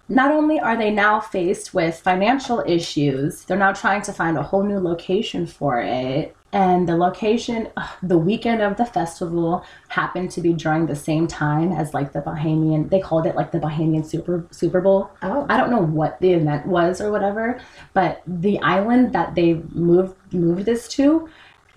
not 0.09 0.31
only 0.31 0.61
are 0.61 0.77
they 0.77 0.91
now 0.91 1.19
faced 1.19 1.75
with 1.75 1.99
financial 1.99 2.63
issues, 2.65 3.45
they're 3.45 3.57
now 3.57 3.73
trying 3.73 4.03
to 4.03 4.13
find 4.13 4.39
a 4.39 4.43
whole 4.43 4.63
new 4.63 4.79
location 4.79 5.47
for 5.47 5.81
it. 5.81 6.37
And 6.55 6.89
the 6.89 6.97
location, 6.97 7.69
the 8.03 8.17
weekend 8.17 8.63
of 8.63 8.77
the 8.77 8.87
festival, 8.87 9.65
happened 9.89 10.31
to 10.31 10.41
be 10.41 10.53
during 10.53 10.87
the 10.87 10.95
same 10.95 11.27
time 11.27 11.73
as 11.73 11.93
like 11.93 12.13
the 12.13 12.21
Bahamian. 12.21 12.89
They 12.91 13.01
called 13.01 13.27
it 13.27 13.35
like 13.35 13.51
the 13.51 13.59
Bahamian 13.59 14.07
Super 14.07 14.47
Super 14.53 14.81
Bowl. 14.81 15.11
Oh. 15.23 15.47
I 15.51 15.57
don't 15.57 15.71
know 15.71 15.83
what 15.83 16.21
the 16.21 16.33
event 16.33 16.67
was 16.67 17.01
or 17.01 17.11
whatever, 17.11 17.61
but 17.93 18.23
the 18.27 18.61
island 18.61 19.13
that 19.15 19.35
they 19.35 19.55
moved 19.73 20.15
moved 20.33 20.65
this 20.65 20.87
to 20.89 21.29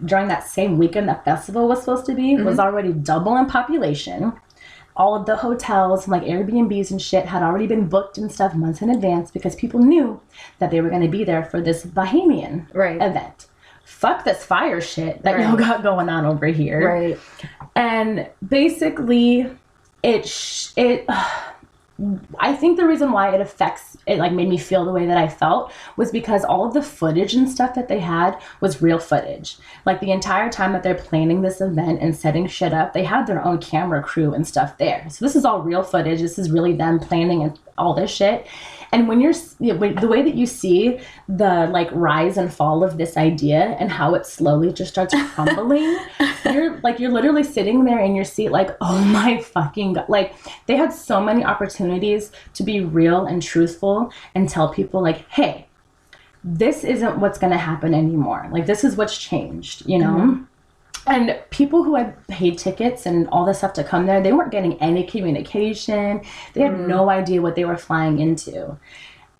during 0.05 0.27
that 0.27 0.47
same 0.47 0.77
weekend 0.77 1.09
the 1.09 1.19
festival 1.25 1.67
was 1.67 1.79
supposed 1.79 2.05
to 2.05 2.13
be 2.13 2.35
mm-hmm. 2.35 2.45
was 2.45 2.59
already 2.59 2.93
double 2.93 3.35
in 3.35 3.47
population 3.47 4.31
all 4.95 5.15
of 5.15 5.27
the 5.27 5.35
hotels, 5.35 6.07
like 6.07 6.23
Airbnbs 6.23 6.89
and 6.89 6.99
shit, 6.99 7.27
had 7.27 7.43
already 7.43 7.67
been 7.67 7.87
booked 7.87 8.17
and 8.17 8.31
stuff 8.31 8.55
months 8.55 8.81
in 8.81 8.89
advance 8.89 9.29
because 9.29 9.55
people 9.55 9.79
knew 9.79 10.19
that 10.57 10.71
they 10.71 10.81
were 10.81 10.89
going 10.89 11.03
to 11.03 11.07
be 11.07 11.23
there 11.23 11.43
for 11.43 11.61
this 11.61 11.85
Bahamian 11.85 12.65
Right. 12.73 12.99
event. 12.99 13.45
Fuck 13.87 14.25
this 14.25 14.43
fire 14.45 14.81
shit 14.81 15.23
that 15.23 15.39
y'all 15.39 15.51
Right. 15.55 15.59
got 15.59 15.81
going 15.81 16.09
on 16.09 16.25
over 16.25 16.45
here. 16.45 16.85
right. 16.87 17.19
And 17.75 18.27
basically, 18.47 19.49
it 20.03 20.27
sh- 20.27 20.69
it. 20.75 21.05
I 22.37 22.53
think 22.53 22.77
the 22.77 22.85
reason 22.85 23.11
why 23.11 23.33
it 23.33 23.41
affects 23.41 23.97
it 24.05 24.19
like 24.19 24.31
made 24.31 24.49
me 24.49 24.57
feel 24.57 24.85
the 24.85 24.91
way 24.91 25.07
that 25.07 25.17
I 25.17 25.27
felt 25.27 25.71
was 25.95 26.11
because 26.11 26.43
all 26.45 26.63
of 26.67 26.73
the 26.75 26.81
footage 26.83 27.33
and 27.33 27.49
stuff 27.49 27.73
that 27.73 27.87
they 27.87 27.99
had 27.99 28.37
was 28.61 28.83
real 28.83 28.99
footage. 28.99 29.57
Like 29.83 29.99
the 29.99 30.11
entire 30.11 30.51
time 30.51 30.73
that 30.73 30.83
they're 30.83 30.93
planning 30.93 31.41
this 31.41 31.59
event 31.59 31.99
and 32.01 32.15
setting 32.15 32.45
shit 32.45 32.71
up, 32.73 32.93
they 32.93 33.03
had 33.03 33.25
their 33.25 33.43
own 33.43 33.57
camera 33.57 34.03
crew 34.03 34.31
and 34.33 34.45
stuff 34.45 34.77
there. 34.77 35.07
So 35.09 35.25
this 35.25 35.35
is 35.35 35.43
all 35.43 35.61
real 35.63 35.81
footage. 35.81 36.21
This 36.21 36.37
is 36.37 36.51
really 36.51 36.73
them 36.73 36.99
planning 36.99 37.41
and 37.41 37.57
all 37.79 37.95
this 37.95 38.11
shit. 38.11 38.45
And 38.91 39.07
when 39.07 39.19
you're 39.21 39.33
when- 39.59 39.95
the 39.95 40.07
way 40.07 40.21
that 40.21 40.35
you 40.35 40.45
see 40.45 40.99
the 41.27 41.67
like 41.71 41.89
rise 41.91 42.37
and 42.37 42.53
fall 42.53 42.83
of 42.83 42.97
this 42.97 43.17
idea 43.17 43.75
and 43.79 43.91
how 43.91 44.13
it 44.15 44.25
slowly 44.25 44.71
just 44.73 44.91
starts 44.91 45.13
crumbling, 45.33 45.97
you're 46.45 46.79
like 46.81 46.99
you're 46.99 47.11
literally 47.11 47.43
sitting 47.43 47.83
there 47.83 47.99
in 47.99 48.15
your 48.15 48.25
seat 48.25 48.49
like, 48.49 48.75
"Oh 48.81 48.99
my 49.19 49.39
fucking 49.41 49.93
god." 49.93 50.09
Like 50.09 50.35
they 50.67 50.75
had 50.75 50.93
so 50.93 51.19
many 51.21 51.43
opportunities 51.43 52.31
to 52.53 52.63
be 52.63 52.81
real 52.81 53.25
and 53.25 53.41
truthful 53.41 54.11
and 54.35 54.47
tell 54.47 54.69
people 54.73 55.01
like, 55.01 55.27
"Hey, 55.29 55.67
this 56.43 56.83
isn't 56.83 57.19
what's 57.19 57.37
going 57.37 57.51
to 57.51 57.57
happen 57.57 57.93
anymore. 57.93 58.47
Like 58.51 58.65
this 58.65 58.83
is 58.83 58.95
what's 58.95 59.17
changed, 59.17 59.85
you 59.85 59.97
know?" 59.99 60.17
Mm-hmm. 60.17 60.43
And 61.07 61.39
people 61.51 61.83
who 61.83 61.95
had 61.95 62.27
paid 62.27 62.57
tickets 62.57 63.05
and 63.05 63.27
all 63.29 63.45
this 63.45 63.59
stuff 63.59 63.73
to 63.73 63.83
come 63.83 64.05
there, 64.05 64.21
they 64.21 64.33
weren't 64.33 64.51
getting 64.51 64.79
any 64.81 65.03
communication. 65.05 66.21
They 66.53 66.61
had 66.61 66.79
no 66.79 67.05
mm. 67.05 67.11
idea 67.11 67.41
what 67.41 67.55
they 67.55 67.65
were 67.65 67.77
flying 67.77 68.19
into. 68.19 68.77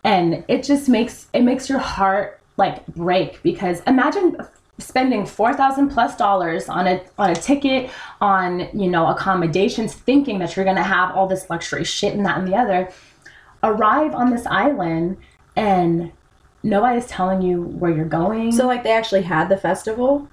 And 0.03 0.45
it 0.47 0.63
just 0.63 0.87
makes 0.87 1.27
it 1.33 1.41
makes 1.41 1.69
your 1.69 1.79
heart 1.79 2.39
like 2.55 2.85
break 2.87 3.43
because 3.43 3.81
imagine 3.85 4.37
spending 4.79 5.25
4000 5.25 5.89
plus 5.89 6.15
dollars 6.15 6.69
on 6.69 6.87
a 6.87 7.01
on 7.17 7.31
a 7.31 7.35
ticket 7.35 7.89
on 8.21 8.69
you 8.73 8.89
know 8.89 9.07
accommodations 9.07 9.93
thinking 9.93 10.39
that 10.39 10.55
you're 10.55 10.65
going 10.65 10.77
to 10.77 10.83
have 10.83 11.15
all 11.15 11.27
this 11.27 11.49
luxury 11.49 11.83
shit 11.83 12.13
and 12.13 12.25
that 12.25 12.37
and 12.37 12.47
the 12.47 12.55
other 12.55 12.91
arrive 13.63 14.13
on 14.13 14.29
this 14.29 14.45
island 14.45 15.17
and 15.55 16.11
nobody's 16.63 17.07
telling 17.07 17.41
you 17.41 17.61
where 17.61 17.91
you're 17.91 18.05
going 18.05 18.51
So 18.51 18.67
like 18.67 18.83
they 18.83 18.91
actually 18.91 19.23
had 19.23 19.49
the 19.49 19.57
festival. 19.57 20.29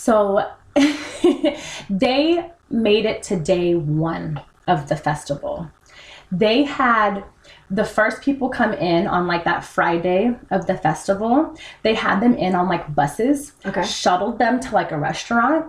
So 0.00 0.50
they 1.90 2.50
made 2.70 3.04
it 3.04 3.22
to 3.24 3.38
day 3.38 3.74
one 3.74 4.40
of 4.66 4.88
the 4.88 4.96
festival. 4.96 5.70
They 6.32 6.62
had 6.62 7.22
the 7.70 7.84
first 7.84 8.22
people 8.22 8.48
come 8.48 8.72
in 8.72 9.06
on 9.06 9.26
like 9.26 9.44
that 9.44 9.62
Friday 9.62 10.34
of 10.50 10.66
the 10.66 10.78
festival. 10.78 11.54
They 11.82 11.92
had 11.92 12.20
them 12.20 12.34
in 12.34 12.54
on 12.54 12.66
like 12.66 12.94
buses, 12.94 13.52
Okay. 13.66 13.84
shuttled 13.84 14.38
them 14.38 14.58
to 14.60 14.74
like 14.74 14.90
a 14.90 14.98
restaurant, 14.98 15.66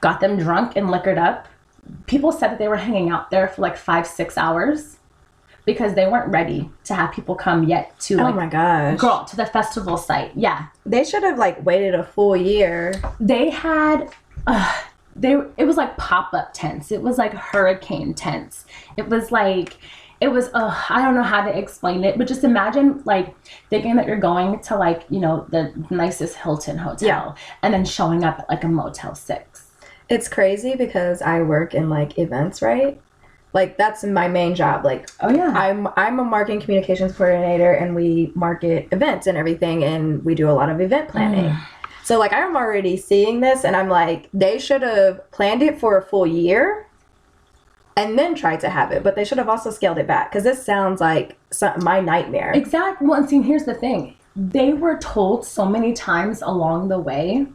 got 0.00 0.20
them 0.20 0.38
drunk 0.38 0.76
and 0.76 0.88
liquored 0.88 1.18
up. 1.18 1.48
People 2.06 2.30
said 2.30 2.52
that 2.52 2.58
they 2.60 2.68
were 2.68 2.76
hanging 2.76 3.10
out 3.10 3.30
there 3.32 3.48
for 3.48 3.60
like 3.62 3.76
five, 3.76 4.06
six 4.06 4.38
hours 4.38 4.98
because 5.64 5.94
they 5.94 6.06
weren't 6.06 6.28
ready 6.32 6.70
to 6.84 6.94
have 6.94 7.12
people 7.12 7.34
come 7.34 7.64
yet 7.64 7.98
to 8.00 8.18
Oh 8.20 8.32
my 8.32 8.46
gosh. 8.46 8.98
girl 8.98 9.24
to 9.24 9.36
the 9.36 9.46
festival 9.46 9.96
site. 9.96 10.32
Yeah, 10.34 10.66
They 10.84 11.04
should 11.04 11.22
have 11.22 11.38
like 11.38 11.64
waited 11.64 11.94
a 11.94 12.04
full 12.04 12.36
year. 12.36 12.94
they 13.20 13.50
had 13.50 14.08
uh, 14.46 14.80
they 15.14 15.34
it 15.56 15.64
was 15.66 15.76
like 15.76 15.96
pop-up 15.98 16.50
tents 16.54 16.90
it 16.90 17.00
was 17.02 17.18
like 17.18 17.32
hurricane 17.34 18.14
tents 18.14 18.64
it 18.96 19.06
was 19.08 19.30
like 19.30 19.76
it 20.22 20.28
was 20.28 20.48
uh, 20.54 20.74
i 20.88 21.02
don't 21.02 21.14
know 21.14 21.22
how 21.22 21.42
to 21.44 21.56
explain 21.56 22.02
it 22.02 22.16
but 22.16 22.26
just 22.26 22.44
imagine 22.44 23.02
like 23.04 23.34
thinking 23.68 23.94
that 23.96 24.06
you're 24.06 24.16
going 24.16 24.58
to 24.60 24.74
like 24.76 25.04
you 25.10 25.20
know 25.20 25.46
the 25.50 25.70
nicest 25.90 26.36
hilton 26.38 26.78
hotel 26.78 27.06
Yeah. 27.08 27.34
and 27.62 27.74
then 27.74 27.84
showing 27.84 28.24
up 28.24 28.38
at 28.40 28.48
like 28.48 28.64
a 28.64 28.68
motel 28.68 29.14
six 29.14 29.66
It's 30.08 30.28
crazy 30.28 30.74
because 30.76 31.20
I 31.22 31.42
work 31.42 31.74
in 31.74 31.88
like 31.90 32.18
events, 32.18 32.60
right? 32.62 33.00
Like 33.52 33.76
that's 33.76 34.02
my 34.04 34.28
main 34.28 34.54
job. 34.54 34.84
Like 34.84 35.10
oh 35.20 35.30
yeah 35.30 35.52
I'm 35.54 35.88
I'm 35.96 36.18
a 36.18 36.24
marketing 36.24 36.60
communications 36.60 37.12
coordinator 37.12 37.72
and 37.72 37.94
we 37.94 38.32
market 38.34 38.88
events 38.92 39.26
and 39.26 39.36
everything 39.36 39.84
and 39.84 40.24
we 40.24 40.34
do 40.34 40.48
a 40.48 40.52
lot 40.52 40.70
of 40.70 40.80
event 40.80 41.08
planning. 41.08 41.50
Mm. 41.50 41.60
So 42.04 42.18
like 42.18 42.32
I'm 42.32 42.56
already 42.56 42.96
seeing 42.96 43.40
this 43.40 43.64
and 43.64 43.76
I'm 43.76 43.88
like 43.88 44.28
they 44.32 44.58
should 44.58 44.82
have 44.82 45.30
planned 45.30 45.62
it 45.62 45.78
for 45.78 45.98
a 45.98 46.02
full 46.02 46.26
year 46.26 46.86
and 47.94 48.18
then 48.18 48.34
tried 48.34 48.60
to 48.60 48.70
have 48.70 48.90
it, 48.90 49.02
but 49.02 49.16
they 49.16 49.24
should 49.24 49.36
have 49.36 49.50
also 49.50 49.70
scaled 49.70 49.98
it 49.98 50.06
back 50.06 50.32
cuz 50.32 50.44
this 50.44 50.64
sounds 50.64 51.00
like 51.00 51.36
some, 51.50 51.84
my 51.84 52.00
nightmare. 52.00 52.52
Exactly. 52.54 53.06
Well, 53.06 53.20
and 53.20 53.28
see, 53.28 53.42
here's 53.42 53.64
the 53.64 53.74
thing. 53.74 54.16
They 54.34 54.72
were 54.72 54.96
told 54.96 55.44
so 55.44 55.66
many 55.66 55.92
times 55.92 56.40
along 56.40 56.88
the 56.88 56.98
way, 56.98 57.46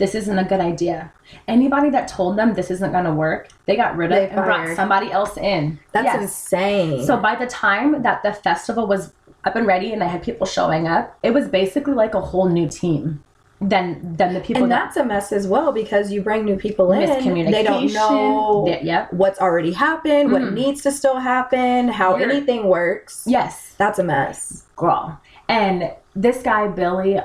this 0.00 0.14
isn't 0.16 0.36
a 0.38 0.44
good 0.44 0.58
idea. 0.60 1.12
Anybody 1.46 1.90
that 1.90 2.08
told 2.08 2.36
them 2.36 2.54
this 2.54 2.70
isn't 2.72 2.90
going 2.90 3.04
to 3.04 3.12
work, 3.12 3.48
they 3.66 3.76
got 3.76 3.96
rid 3.96 4.10
of 4.10 4.16
They 4.18 4.28
and 4.30 4.44
brought 4.44 4.74
somebody 4.74 5.12
else 5.12 5.36
in. 5.36 5.78
That's 5.92 6.06
Yes. 6.06 6.22
insane. 6.22 7.04
So 7.06 7.16
by 7.18 7.36
the 7.36 7.46
time 7.46 8.02
that 8.02 8.22
the 8.24 8.32
festival 8.32 8.88
was 8.88 9.12
up 9.44 9.54
and 9.56 9.66
ready 9.66 9.92
and 9.92 10.02
I 10.02 10.06
had 10.06 10.22
people 10.22 10.46
showing 10.46 10.88
up, 10.88 11.16
it 11.22 11.32
was 11.32 11.46
basically 11.48 11.94
like 11.94 12.14
a 12.14 12.20
whole 12.20 12.48
new 12.48 12.68
team. 12.68 13.22
than 13.62 14.16
than 14.16 14.32
the 14.32 14.40
people 14.40 14.62
and 14.62 14.72
that 14.72 14.84
that's 14.84 14.96
a 14.96 15.04
mess 15.04 15.32
as 15.32 15.46
well 15.46 15.70
because 15.70 16.10
you 16.10 16.22
bring 16.22 16.46
new 16.46 16.56
people 16.56 16.90
in. 16.92 17.02
miscommunication. 17.06 17.50
They 17.52 17.62
don't 17.62 17.92
know 17.92 18.64
yep. 18.66 19.12
what's 19.12 19.38
already 19.38 19.72
happened, 19.72 20.32
what 20.32 20.40
Mhm. 20.40 20.54
needs 20.54 20.82
to 20.84 20.90
still 20.90 21.18
happen, 21.18 21.88
how 21.88 22.16
You're- 22.16 22.32
anything 22.32 22.64
works. 22.68 23.22
Yes, 23.26 23.74
That's 23.76 23.98
a 23.98 24.02
mess. 24.02 24.64
girl. 24.76 25.20
And 25.46 25.90
this 26.16 26.38
guy 26.42 26.68
Billy, 26.68 27.20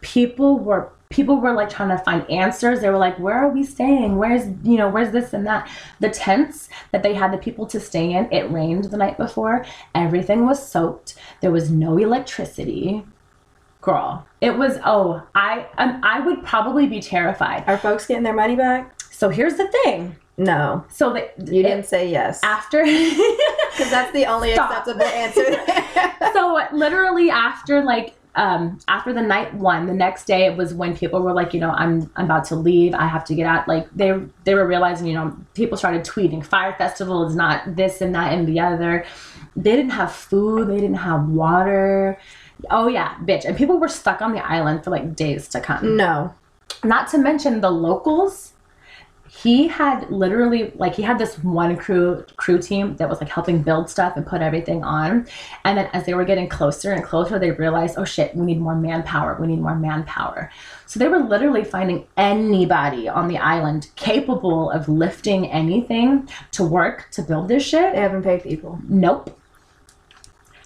people 0.00 0.58
were 0.58 0.88
people 1.10 1.40
were 1.40 1.52
like 1.52 1.68
trying 1.68 1.88
to 1.90 1.98
find 2.02 2.28
answers. 2.30 2.80
They 2.80 2.88
were 2.88 2.96
like, 2.98 3.18
"Where 3.18 3.34
are 3.34 3.48
we 3.48 3.64
staying? 3.64 4.16
Where's 4.16 4.46
you 4.62 4.78
know 4.78 4.88
where's 4.88 5.12
this 5.12 5.32
and 5.32 5.46
that?" 5.46 5.68
The 5.98 6.08
tents 6.08 6.68
that 6.92 7.02
they 7.02 7.14
had 7.14 7.32
the 7.32 7.38
people 7.38 7.66
to 7.66 7.80
stay 7.80 8.12
in. 8.12 8.32
It 8.32 8.50
rained 8.50 8.84
the 8.84 8.96
night 8.96 9.18
before. 9.18 9.64
Everything 9.94 10.46
was 10.46 10.64
soaked. 10.66 11.14
There 11.40 11.50
was 11.50 11.70
no 11.70 11.98
electricity. 11.98 13.04
Girl, 13.82 14.26
it 14.40 14.56
was 14.56 14.78
oh 14.84 15.22
I 15.34 15.66
um, 15.78 16.00
I 16.02 16.20
would 16.20 16.44
probably 16.44 16.86
be 16.86 17.00
terrified. 17.00 17.64
Are 17.66 17.78
folks 17.78 18.06
getting 18.06 18.22
their 18.22 18.34
money 18.34 18.54
back? 18.56 19.00
So 19.10 19.28
here's 19.30 19.54
the 19.56 19.68
thing. 19.68 20.16
No. 20.36 20.84
So 20.90 21.12
that 21.12 21.34
You 21.38 21.62
didn't 21.62 21.84
say 21.84 22.08
yes. 22.08 22.40
after 22.42 22.82
Because 22.84 23.90
that's 23.90 24.12
the 24.12 24.24
only 24.26 24.52
Stop. 24.54 24.70
acceptable 24.70 25.04
answer. 25.04 25.44
so 26.32 26.60
literally 26.72 27.30
after 27.30 27.82
like 27.82 28.14
um 28.36 28.78
after 28.86 29.12
the 29.12 29.20
night 29.20 29.52
one 29.54 29.86
the 29.86 29.92
next 29.92 30.24
day 30.26 30.46
it 30.46 30.56
was 30.56 30.72
when 30.72 30.96
people 30.96 31.20
were 31.20 31.32
like 31.32 31.52
you 31.52 31.58
know 31.60 31.70
i'm 31.70 32.10
i'm 32.16 32.26
about 32.26 32.44
to 32.44 32.54
leave. 32.54 32.94
I 32.94 33.06
have 33.06 33.24
to 33.24 33.34
get 33.34 33.46
out. 33.46 33.66
Like 33.66 33.88
they 33.94 34.12
they 34.44 34.54
were 34.54 34.66
realizing 34.66 35.06
you 35.08 35.14
know 35.14 35.36
people 35.54 35.76
started 35.76 36.04
tweeting 36.04 36.44
Fyre 36.44 36.74
festival 36.78 37.26
is 37.26 37.34
not 37.34 37.76
this 37.76 38.00
and 38.00 38.14
that 38.14 38.32
and 38.32 38.46
the 38.46 38.60
other. 38.60 39.04
They 39.56 39.74
didn't 39.74 39.90
have 39.90 40.12
food. 40.12 40.68
They 40.68 40.76
didn't 40.80 40.96
have 40.96 41.28
water. 41.28 42.18
Oh 42.70 42.86
yeah 42.88 43.16
bitch. 43.24 43.44
And 43.44 43.56
people 43.56 43.78
were 43.78 43.88
stuck 43.88 44.22
on 44.22 44.32
the 44.32 44.44
island 44.46 44.84
for 44.84 44.90
like 44.90 45.16
days 45.16 45.48
to 45.48 45.60
come. 45.60 45.96
No. 45.96 46.32
not 46.84 47.08
to 47.08 47.18
mention 47.18 47.60
the 47.60 47.70
locals 47.70 48.52
he 49.32 49.68
had 49.68 50.10
literally 50.10 50.72
like 50.74 50.92
he 50.94 51.02
had 51.02 51.16
this 51.18 51.38
one 51.38 51.76
crew 51.76 52.24
crew 52.36 52.58
team 52.60 52.96
that 52.96 53.08
was 53.08 53.20
like 53.20 53.30
helping 53.30 53.62
build 53.62 53.88
stuff 53.88 54.14
and 54.16 54.26
put 54.26 54.42
everything 54.42 54.82
on 54.82 55.24
and 55.64 55.78
then 55.78 55.88
as 55.92 56.04
they 56.04 56.14
were 56.14 56.24
getting 56.24 56.48
closer 56.48 56.90
and 56.92 57.04
closer 57.04 57.38
they 57.38 57.52
realized 57.52 57.94
oh 57.96 58.04
shit 58.04 58.34
we 58.34 58.44
need 58.44 58.60
more 58.60 58.74
manpower 58.74 59.36
we 59.40 59.46
need 59.46 59.60
more 59.60 59.76
manpower 59.76 60.50
so 60.86 60.98
they 60.98 61.06
were 61.06 61.20
literally 61.20 61.62
finding 61.62 62.04
anybody 62.16 63.08
on 63.08 63.28
the 63.28 63.38
island 63.38 63.88
capable 63.94 64.68
of 64.72 64.88
lifting 64.88 65.46
anything 65.50 66.28
to 66.50 66.64
work 66.64 67.06
to 67.12 67.22
build 67.22 67.46
this 67.46 67.62
shit 67.64 67.94
They 67.94 68.00
haven't 68.00 68.24
paid 68.24 68.42
people. 68.42 68.80
nope 68.88 69.38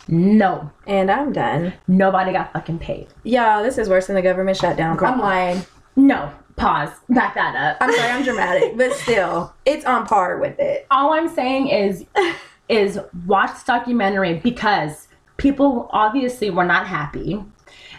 no 0.09 0.71
And 0.87 1.11
I'm 1.11 1.33
done. 1.33 1.73
nobody 1.87 2.33
got 2.33 2.53
fucking 2.53 2.79
paid 2.79 3.09
Yeah, 3.25 3.63
this 3.63 3.79
is 3.79 3.89
worse 3.89 4.07
than 4.07 4.17
the 4.17 4.23
government 4.23 4.57
shutdown. 4.57 4.97
Girl. 4.97 5.09
I'm 5.13 5.19
lying. 5.21 5.63
no 5.97 6.31
pause 6.57 6.91
back 7.09 7.35
that 7.35 7.57
up 7.57 7.77
I'm 7.81 7.93
sorry, 7.93 8.11
I'm 8.11 8.25
dramatic, 8.25 8.77
but 8.77 8.93
still, 8.93 9.55
it's 9.65 9.85
on 9.85 10.07
par 10.07 10.39
with 10.39 10.59
it. 10.59 10.87
all 10.91 11.13
I'm 11.13 11.29
saying 11.29 11.69
is 11.69 12.05
is 12.69 12.99
watch 13.27 13.53
this 13.53 13.65
documentary 13.65 14.35
because 14.35 15.09
people 15.37 15.89
obviously 15.91 16.51
were 16.51 16.65
not 16.65 16.87
happy. 16.87 17.43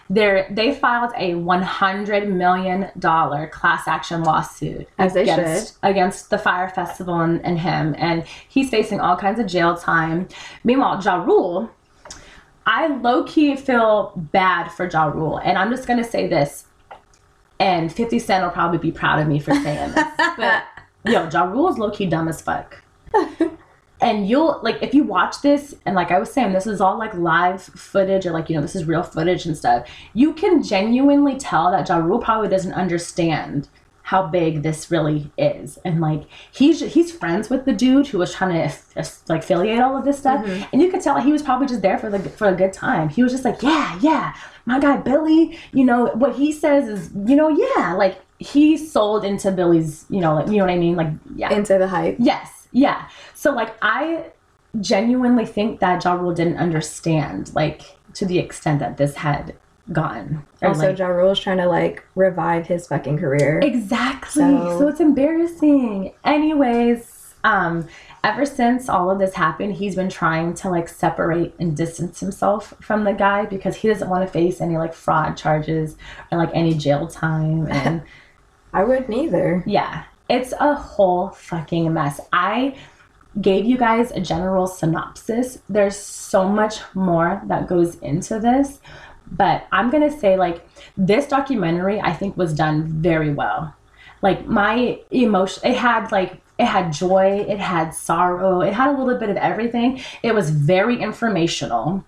They 0.10 0.46
they 0.52 0.74
filed 0.74 1.12
a 1.18 1.36
100 1.36 2.30
million 2.30 2.92
dollar 3.00 3.48
class 3.48 3.88
action 3.88 4.24
lawsuit 4.24 4.88
As 5.00 5.14
they 5.16 5.24
against 5.24 5.78
against 5.82 6.30
the 6.30 6.38
Fyre 6.38 6.70
festival 6.70 7.20
and, 7.22 7.44
and 7.44 7.60
him 7.60 7.96
and 7.98 8.24
he's 8.48 8.70
facing 8.70 9.00
all 9.00 9.18
kinds 9.18 9.40
of 9.40 9.48
jail 9.48 9.76
time. 9.76 10.28
Meanwhile, 10.64 11.02
Ja 11.04 11.16
Rule 11.16 11.72
I 12.68 12.88
low 12.88 13.24
key 13.24 13.56
feel 13.56 14.14
bad 14.16 14.70
for 14.70 14.90
Ja 14.90 15.06
Rule, 15.06 15.38
and 15.38 15.58
I'm 15.58 15.70
just 15.70 15.88
gonna 15.88 16.04
say 16.04 16.28
this, 16.28 16.66
and 17.60 17.92
50 17.92 18.20
Cent 18.20 18.44
will 18.44 18.52
probably 18.52 18.78
be 18.78 18.92
proud 18.92 19.20
of 19.20 19.28
me 19.28 19.40
for 19.40 19.54
saying 19.54 19.94
this. 19.94 20.06
But 20.38 20.64
yo, 21.06 21.30
Ja 21.30 21.44
Rule 21.44 21.70
is 21.70 21.78
low 21.78 21.92
key 21.92 22.08
dumb 22.08 22.28
as 22.28 22.42
fuck. 22.42 22.82
and 24.02 24.28
you'll 24.28 24.60
like 24.62 24.82
if 24.84 24.94
you 24.94 25.04
watch 25.04 25.42
this, 25.42 25.76
and 25.86 25.96
like 25.96 26.12
I 26.12 26.20
was 26.20 26.32
saying, 26.32 26.54
this 26.54 26.68
is 26.68 26.82
all 26.82 26.98
like 26.98 27.14
live 27.14 27.62
footage 27.62 28.26
or 28.26 28.32
like 28.32 28.50
you 28.50 28.56
know 28.56 28.62
this 28.62 28.76
is 28.76 28.86
real 28.86 29.04
footage 29.04 29.46
and 29.46 29.58
stuff. 29.58 29.88
You 30.14 30.34
can 30.34 30.62
genuinely 30.62 31.38
tell 31.38 31.72
that 31.72 31.88
Ja 31.88 31.98
Rule 31.98 32.20
probably 32.20 32.50
doesn't 32.50 32.74
understand 32.74 33.70
how 34.06 34.28
big 34.28 34.62
this 34.62 34.92
really 34.92 35.32
is 35.36 35.80
and 35.84 36.00
like 36.00 36.26
he's 36.52 36.80
he's 36.94 37.12
friends 37.12 37.50
with 37.50 37.66
the 37.66 37.74
dude 37.74 38.06
who 38.06 38.20
was 38.20 38.32
trying 38.32 38.54
to 38.54 39.06
like 39.28 39.42
affiliate 39.42 39.80
all 39.80 39.98
of 39.98 40.06
this 40.06 40.20
stuff 40.20 40.46
mm-hmm. 40.46 40.64
and 40.72 40.80
you 40.80 40.92
could 40.92 41.02
tell 41.02 41.20
he 41.20 41.32
was 41.32 41.42
probably 41.42 41.66
just 41.66 41.82
there 41.82 41.98
for 41.98 42.12
the 42.12 42.20
for 42.20 42.48
a 42.48 42.56
good 42.56 42.72
time 42.72 43.10
he 43.10 43.24
was 43.24 43.32
just 43.32 43.44
like 43.44 43.64
yeah 43.64 43.98
yeah 44.02 44.36
my 44.66 44.80
guy 44.80 44.98
billy 44.98 45.58
you 45.74 45.84
know 45.86 46.08
what 46.16 46.36
he 46.36 46.52
says 46.52 46.88
is 46.90 47.12
you 47.30 47.36
know 47.36 47.50
yeah 47.50 47.94
like 47.94 48.20
he 48.40 48.76
sold 48.78 49.24
into 49.24 49.52
billy's 49.52 50.06
you 50.10 50.20
know 50.20 50.36
like 50.36 50.48
you 50.48 50.58
know 50.58 50.66
what 50.66 50.72
i 50.74 50.78
mean 50.78 50.96
like 50.96 51.12
yeah 51.36 51.54
Into 51.54 51.78
the 51.78 51.88
hype. 51.88 52.16
Yes, 52.20 52.68
yeah. 52.72 53.08
So 53.34 53.52
like 53.52 53.76
I 53.82 54.26
genuinely 54.82 55.46
think 55.46 55.80
that 55.80 56.04
Ja 56.04 56.14
Rule 56.14 56.34
didn't 56.34 56.58
understand 56.58 57.54
like 57.56 57.82
to 58.16 58.26
the 58.26 58.40
extent 58.40 58.80
that 58.80 58.98
this 58.98 59.16
had 59.16 59.56
gone. 59.92 60.44
Or, 60.62 60.70
Also, 60.70 60.88
like- 60.90 60.98
Ja 60.98 61.08
Rule's 61.08 61.40
trying 61.40 61.58
to 61.60 61.68
like 61.68 62.04
revive 62.16 62.68
his 62.68 62.88
fucking 62.88 63.18
career. 63.18 63.60
exactly. 63.64 64.42
So- 64.42 64.80
So, 64.80 64.88
it's 64.90 65.00
embarrassing. 65.00 66.12
Anyways, 66.24 67.15
um, 67.46 67.88
ever 68.24 68.44
since 68.44 68.90
all 68.90 69.12
of 69.12 69.20
this 69.20 69.36
happened, 69.36 69.76
he's 69.76 69.96
been 69.96 70.10
trying 70.10 70.56
to 70.56 70.70
like 70.70 70.90
separate 70.90 71.54
and 71.60 71.78
distance 71.78 72.20
himself 72.20 72.74
from 72.82 73.04
the 73.04 73.14
guy 73.14 73.46
because 73.46 73.76
he 73.76 73.88
doesn't 73.88 74.10
want 74.10 74.26
to 74.26 74.32
face 74.32 74.60
any 74.60 74.78
like 74.78 74.96
fraud 74.96 75.38
charges 75.38 75.96
or 76.32 76.40
like 76.40 76.50
any 76.56 76.74
jail 76.74 77.08
time 77.08 77.68
and 77.72 78.02
I 78.74 78.84
would 78.84 79.08
neither. 79.08 79.64
Yeah, 79.68 80.06
it's 80.28 80.54
a 80.60 80.74
whole 80.74 81.30
fucking 81.30 81.94
mess. 81.94 82.20
I 82.34 82.76
gave 83.40 83.66
you 83.66 83.78
guys 83.78 84.10
a 84.12 84.20
general 84.20 84.66
synopsis. 84.66 85.60
There's 85.70 85.96
so 85.96 86.50
much 86.50 86.80
more 86.96 87.44
that 87.46 87.68
goes 87.68 87.96
into 88.00 88.40
this, 88.40 88.80
but 89.32 89.68
I'm 89.72 89.92
going 89.92 90.10
to 90.10 90.20
say 90.20 90.36
like 90.36 90.68
this 90.98 91.28
documentary 91.28 92.02
I 92.02 92.12
think 92.12 92.38
was 92.38 92.56
done 92.56 92.88
very 92.88 93.34
well. 93.34 93.76
Like 94.24 94.48
my 94.48 95.00
emotion 95.12 95.64
it 95.64 95.78
had 95.78 96.12
like 96.12 96.42
it 96.58 96.66
had 96.66 96.94
joy, 96.94 97.46
it 97.48 97.60
had 97.60 97.94
sorrow, 97.94 98.62
it 98.62 98.74
had 98.74 98.90
a 98.90 98.98
little 98.98 99.20
bit 99.20 99.30
of 99.30 99.38
everything. 99.38 100.02
It 100.24 100.34
was 100.34 100.50
very 100.50 101.02
informational 101.02 102.04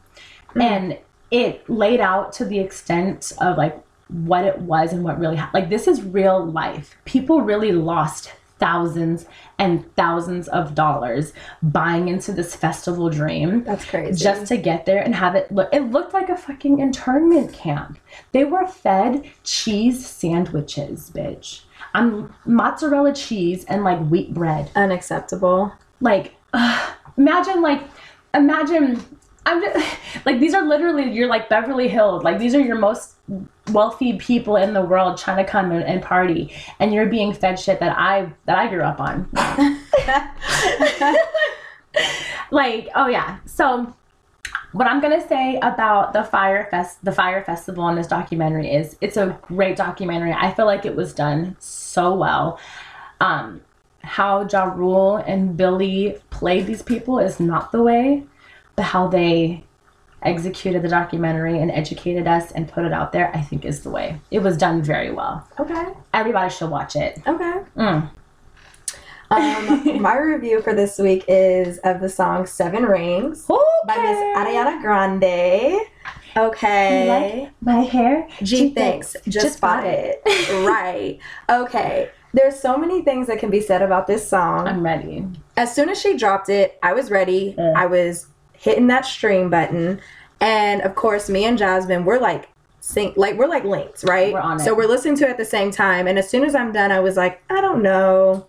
hmm. 0.49 0.61
and 0.61 0.97
it 1.31 1.69
laid 1.69 1.99
out 1.99 2.31
to 2.33 2.45
the 2.45 2.59
extent 2.59 3.33
of 3.39 3.57
like 3.57 3.77
what 4.07 4.45
it 4.45 4.59
was 4.59 4.93
and 4.93 5.03
what 5.03 5.19
really 5.19 5.35
happened. 5.35 5.61
Like 5.61 5.69
this 5.69 5.87
is 5.87 6.01
real 6.01 6.45
life. 6.45 6.95
People 7.05 7.41
really 7.41 7.71
lost 7.71 8.31
thousands 8.59 9.25
and 9.59 9.93
thousands 9.95 10.47
of 10.47 10.73
dollars 10.73 11.33
buying 11.61 12.07
into 12.07 12.31
this 12.31 12.55
festival 12.55 13.09
dream 13.09 13.63
That's 13.63 13.85
crazy. 13.85 14.23
just 14.23 14.47
to 14.47 14.57
get 14.57 14.85
there 14.85 15.01
and 15.03 15.13
have 15.13 15.35
it 15.35 15.51
look 15.51 15.69
it 15.71 15.91
looked 15.91 16.13
like 16.13 16.29
a 16.29 16.37
fucking 16.37 16.79
internment 16.79 17.53
camp 17.53 17.99
they 18.31 18.45
were 18.45 18.65
fed 18.65 19.29
cheese 19.43 20.05
sandwiches 20.07 21.11
bitch 21.13 21.61
i'm 21.97 22.33
mozzarella 22.45 23.13
cheese 23.13 23.65
and 23.65 23.83
like 23.83 23.99
wheat 24.07 24.33
bread. 24.33 24.71
Unacceptable. 24.75 25.71
like 26.01 26.35
imagine 27.17 27.61
like 27.61 27.83
imagine 28.33 29.03
i'm 29.45 29.61
just 29.61 29.97
like 30.25 30.39
these 30.39 30.53
are 30.53 30.63
literally 30.63 31.11
you're 31.11 31.27
like 31.27 31.49
beverly 31.49 31.87
hills. 31.87 32.23
Like 32.23 32.39
these 32.39 32.55
are 32.55 32.61
your 32.61 32.77
most 32.77 33.15
wealthy 33.71 34.17
people 34.17 34.55
in 34.55 34.73
the 34.73 34.81
world 34.81 35.17
trying 35.17 35.43
to 35.43 35.49
come 35.49 35.71
and, 35.71 35.83
and 35.83 36.01
party 36.01 36.53
and 36.79 36.93
you're 36.93 37.07
being 37.07 37.33
fed 37.33 37.59
shit 37.59 37.81
that 37.81 37.97
i 37.97 38.31
that 38.45 38.57
i 38.57 38.67
grew 38.67 38.81
up 38.83 38.99
on. 39.01 39.29
Like 42.51 42.89
oh 42.95 43.07
yeah. 43.07 43.39
So 43.45 43.93
what 44.73 44.87
i'm 44.87 45.01
gonna 45.01 45.25
say 45.27 45.57
about 45.57 46.13
the 46.13 46.23
Fyre 46.23 46.67
Fest 46.69 47.03
the 47.03 47.11
Fyre 47.11 47.43
festival 47.43 47.87
in 47.89 47.95
this 47.95 48.07
documentary 48.07 48.71
is 48.71 48.97
it's 49.01 49.17
a 49.17 49.37
great 49.41 49.75
documentary 49.75 50.33
i 50.33 50.53
feel 50.53 50.65
like 50.65 50.85
it 50.85 50.95
was 50.95 51.13
done 51.13 51.55
so 51.59 52.13
well 52.13 52.59
um 53.21 53.61
how 54.07 54.47
Ja 54.47 54.63
Rule 54.63 55.17
and 55.17 55.57
Billy 55.57 56.17
played 56.29 56.65
these 56.65 56.81
people 56.81 57.19
is 57.19 57.39
not 57.39 57.71
the 57.71 57.83
way, 57.83 58.23
but 58.75 58.83
how 58.83 59.07
they 59.07 59.63
executed 60.21 60.81
the 60.81 60.87
documentary 60.87 61.59
and 61.59 61.69
educated 61.69 62.27
us 62.27 62.51
and 62.53 62.67
put 62.67 62.85
it 62.85 62.93
out 62.93 63.11
there, 63.11 63.35
I 63.35 63.41
think 63.41 63.65
is 63.65 63.83
the 63.83 63.89
way. 63.89 64.19
It 64.31 64.39
was 64.39 64.57
done 64.57 64.81
very 64.81 65.11
well. 65.11 65.47
Okay. 65.59 65.87
Everybody 66.13 66.49
should 66.49 66.69
watch 66.71 66.95
it. 66.95 67.19
Okay. 67.27 67.59
Mm. 67.75 68.09
Um, 69.29 70.01
my 70.01 70.17
review 70.17 70.61
for 70.61 70.73
this 70.73 70.97
week 70.97 71.25
is 71.27 71.79
of 71.79 71.99
the 71.99 72.09
song 72.09 72.45
Seven 72.45 72.83
Rings 72.83 73.45
by 73.85 73.97
Miss 73.97 74.17
Ariana 74.37 74.81
Grande. 74.81 75.81
Okay. 76.37 77.49
my 77.61 77.79
hair? 77.81 78.27
G 78.43 78.73
thanks. 78.73 79.15
Just, 79.27 79.59
bought 79.59 79.85
it. 79.85 80.21
right. 80.67 81.19
Okay. 81.49 82.09
There's 82.33 82.59
so 82.59 82.77
many 82.77 83.01
things 83.01 83.27
that 83.27 83.39
can 83.39 83.49
be 83.49 83.59
said 83.59 83.81
about 83.81 84.05
this 84.07 84.27
song. 84.27 84.67
I'm 84.67 84.83
ready. 84.83 85.25
as 85.55 85.73
soon 85.73 85.89
as 85.89 85.99
she 85.99 86.15
dropped 86.15 86.49
it, 86.49 86.77
I 86.83 86.93
was 86.93 87.09
ready. 87.09 87.57
I 87.57 87.85
was 87.87 88.27
hitting 88.53 88.87
that 88.87 89.05
stream 89.05 89.49
button. 89.49 89.99
And 90.39 90.81
of 90.81 90.95
course, 90.95 91.29
me 91.29 91.45
and 91.45 91.57
Jasmine, 91.57 92.05
we're 92.05 92.19
like 92.19 92.49
sync 92.79 93.17
like 93.17 93.35
we're 93.37 93.47
like 93.47 93.63
linked, 93.63 94.03
right? 94.03 94.33
We're 94.33 94.39
on 94.39 94.61
it. 94.61 94.63
So 94.63 94.75
we're 94.75 94.87
listening 94.87 95.15
to 95.17 95.25
it 95.25 95.31
at 95.31 95.37
the 95.37 95.45
same 95.45 95.71
time. 95.71 96.07
And 96.07 96.19
as 96.19 96.29
soon 96.29 96.43
as 96.45 96.53
I'm 96.53 96.71
done, 96.71 96.91
I 96.91 96.99
was 96.99 97.17
like, 97.17 97.41
I 97.49 97.59
don't 97.59 97.81
know. 97.81 98.47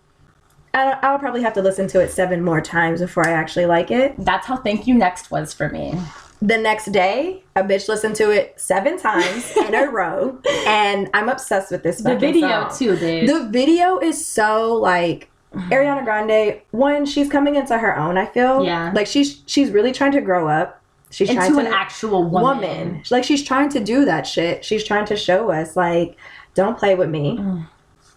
I 0.73 0.83
don't, 0.85 1.03
I'll 1.03 1.19
probably 1.19 1.41
have 1.41 1.53
to 1.53 1.61
listen 1.61 1.87
to 1.89 1.99
it 1.99 2.11
seven 2.11 2.43
more 2.43 2.61
times 2.61 3.01
before 3.01 3.27
I 3.27 3.31
actually 3.31 3.65
like 3.65 3.89
it. 3.91 4.13
That's 4.19 4.45
how 4.45 4.57
Thank 4.57 4.87
You 4.87 4.93
Next 4.95 5.31
was 5.31 5.53
for 5.53 5.69
me. 5.69 5.99
The 6.41 6.57
next 6.57 6.91
day, 6.93 7.43
a 7.55 7.63
bitch 7.63 7.89
listened 7.89 8.15
to 8.17 8.31
it 8.31 8.53
seven 8.57 8.97
times 8.97 9.51
in 9.57 9.75
a 9.75 9.89
row, 9.89 10.39
and 10.67 11.09
I'm 11.13 11.27
obsessed 11.27 11.69
with 11.71 11.83
this. 11.83 11.97
The 12.01 12.15
video 12.15 12.47
song. 12.69 12.77
too, 12.77 12.95
dude. 12.97 13.27
The 13.29 13.49
video 13.49 13.99
is 13.99 14.25
so 14.25 14.73
like 14.75 15.29
Ariana 15.53 16.05
Grande. 16.05 16.61
One, 16.71 17.05
she's 17.05 17.29
coming 17.29 17.55
into 17.55 17.77
her 17.77 17.97
own. 17.97 18.17
I 18.17 18.25
feel 18.25 18.63
Yeah. 18.63 18.91
like 18.95 19.07
she's 19.07 19.41
she's 19.47 19.71
really 19.71 19.91
trying 19.91 20.13
to 20.13 20.21
grow 20.21 20.47
up. 20.47 20.81
She's 21.11 21.27
trying 21.29 21.47
Into 21.47 21.61
to 21.63 21.67
an 21.67 21.73
actual 21.73 22.23
woman. 22.23 22.41
woman. 22.61 23.03
Like 23.09 23.23
she's 23.25 23.43
trying 23.43 23.67
to 23.69 23.79
do 23.83 24.05
that 24.05 24.27
shit. 24.27 24.63
She's 24.63 24.83
trying 24.85 25.05
to 25.07 25.17
show 25.17 25.51
us 25.51 25.75
like, 25.75 26.15
don't 26.53 26.77
play 26.77 26.93
with 26.95 27.09
me. 27.09 27.37
Mm. 27.37 27.67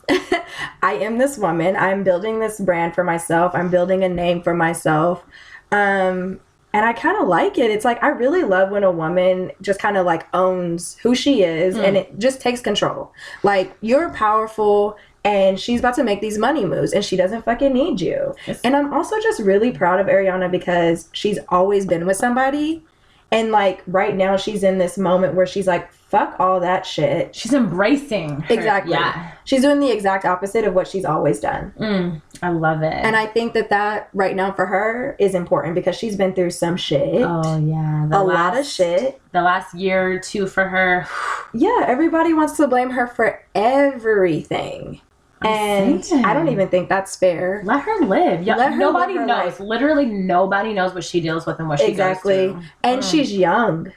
I 0.82 0.94
am 0.94 1.18
this 1.18 1.38
woman. 1.38 1.76
I'm 1.76 2.02
building 2.04 2.40
this 2.40 2.60
brand 2.60 2.94
for 2.94 3.04
myself. 3.04 3.52
I'm 3.54 3.70
building 3.70 4.04
a 4.04 4.08
name 4.08 4.42
for 4.42 4.54
myself. 4.54 5.24
Um 5.70 6.40
and 6.74 6.86
I 6.86 6.94
kind 6.94 7.20
of 7.20 7.28
like 7.28 7.58
it. 7.58 7.70
It's 7.70 7.84
like 7.84 8.02
I 8.02 8.08
really 8.08 8.44
love 8.44 8.70
when 8.70 8.82
a 8.82 8.90
woman 8.90 9.52
just 9.60 9.78
kind 9.78 9.96
of 9.96 10.06
like 10.06 10.26
owns 10.34 10.96
who 11.02 11.14
she 11.14 11.42
is 11.42 11.74
Mm. 11.76 11.84
and 11.88 11.96
it 11.98 12.18
just 12.18 12.40
takes 12.40 12.60
control. 12.60 13.12
Like 13.42 13.76
you're 13.82 14.10
powerful 14.10 14.96
and 15.24 15.60
she's 15.60 15.80
about 15.80 15.94
to 15.96 16.02
make 16.02 16.20
these 16.20 16.36
money 16.38 16.64
moves 16.64 16.92
and 16.92 17.04
she 17.04 17.16
doesn't 17.16 17.44
fucking 17.44 17.72
need 17.72 18.00
you. 18.00 18.34
Yes. 18.46 18.60
And 18.64 18.74
I'm 18.74 18.92
also 18.92 19.20
just 19.20 19.40
really 19.40 19.70
proud 19.70 20.00
of 20.00 20.06
Ariana 20.08 20.50
because 20.50 21.08
she's 21.12 21.38
always 21.50 21.86
been 21.86 22.06
with 22.06 22.16
somebody. 22.16 22.82
And 23.30 23.52
like 23.52 23.82
right 23.86 24.16
now 24.16 24.36
she's 24.36 24.62
in 24.64 24.78
this 24.78 24.98
moment 24.98 25.34
where 25.34 25.46
she's 25.46 25.66
like, 25.66 25.88
fuck 26.12 26.36
all 26.38 26.60
that 26.60 26.84
shit. 26.86 27.34
She's 27.34 27.54
embracing. 27.54 28.42
her- 28.42 28.54
Exactly. 28.54 28.92
Yeah. 28.92 29.32
She's 29.44 29.62
doing 29.62 29.80
the 29.80 29.90
exact 29.90 30.24
opposite 30.26 30.64
of 30.66 30.74
what 30.74 30.86
she's 30.86 31.04
always 31.06 31.40
done. 31.40 31.72
Mm, 31.80 32.20
I 32.42 32.50
love 32.50 32.82
it. 32.82 32.92
And 32.92 33.16
I 33.16 33.24
think 33.26 33.54
that 33.54 33.70
that 33.70 34.10
right 34.12 34.36
now 34.36 34.52
for 34.52 34.66
her 34.66 35.16
is 35.18 35.34
important 35.34 35.74
because 35.74 35.96
she's 35.96 36.14
been 36.14 36.34
through 36.34 36.50
some 36.50 36.76
shit. 36.76 37.22
oh 37.26 37.58
yeah, 37.58 38.06
the 38.10 38.18
a 38.18 38.22
lot 38.22 38.56
of 38.58 38.66
shit. 38.66 39.20
The 39.32 39.40
last 39.40 39.74
year 39.74 40.12
or 40.12 40.18
two 40.18 40.46
for 40.46 40.68
her. 40.68 41.06
Yeah, 41.54 41.84
everybody 41.86 42.32
wants 42.32 42.56
to 42.56 42.66
blame 42.66 42.88
her 42.90 43.06
for 43.06 43.42
everything. 43.54 45.00
And 45.42 46.02
saying. 46.04 46.24
I 46.24 46.32
don't 46.34 46.48
even 46.48 46.68
think 46.68 46.88
that's 46.88 47.16
fair. 47.16 47.60
Let 47.64 47.82
her 47.82 48.04
live. 48.06 48.42
Yeah, 48.42 48.54
Let 48.56 48.72
her 48.72 48.78
nobody 48.78 49.14
live 49.18 49.26
knows. 49.26 49.44
life. 49.44 49.60
Literally, 49.60 50.06
nobody 50.06 50.72
knows 50.72 50.94
what 50.94 51.02
she 51.04 51.20
deals 51.20 51.44
with 51.46 51.58
and 51.58 51.68
what 51.68 51.80
she 51.80 51.86
Exactly. 51.88 52.46
goes 52.48 52.52
through. 52.54 52.62
And 52.84 53.02
Mm. 53.02 53.10
she's 53.10 53.32
young. 53.36 53.92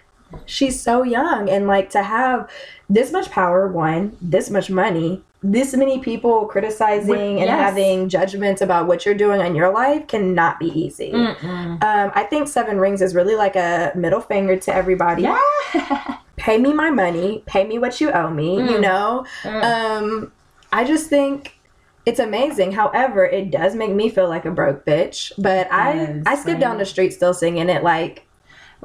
She's 0.45 0.79
so 0.81 1.03
young. 1.03 1.49
And 1.49 1.67
like 1.67 1.89
to 1.91 2.03
have 2.03 2.49
this 2.89 3.11
much 3.11 3.29
power, 3.31 3.67
one, 3.67 4.15
this 4.21 4.49
much 4.49 4.69
money, 4.69 5.21
this 5.43 5.75
many 5.75 5.99
people 5.99 6.45
criticizing 6.47 7.07
With- 7.09 7.19
and 7.19 7.39
yes. 7.39 7.59
having 7.59 8.09
judgments 8.09 8.61
about 8.61 8.87
what 8.87 9.05
you're 9.05 9.15
doing 9.15 9.41
in 9.41 9.55
your 9.55 9.71
life 9.71 10.07
cannot 10.07 10.59
be 10.59 10.67
easy. 10.67 11.11
Um, 11.13 11.79
I 11.81 12.25
think 12.29 12.47
Seven 12.47 12.79
Rings 12.79 13.01
is 13.01 13.13
really 13.13 13.35
like 13.35 13.55
a 13.55 13.91
middle 13.95 14.21
finger 14.21 14.55
to 14.57 14.73
everybody. 14.75 15.23
Yeah. 15.23 15.39
Pay 16.37 16.57
me 16.57 16.73
my 16.73 16.89
money, 16.91 17.43
pay 17.45 17.65
me 17.65 17.79
what 17.79 17.99
you 18.01 18.11
owe 18.11 18.29
me, 18.29 18.55
you 18.57 18.77
Mm. 18.77 18.81
know? 18.81 19.25
Mm. 19.43 19.63
Um, 19.63 20.31
I 20.71 20.83
just 20.83 21.09
think 21.09 21.57
it's 22.05 22.19
amazing. 22.19 22.73
However, 22.73 23.25
it 23.25 23.49
does 23.51 23.73
make 23.73 23.91
me 23.91 24.09
feel 24.09 24.27
like 24.27 24.45
a 24.45 24.51
broke 24.51 24.85
bitch. 24.85 25.31
But 25.37 25.71
I 25.71 25.93
Yes, 25.93 26.23
I 26.25 26.35
skip 26.35 26.59
down 26.59 26.77
the 26.77 26.85
street 26.85 27.13
still 27.13 27.33
singing 27.33 27.69
it 27.69 27.83
like 27.83 28.24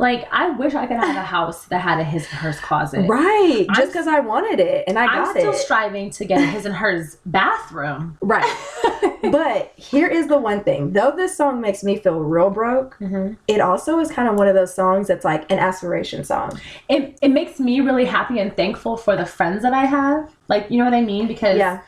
like 0.00 0.26
I 0.32 0.50
wish 0.50 0.74
I 0.74 0.86
could 0.86 0.96
have 0.96 1.14
a 1.16 1.22
house 1.22 1.66
that 1.66 1.80
had 1.80 2.00
a 2.00 2.04
his 2.04 2.24
and 2.24 2.32
hers 2.38 2.58
closet. 2.58 3.06
right, 3.08 3.66
I'm- 3.68 3.74
just 3.76 3.92
because 3.92 4.06
I 4.06 4.20
wanted 4.20 4.58
it 4.58 4.84
and 4.88 4.98
I 4.98 5.04
I'm 5.06 5.24
got 5.24 5.36
still 5.36 5.52
it. 5.52 5.56
striving 5.56 6.10
to 6.10 6.24
get 6.24 6.40
a 6.40 6.46
his 6.46 6.64
and 6.66 6.74
hers 6.74 7.18
bathroom. 7.26 8.16
right. 8.22 8.50
but 9.30 9.72
here 9.76 10.06
is 10.08 10.26
the 10.28 10.38
one 10.38 10.64
thing. 10.64 10.92
Though 10.92 11.12
this 11.14 11.36
song 11.36 11.60
makes 11.60 11.84
me 11.84 11.96
feel 11.96 12.18
real 12.20 12.50
broke, 12.50 12.96
Mhm. 12.98 13.36
it 13.46 13.60
also 13.60 13.98
is 14.00 14.10
kind 14.10 14.28
of 14.28 14.36
one 14.36 14.48
of 14.48 14.54
those 14.54 14.74
songs 14.74 15.08
that's 15.08 15.24
like 15.24 15.50
an 15.52 15.58
aspiration 15.58 16.24
song. 16.24 16.58
It 16.88 17.18
it 17.22 17.28
makes 17.28 17.60
me 17.60 17.80
really 17.80 18.06
happy 18.06 18.38
and 18.38 18.54
thankful 18.56 18.96
for 18.96 19.14
the 19.16 19.26
friends 19.26 19.62
that 19.62 19.74
I 19.74 19.84
have. 19.84 20.30
Like 20.48 20.70
you 20.70 20.78
know 20.78 20.84
what 20.84 20.94
I 20.94 21.02
mean? 21.02 21.26
Because 21.28 21.58
Yeah. 21.58 21.80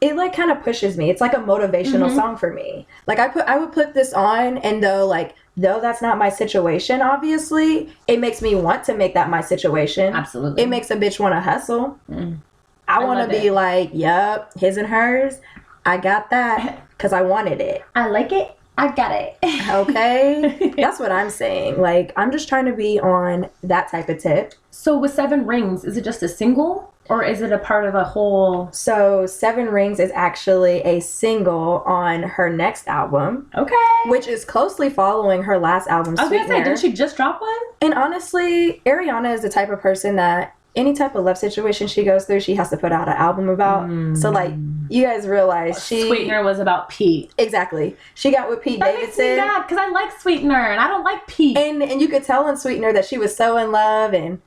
It 0.00 0.16
like 0.16 0.34
kind 0.34 0.50
of 0.50 0.62
pushes 0.62 0.96
me. 0.96 1.10
It's 1.10 1.20
like 1.20 1.34
a 1.34 1.40
motivational 1.52 2.08
Mhm. 2.08 2.14
song 2.16 2.36
for 2.38 2.50
me. 2.54 2.86
Like 3.06 3.18
I 3.18 3.28
put 3.28 3.42
I 3.46 3.58
would 3.58 3.72
put 3.72 3.92
this 3.92 4.14
on 4.14 4.56
and 4.58 4.82
though 4.82 5.06
like 5.06 5.34
though 5.60 5.80
that's 5.80 6.00
not 6.02 6.16
my 6.18 6.30
situation 6.30 7.02
obviously, 7.02 7.92
it 8.06 8.18
makes 8.18 8.40
me 8.42 8.54
want 8.54 8.84
to 8.84 8.94
make 8.94 9.14
that 9.14 9.28
my 9.28 9.40
situation. 9.40 10.14
absolutely. 10.14 10.62
It 10.62 10.68
makes 10.68 10.90
a 10.90 10.96
bitch 10.96 11.20
want 11.20 11.34
to 11.34 11.40
hustle. 11.40 11.98
Mm. 12.10 12.38
I 12.88 13.00
I 13.00 13.04
want 13.04 13.20
to 13.30 13.40
be 13.40 13.46
it. 13.48 13.52
like, 13.52 13.90
"Yep, 13.92 14.58
his 14.58 14.76
and 14.76 14.88
hers. 14.88 15.38
I 15.84 15.96
got 15.98 16.30
that 16.30 16.88
cuz 16.98 17.12
I 17.12 17.22
wanted 17.22 17.60
it." 17.60 17.84
I 17.94 18.06
like 18.08 18.32
it. 18.32 18.56
I 18.78 18.92
got 18.92 19.12
it. 19.12 19.36
Okay? 19.70 20.72
that's 20.76 20.98
what 20.98 21.12
I'm 21.12 21.30
saying. 21.30 21.80
Like 21.80 22.12
I'm 22.16 22.32
just 22.32 22.48
trying 22.48 22.64
to 22.66 22.72
be 22.72 22.98
on 22.98 23.48
that 23.62 23.90
type 23.90 24.08
of 24.08 24.18
tip. 24.18 24.54
so 24.70 24.98
with 24.98 25.12
Seven 25.14 25.46
Rings, 25.46 25.84
is 25.84 25.96
it 25.96 26.04
just 26.04 26.22
a 26.22 26.28
single 26.28 26.92
or 27.10 27.24
is 27.24 27.42
it 27.42 27.52
a 27.52 27.58
part 27.58 27.84
of 27.84 27.94
a 27.94 28.04
whole? 28.04 28.70
So, 28.72 29.26
Seven 29.26 29.66
Rings 29.66 29.98
is 30.00 30.10
actually 30.14 30.80
a 30.82 31.00
single 31.00 31.82
on 31.84 32.22
her 32.22 32.48
next 32.50 32.88
album. 32.88 33.50
Okay. 33.56 33.76
which 34.06 34.26
is 34.26 34.44
closely 34.44 34.88
following 34.88 35.42
her 35.42 35.58
last 35.58 35.88
album, 35.88 36.14
I 36.18 36.22
was 36.22 36.32
gonna 36.32 36.48
say, 36.48 36.64
didn't 36.64 36.78
she 36.78 36.92
just 36.92 37.16
drop 37.16 37.40
one? 37.40 37.50
and 37.82 37.94
honestly, 37.94 38.80
Ariana 38.86 39.34
is 39.34 39.42
the 39.42 39.48
type 39.48 39.70
of 39.70 39.80
person 39.80 40.16
that 40.16 40.54
any 40.76 40.94
type 40.94 41.14
of 41.16 41.24
love 41.24 41.36
situation 41.36 41.88
she 41.88 42.04
goes 42.04 42.26
through, 42.26 42.40
she 42.40 42.54
has 42.54 42.70
to 42.70 42.76
put 42.76 42.92
out 42.92 43.08
an 43.08 43.14
album 43.14 43.48
about. 43.48 43.88
So, 44.16 44.30
mm. 44.30 44.32
like, 44.32 44.52
you 44.88 45.02
guys 45.02 45.26
realize 45.26 45.84
she 45.84 46.06
Sweetener 46.06 46.44
was 46.44 46.58
about 46.60 46.88
Pete. 46.88 47.32
exactly 47.38 47.96
she 48.14 48.30
got 48.30 48.48
with 48.48 48.62
Pete 48.62 48.80
That 48.80 48.94
makes 48.94 49.18
me 49.18 49.24
Davidson, 49.24 49.36
mad 49.36 49.62
because 49.62 49.78
I 49.78 49.88
like 49.88 50.20
Sweetener 50.20 50.54
and 50.54 50.80
I 50.80 50.88
don't 50.88 51.04
like 51.04 51.26
Pete. 51.26 51.56
and 51.56 51.82
and 51.82 52.00
you 52.00 52.08
could 52.08 52.24
tell 52.24 52.48
in 52.48 52.56
Sweetener 52.56 52.92
that 52.92 53.04
she 53.04 53.18
was 53.18 53.36
so 53.36 53.56
in 53.56 53.72
love, 53.72 54.14
and 54.14 54.40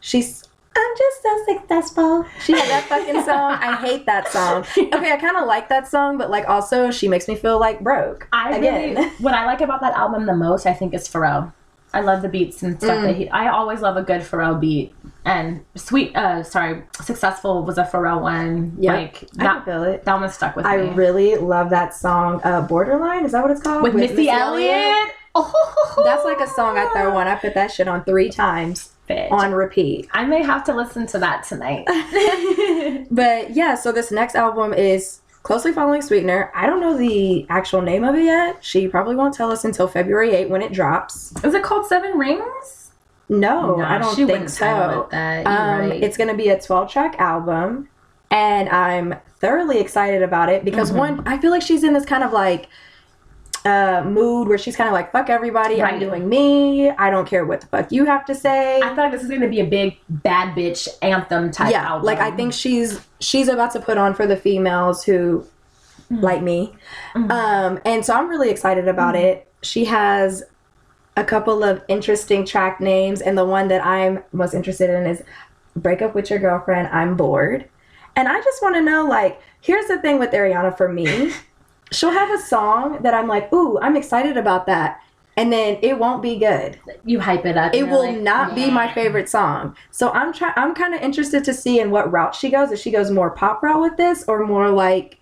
she's. 0.00 0.44
I'm 0.78 0.96
just 0.96 1.22
so 1.22 1.44
successful. 1.54 2.24
She 2.40 2.52
had 2.52 2.68
that 2.68 2.84
fucking 2.84 3.22
song. 3.24 3.52
I 3.60 3.76
hate 3.76 4.06
that 4.06 4.28
song. 4.28 4.64
Okay, 4.78 5.12
I 5.12 5.16
kind 5.16 5.36
of 5.36 5.46
like 5.46 5.68
that 5.68 5.86
song, 5.88 6.16
but 6.18 6.30
like 6.30 6.48
also 6.48 6.90
she 6.90 7.08
makes 7.08 7.26
me 7.28 7.34
feel 7.34 7.58
like 7.58 7.80
broke. 7.80 8.28
I 8.32 8.56
again. 8.56 8.94
really, 8.94 9.08
what 9.18 9.34
I 9.34 9.44
like 9.46 9.60
about 9.60 9.80
that 9.80 9.94
album 9.94 10.26
the 10.26 10.34
most, 10.36 10.66
I 10.66 10.72
think, 10.72 10.94
is 10.94 11.08
Pharrell. 11.08 11.52
I 11.92 12.00
love 12.00 12.20
the 12.22 12.28
beats 12.28 12.62
and 12.62 12.76
stuff 12.80 12.98
Mm. 12.98 13.02
that 13.02 13.16
he. 13.16 13.28
I 13.30 13.48
always 13.48 13.80
love 13.80 13.96
a 13.96 14.02
good 14.02 14.20
Pharrell 14.20 14.60
beat. 14.60 14.94
And 15.24 15.64
sweet, 15.74 16.14
uh, 16.16 16.42
sorry, 16.42 16.82
successful 17.02 17.64
was 17.64 17.78
a 17.78 17.84
Pharrell 17.84 18.20
one. 18.20 18.74
Yeah, 18.78 18.92
like 18.94 19.24
I 19.38 19.44
that. 19.44 19.64
feel 19.64 19.82
it. 19.84 20.04
That 20.04 20.20
one 20.20 20.28
stuck 20.30 20.54
with 20.56 20.66
I 20.66 20.76
me. 20.76 20.88
I 20.90 20.94
really 20.94 21.36
love 21.36 21.70
that 21.70 21.94
song, 21.94 22.40
uh, 22.44 22.60
Borderline. 22.62 23.24
Is 23.24 23.32
that 23.32 23.42
what 23.42 23.50
it's 23.50 23.62
called? 23.62 23.82
with, 23.82 23.94
Missy, 23.94 24.28
Elliott. 24.28 25.12
Oh, 25.34 26.02
That's 26.04 26.24
like 26.24 26.40
a 26.40 26.48
song 26.48 26.76
I 26.78 26.90
throw 26.92 27.16
on. 27.16 27.28
I 27.28 27.36
put 27.36 27.54
that 27.54 27.70
shit 27.70 27.86
on 27.86 28.02
three 28.02 28.28
times 28.28 28.92
Bitch. 29.08 29.30
on 29.30 29.52
repeat. 29.52 30.08
I 30.12 30.24
may 30.24 30.42
have 30.42 30.64
to 30.64 30.74
listen 30.74 31.06
to 31.08 31.18
that 31.18 31.44
tonight. 31.44 31.86
But 33.10 33.50
yeah, 33.56 33.74
so 33.74 33.90
this 33.92 34.10
next 34.10 34.34
album 34.34 34.72
is 34.74 35.20
closely 35.42 35.72
following 35.72 36.02
Sweetener. 36.02 36.50
I 36.54 36.66
don't 36.66 36.80
know 36.80 36.96
the 36.96 37.46
actual 37.48 37.80
name 37.80 38.04
of 38.04 38.14
it 38.14 38.24
yet. 38.24 38.62
She 38.62 38.86
probably 38.88 39.16
won't 39.16 39.34
tell 39.34 39.50
us 39.50 39.64
until 39.64 39.88
February 39.88 40.32
8 40.34 40.50
when 40.50 40.60
it 40.62 40.72
drops. 40.72 41.32
Is 41.42 41.54
it 41.54 41.62
called 41.62 41.86
Seven 41.86 42.18
Rings? 42.18 42.90
No, 43.30 43.76
Nah, 43.76 43.94
I 43.94 43.98
don't 43.98 44.14
think 44.14 44.48
so. 44.48 45.08
it. 45.12 45.44
Um, 45.46 45.90
right. 45.90 46.02
It's 46.02 46.16
going 46.16 46.28
to 46.30 46.36
be 46.36 46.48
a 46.48 46.60
12 46.60 46.90
track 46.90 47.16
album, 47.18 47.88
and 48.30 48.68
I'm 48.70 49.14
thoroughly 49.40 49.78
excited 49.80 50.22
about 50.22 50.48
it 50.48 50.64
because 50.64 50.90
Mhm. 50.90 50.96
one, 50.96 51.22
I 51.26 51.38
feel 51.38 51.50
like 51.50 51.62
she's 51.62 51.84
in 51.84 51.92
this 51.92 52.04
kind 52.04 52.24
of 52.24 52.32
like 52.32 52.68
uh, 53.64 54.02
mood 54.04 54.48
where 54.48 54.58
she's 54.58 54.76
kind 54.76 54.88
of 54.88 54.92
like, 54.94 55.12
fuck 55.12 55.28
everybody, 55.30 55.82
I'm 55.82 55.98
doing 55.98 56.28
me, 56.28 56.90
I 56.90 57.10
don't 57.10 57.26
care 57.28 57.44
what 57.44 57.60
the 57.60 57.66
fuck 57.66 57.90
you 57.92 58.04
have 58.06 58.24
to 58.26 58.34
say. 58.34 58.80
I 58.80 58.88
feel 58.94 59.04
like 59.04 59.12
this 59.12 59.22
is 59.22 59.28
going 59.28 59.40
to 59.42 59.48
be 59.48 59.60
a 59.60 59.66
big 59.66 59.96
bad 60.08 60.54
bitch 60.56 60.88
anthem 61.02 61.50
type 61.50 61.70
yeah, 61.72 61.88
album. 61.88 62.04
like 62.06 62.18
I 62.18 62.30
think 62.30 62.52
she's 62.52 63.00
she's 63.20 63.48
about 63.48 63.72
to 63.72 63.80
put 63.80 63.98
on 63.98 64.14
for 64.14 64.26
the 64.26 64.36
females 64.36 65.04
who 65.04 65.44
Mm. 66.10 66.22
like 66.22 66.42
me, 66.42 66.74
Mhm. 67.14 67.30
um, 67.30 67.80
and 67.84 68.02
so 68.02 68.14
I'm 68.14 68.28
really 68.30 68.48
excited 68.48 68.88
about 68.88 69.14
Mm. 69.14 69.24
it. 69.24 69.48
She 69.62 69.84
has 69.84 70.42
a 71.18 71.24
couple 71.24 71.62
of 71.62 71.82
interesting 71.88 72.46
track 72.46 72.80
names, 72.80 73.20
and 73.20 73.36
the 73.36 73.44
one 73.44 73.68
that 73.68 73.84
I'm 73.84 74.22
most 74.32 74.54
interested 74.54 74.88
in 74.88 75.04
is 75.06 75.22
"Break 75.76 76.00
Up 76.00 76.14
with 76.14 76.30
Your 76.30 76.38
Girlfriend." 76.38 76.88
I'm 76.92 77.14
bored, 77.14 77.66
and 78.16 78.26
I 78.26 78.40
just 78.40 78.62
want 78.62 78.76
to 78.76 78.80
know, 78.80 79.04
like, 79.04 79.38
here's 79.60 79.86
the 79.88 79.98
thing 79.98 80.18
with 80.18 80.30
Ariana 80.30 80.74
for 80.78 80.88
me, 80.88 81.30
she'll 81.90 82.10
have 82.10 82.30
a 82.30 82.42
song 82.42 83.02
that 83.02 83.14
I'm 83.14 83.28
like, 83.28 83.52
ooh, 83.52 83.78
I'm 83.80 83.96
excited 83.96 84.36
about 84.36 84.66
that. 84.66 85.00
And 85.36 85.52
then 85.52 85.78
it 85.82 85.98
won't 86.00 86.20
be 86.20 86.36
good 86.36 86.80
you 87.04 87.20
hype 87.20 87.46
it 87.46 87.56
up. 87.56 87.72
it 87.72 87.84
will 87.84 88.12
like, 88.12 88.18
not 88.18 88.56
be 88.56 88.68
my 88.70 88.92
favorite 88.92 89.28
song. 89.28 89.76
So 89.92 90.10
I'm 90.10 90.32
trying. 90.32 90.54
I'm 90.56 90.74
kind 90.74 90.94
of 90.94 91.00
interested 91.00 91.44
to 91.44 91.54
see 91.54 91.78
in 91.78 91.92
what 91.92 92.10
route 92.10 92.34
she 92.34 92.50
goes. 92.50 92.72
If 92.72 92.80
she 92.80 92.90
goes 92.90 93.12
more 93.12 93.30
pop 93.30 93.62
route 93.62 93.80
with 93.80 93.96
this, 93.96 94.24
or 94.26 94.44
more 94.44 94.68
like 94.68 95.17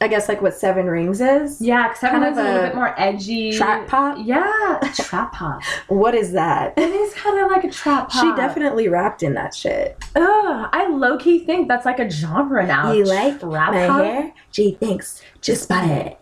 I 0.00 0.06
guess 0.06 0.28
like 0.28 0.40
what 0.40 0.54
Seven 0.54 0.86
Rings 0.86 1.20
is. 1.20 1.60
Yeah, 1.60 1.88
because 1.88 2.00
Seven 2.00 2.22
Kind 2.22 2.36
Rings 2.36 2.38
is 2.38 2.44
a 2.44 2.46
little 2.46 2.68
bit 2.68 2.74
more 2.76 2.94
edgy. 3.00 3.52
Trap 3.52 3.88
pop. 3.88 4.18
Yeah, 4.20 4.78
trap 4.94 5.32
pop. 5.32 5.62
What 5.88 6.14
is 6.14 6.32
that? 6.32 6.78
It 6.78 6.90
is 6.90 7.14
kind 7.14 7.38
of 7.40 7.50
like 7.50 7.64
a 7.64 7.70
trap 7.70 8.08
pop. 8.08 8.22
She 8.22 8.40
definitely 8.40 8.88
rapped 8.88 9.22
in 9.22 9.34
that 9.34 9.54
shit. 9.54 9.96
Ugh, 10.14 10.68
I 10.72 10.88
low 10.88 11.18
key 11.18 11.40
think 11.44 11.66
that's 11.66 11.84
like 11.84 11.98
a 11.98 12.08
genre 12.08 12.64
now. 12.66 12.92
You 12.92 13.04
like 13.04 13.40
trap 13.40 13.72
my 13.72 13.86
pop? 13.88 14.02
hair? 14.04 14.32
Gee, 14.52 14.76
thanks. 14.80 15.20
Just 15.40 15.68
bought 15.68 15.88
it. 15.88 16.18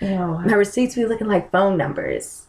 Ew. 0.00 0.08
My 0.44 0.54
receipts 0.54 0.94
be 0.94 1.06
looking 1.06 1.28
like 1.28 1.50
phone 1.50 1.76
numbers. 1.76 2.46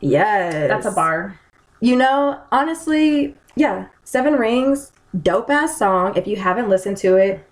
Yes. 0.00 0.68
That's 0.68 0.86
a 0.86 0.90
bar. 0.90 1.38
You 1.80 1.96
know, 1.96 2.40
honestly, 2.52 3.34
yeah. 3.54 3.86
Seven 4.04 4.34
Rings, 4.34 4.92
dope 5.22 5.50
ass 5.50 5.78
song. 5.78 6.16
If 6.16 6.26
you 6.26 6.36
haven't 6.36 6.68
listened 6.68 6.96
to 6.98 7.16
it, 7.16 7.44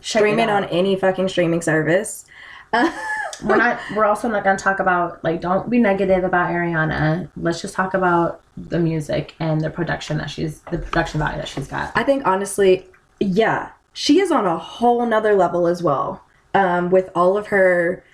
stream 0.00 0.38
it, 0.38 0.48
on 0.48 0.64
any 0.64 0.96
fucking 0.96 1.28
streaming 1.28 1.62
service. 1.62 2.26
Uh, 2.72 2.90
We're 3.42 3.56
not. 3.56 3.80
We're 3.96 4.04
also 4.04 4.28
not 4.28 4.44
going 4.44 4.56
to 4.56 4.62
talk 4.62 4.80
about 4.80 5.22
like. 5.24 5.40
Don't 5.40 5.70
be 5.70 5.78
negative 5.78 6.24
about 6.24 6.50
Ariana. 6.50 7.28
Let's 7.36 7.62
just 7.62 7.74
talk 7.74 7.94
about 7.94 8.42
the 8.56 8.78
music 8.78 9.34
and 9.40 9.60
the 9.60 9.70
production 9.70 10.18
that 10.18 10.28
she's 10.28 10.60
the 10.62 10.78
production 10.78 11.20
value 11.20 11.38
that 11.38 11.48
she's 11.48 11.66
got. 11.66 11.92
I 11.94 12.02
think 12.02 12.26
honestly, 12.26 12.86
yeah, 13.18 13.70
she 13.92 14.20
is 14.20 14.30
on 14.30 14.46
a 14.46 14.58
whole 14.58 15.06
nother 15.06 15.34
level 15.34 15.66
as 15.66 15.82
well. 15.82 16.22
Um, 16.52 16.90
with 16.90 17.10
all 17.14 17.38
of 17.38 17.46
her, 17.46 18.04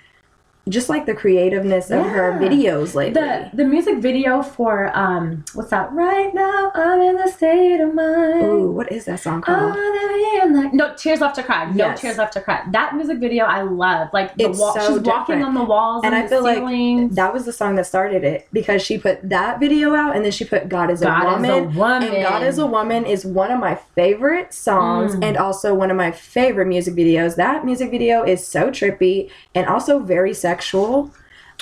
just 0.68 0.88
like 0.88 1.06
the 1.06 1.14
creativeness 1.14 1.90
of 1.90 2.04
her 2.04 2.32
videos 2.40 2.94
lately. 2.94 3.14
The 3.20 3.50
the 3.54 3.64
music 3.64 3.98
video 3.98 4.42
for 4.42 4.90
um 4.96 5.44
what's 5.54 5.70
that? 5.70 5.92
Right 5.92 6.34
now 6.34 6.72
I'm 6.74 7.00
in 7.00 7.16
the 7.16 7.28
state 7.30 7.80
of 7.80 7.94
mind. 7.94 8.42
Ooh, 8.44 8.70
what 8.72 8.90
is 8.90 9.04
that 9.04 9.20
song 9.20 9.42
called? 9.42 9.74
be 9.74 10.68
No 10.72 10.94
tears 10.96 11.20
left 11.20 11.36
to 11.36 11.42
cry. 11.42 11.66
No 11.70 11.86
Yes. 11.86 12.00
tears 12.00 12.18
left 12.18 12.32
to 12.34 12.40
cry. 12.40 12.62
That 12.72 12.94
music 12.96 13.18
video 13.18 13.44
I 13.44 13.62
love. 13.62 14.08
Like 14.12 14.36
the 14.36 14.50
It's 14.50 14.58
wall, 14.58 14.74
so 14.74 14.94
she's 14.98 15.00
walking 15.02 15.42
on 15.42 15.54
the 15.54 15.62
walls 15.64 16.02
And 16.04 16.14
I 16.14 16.22
the 16.22 16.28
feel 16.28 16.42
like 16.42 16.58
ceilings. 16.58 17.14
That 17.16 17.32
was 17.32 17.44
the 17.44 17.52
song 17.52 17.76
that 17.76 17.86
started 17.86 18.24
it 18.24 18.48
because 18.52 18.82
she 18.82 18.98
put 18.98 19.28
that 19.28 19.60
video 19.60 19.94
out 19.94 20.16
and 20.16 20.24
then 20.24 20.32
she 20.32 20.44
put 20.44 20.68
God 20.68 20.90
is 20.90 21.02
a 21.02 21.06
God 21.06 21.24
Woman. 21.42 21.44
is 21.50 21.56
a 21.76 21.78
woman. 21.78 22.02
And 22.14 22.22
God 22.22 22.42
is 22.42 22.58
a 22.58 22.66
Woman 22.66 23.06
is 23.06 23.24
one 23.24 23.50
of 23.50 23.60
my 23.60 23.76
favorite 23.94 24.52
songs 24.52 25.14
Mm. 25.16 25.24
and 25.24 25.36
also 25.36 25.74
one 25.74 25.90
of 25.90 25.96
my 25.96 26.10
favorite 26.10 26.66
music 26.66 26.94
videos. 26.94 27.36
That 27.36 27.64
music 27.64 27.90
video 27.90 28.22
is 28.24 28.44
so 28.46 28.70
trippy 28.70 29.30
and 29.54 29.66
also 29.66 30.00
very 30.00 30.34
sexual. 30.56 31.12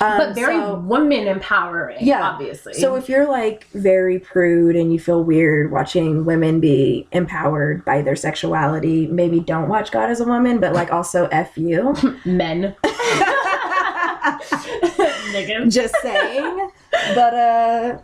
Um, 0.01 0.18
but 0.18 0.34
very 0.34 0.57
so- 0.57 0.74
woman 0.80 1.28
empowering. 1.28 1.99
Yeah. 2.01 2.28
obviously. 2.28 2.74
So 2.74 2.97
if 2.97 3.09
you're 3.09 3.28
like 3.28 3.68
very 3.74 4.18
prude 4.18 4.74
and 4.74 4.92
you 4.92 4.99
feel 4.99 5.22
weird 5.22 5.70
watching 5.70 6.24
women 6.24 6.59
be 6.59 7.07
empowered 7.12 7.84
by 7.84 8.03
their 8.03 8.16
sexuality, 8.16 9.07
maybe 9.07 9.38
don't 9.38 9.68
watch 9.68 9.92
God 9.92 10.11
as 10.11 10.18
a 10.20 10.24
Woman, 10.24 10.59
but 10.59 10.72
like 10.72 10.90
also 10.92 11.26
F 11.32 11.57
you. 11.57 11.95
men. 12.24 12.74
Just 15.68 15.95
saying. 16.03 16.70
But 17.14 17.34
uh 17.34 17.99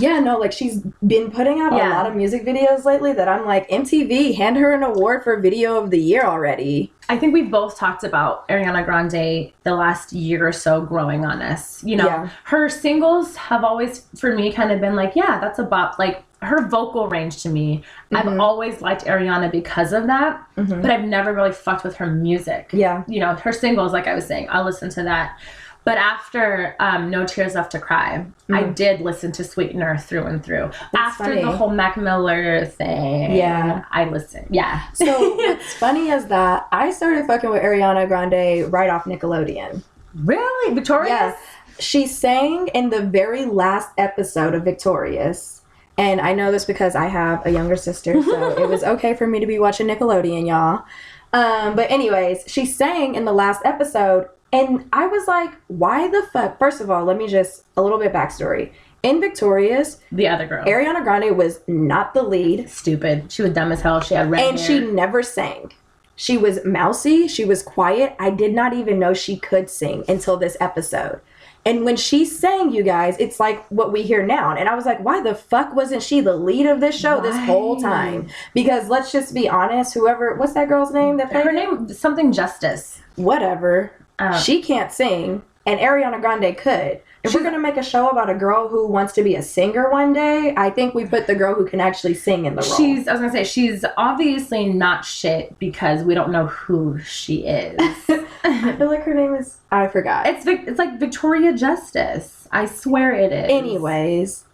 yeah, 0.00 0.20
no, 0.20 0.38
like 0.38 0.52
she's 0.52 0.80
been 1.06 1.30
putting 1.30 1.60
out 1.60 1.72
a 1.72 1.76
lot 1.76 2.06
of 2.06 2.14
music 2.14 2.44
videos 2.44 2.84
lately 2.84 3.12
that 3.12 3.28
I'm 3.28 3.44
like, 3.46 3.68
MTV, 3.68 4.34
hand 4.36 4.56
her 4.56 4.72
an 4.72 4.82
award 4.82 5.24
for 5.24 5.38
video 5.40 5.76
of 5.82 5.90
the 5.90 5.98
year 6.00 6.22
already. 6.24 6.92
I 7.08 7.18
think 7.18 7.34
we've 7.34 7.50
both 7.50 7.76
talked 7.76 8.02
about 8.04 8.48
Ariana 8.48 8.84
Grande 8.84 9.52
the 9.62 9.74
last 9.74 10.12
year 10.12 10.46
or 10.48 10.52
so 10.52 10.80
growing 10.80 11.24
on 11.24 11.42
us. 11.42 11.82
You 11.84 11.96
know, 11.96 12.06
Yeah. 12.06 12.28
her 12.44 12.68
singles 12.68 13.36
have 13.36 13.62
always, 13.64 14.06
for 14.18 14.34
me, 14.34 14.52
kind 14.52 14.72
of 14.72 14.80
been 14.80 14.96
like, 14.96 15.12
yeah, 15.14 15.38
that's 15.40 15.58
a 15.58 15.64
bop. 15.64 15.98
Like 15.98 16.22
her 16.40 16.66
vocal 16.68 17.08
range 17.08 17.42
to 17.42 17.48
me, 17.48 17.82
I've 18.14 18.24
Mhm. 18.26 18.40
always 18.40 18.82
liked 18.82 19.04
Ariana 19.06 19.50
because 19.50 19.92
of 19.94 20.06
that, 20.08 20.42
Mhm. 20.58 20.82
but 20.82 20.90
I've 20.90 21.04
never 21.04 21.32
really 21.32 21.52
fucked 21.52 21.84
with 21.84 21.96
her 21.96 22.06
music. 22.06 22.68
Yeah. 22.72 23.02
You 23.06 23.20
know, 23.20 23.34
her 23.34 23.52
singles, 23.52 23.92
like 23.94 24.06
I 24.06 24.14
was 24.14 24.26
saying, 24.26 24.48
I'll 24.50 24.64
listen 24.64 24.90
to 24.90 25.02
that. 25.04 25.38
But 25.84 25.98
after 25.98 26.74
um, 26.80 27.10
No 27.10 27.26
Tears 27.26 27.54
Left 27.54 27.70
to 27.72 27.78
Cry, 27.78 28.24
I 28.50 28.62
Mhm. 28.62 28.74
did 28.74 29.00
listen 29.00 29.32
to 29.32 29.44
Sweetener 29.44 29.98
through 29.98 30.24
and 30.24 30.42
through. 30.42 30.70
That's 30.92 31.20
after 31.20 31.24
funny. 31.24 31.42
the 31.42 31.52
whole 31.52 31.68
Mac 31.70 31.96
Miller 31.98 32.64
thing, 32.64 33.36
Yeah. 33.36 33.82
I 33.90 34.04
listened. 34.04 34.46
Yeah. 34.50 34.80
So 34.94 35.04
what's 35.36 35.74
funny 35.74 36.08
is 36.10 36.26
that 36.26 36.66
I 36.72 36.90
started 36.90 37.26
fucking 37.26 37.50
with 37.50 37.62
Ariana 37.62 38.08
Grande 38.08 38.72
right 38.72 38.88
off 38.88 39.04
Nickelodeon. 39.04 39.82
really, 40.24 40.74
Victoria? 40.74 41.08
Yeah. 41.10 41.36
She 41.80 42.06
sang 42.06 42.68
in 42.68 42.90
the 42.90 43.00
very 43.02 43.44
last 43.44 43.90
episode 43.98 44.54
of 44.54 44.62
Victorious. 44.64 45.60
And 45.98 46.20
I 46.20 46.32
know 46.32 46.50
this 46.50 46.64
because 46.64 46.96
I 46.96 47.06
have 47.06 47.44
a 47.46 47.50
younger 47.50 47.76
sister, 47.76 48.20
so 48.22 48.48
it 48.58 48.68
was 48.68 48.82
okay 48.82 49.14
for 49.14 49.26
me 49.26 49.38
to 49.40 49.46
be 49.46 49.58
watching 49.58 49.86
Nickelodeon, 49.88 50.46
y'all. 50.46 50.84
Um, 51.32 51.74
but 51.76 51.90
anyways, 51.90 52.44
she 52.46 52.64
sang 52.64 53.16
in 53.16 53.24
the 53.24 53.32
last 53.32 53.60
episode, 53.64 54.28
and 54.54 54.88
I 54.92 55.06
was 55.06 55.26
like, 55.26 55.50
why 55.66 56.08
the 56.08 56.22
fuck? 56.32 56.58
First 56.58 56.80
of 56.80 56.90
all, 56.90 57.04
let 57.04 57.16
me 57.16 57.26
just 57.26 57.64
a 57.76 57.82
little 57.82 57.98
bit 57.98 58.12
backstory. 58.12 58.72
In 59.02 59.20
Victorious, 59.20 60.00
The 60.12 60.28
other 60.28 60.46
girl. 60.46 60.64
Ariana 60.64 61.02
Grande 61.04 61.36
was 61.36 61.60
not 61.66 62.14
the 62.14 62.22
lead, 62.22 62.70
Stupid. 62.70 63.30
She 63.30 63.42
was 63.42 63.50
dumb 63.52 63.70
as 63.72 63.82
hell. 63.82 64.00
She 64.00 64.14
had 64.14 64.30
red 64.30 64.46
and 64.46 64.58
hair. 64.58 64.66
she 64.66 64.80
never 64.80 65.22
sang. 65.22 65.72
She 66.16 66.38
was 66.38 66.64
mousy, 66.64 67.26
she 67.26 67.44
was 67.44 67.62
quiet. 67.62 68.14
I 68.18 68.30
did 68.30 68.54
not 68.54 68.72
even 68.72 68.98
know 68.98 69.12
she 69.12 69.36
could 69.36 69.68
sing 69.68 70.04
until 70.08 70.36
this 70.36 70.56
episode. 70.60 71.20
And 71.66 71.84
when 71.84 71.96
she 71.96 72.24
sang, 72.24 72.72
you 72.72 72.82
guys, 72.82 73.16
it's 73.18 73.40
like 73.40 73.66
what 73.70 73.90
we 73.90 74.02
hear 74.02 74.24
now. 74.24 74.54
And 74.54 74.68
I 74.68 74.74
was 74.74 74.84
like, 74.84 75.02
why 75.02 75.22
the 75.22 75.34
fuck 75.34 75.74
wasn't 75.74 76.02
she 76.02 76.20
the 76.20 76.36
lead 76.36 76.66
of 76.66 76.80
this 76.80 76.98
show 76.98 77.20
this 77.20 77.36
whole 77.46 77.80
time? 77.80 78.28
Because 78.52 78.88
let's 78.88 79.10
just 79.10 79.34
be 79.34 79.48
honest, 79.48 79.94
whoever, 79.94 80.34
what's 80.36 80.52
that 80.52 80.68
girl's 80.68 80.92
name 80.92 81.16
that 81.16 81.32
her 81.32 81.52
name 81.52 81.88
something 81.88 82.32
Justice. 82.32 83.00
Whatever. 83.16 83.92
Um, 84.18 84.38
she 84.40 84.62
can't 84.62 84.92
sing, 84.92 85.42
and 85.66 85.80
Ariana 85.80 86.20
Grande 86.20 86.56
could. 86.56 87.00
If 87.22 87.32
we're 87.34 87.42
gonna 87.42 87.58
make 87.58 87.78
a 87.78 87.82
show 87.82 88.10
about 88.10 88.28
a 88.28 88.34
girl 88.34 88.68
who 88.68 88.86
wants 88.86 89.14
to 89.14 89.22
be 89.22 89.34
a 89.34 89.40
singer 89.42 89.90
one 89.90 90.12
day, 90.12 90.52
I 90.58 90.68
think 90.68 90.94
we 90.94 91.06
put 91.06 91.26
the 91.26 91.34
girl 91.34 91.54
who 91.54 91.64
can 91.64 91.80
actually 91.80 92.12
sing 92.14 92.44
in 92.44 92.54
the 92.54 92.60
role. 92.60 92.76
She's. 92.76 93.08
I 93.08 93.12
was 93.12 93.20
gonna 93.22 93.32
say 93.32 93.44
she's 93.44 93.82
obviously 93.96 94.66
not 94.66 95.06
shit 95.06 95.58
because 95.58 96.02
we 96.04 96.12
don't 96.14 96.30
know 96.30 96.46
who 96.48 96.98
she 97.00 97.46
is. 97.46 97.78
I 98.44 98.76
feel 98.76 98.88
like 98.88 99.04
her 99.04 99.14
name 99.14 99.34
is 99.34 99.56
I 99.72 99.88
forgot. 99.88 100.26
it's 100.26 100.44
Vic, 100.44 100.64
it's 100.66 100.78
like 100.78 101.00
Victoria 101.00 101.54
Justice. 101.54 102.46
I 102.52 102.66
swear 102.66 103.12
it 103.14 103.32
is. 103.32 103.50
Anyways, 103.50 104.44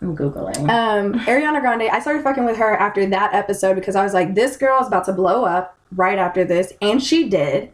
I'm 0.00 0.16
googling. 0.16 0.56
um, 0.70 1.12
Ariana 1.26 1.60
Grande, 1.60 1.82
I 1.92 2.00
started 2.00 2.22
fucking 2.22 2.46
with 2.46 2.56
her 2.56 2.74
after 2.74 3.04
that 3.06 3.34
episode 3.34 3.74
because 3.74 3.96
I 3.96 4.02
was 4.02 4.14
like, 4.14 4.34
this 4.34 4.56
girl 4.56 4.80
is 4.80 4.86
about 4.86 5.04
to 5.04 5.12
blow 5.12 5.44
up 5.44 5.76
right 5.94 6.18
after 6.18 6.42
this, 6.44 6.72
and 6.80 7.02
she 7.02 7.28
did. 7.28 7.70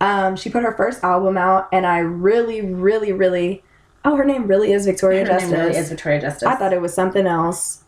Um, 0.00 0.36
she 0.36 0.48
put 0.48 0.62
her 0.62 0.72
first 0.72 1.04
album 1.04 1.36
out, 1.36 1.68
and 1.72 1.86
I 1.86 1.98
really, 1.98 2.62
really, 2.62 3.12
really. 3.12 3.62
Oh, 4.04 4.16
her 4.16 4.24
name 4.24 4.46
really 4.46 4.72
is 4.72 4.86
Victoria 4.86 5.20
her 5.20 5.26
Justice. 5.26 5.50
name 5.50 5.60
really 5.60 5.76
is 5.76 5.90
Victoria 5.90 6.20
Justice. 6.20 6.44
I 6.44 6.56
thought 6.56 6.72
it 6.72 6.80
was 6.80 6.94
something 6.94 7.26
else. 7.26 7.84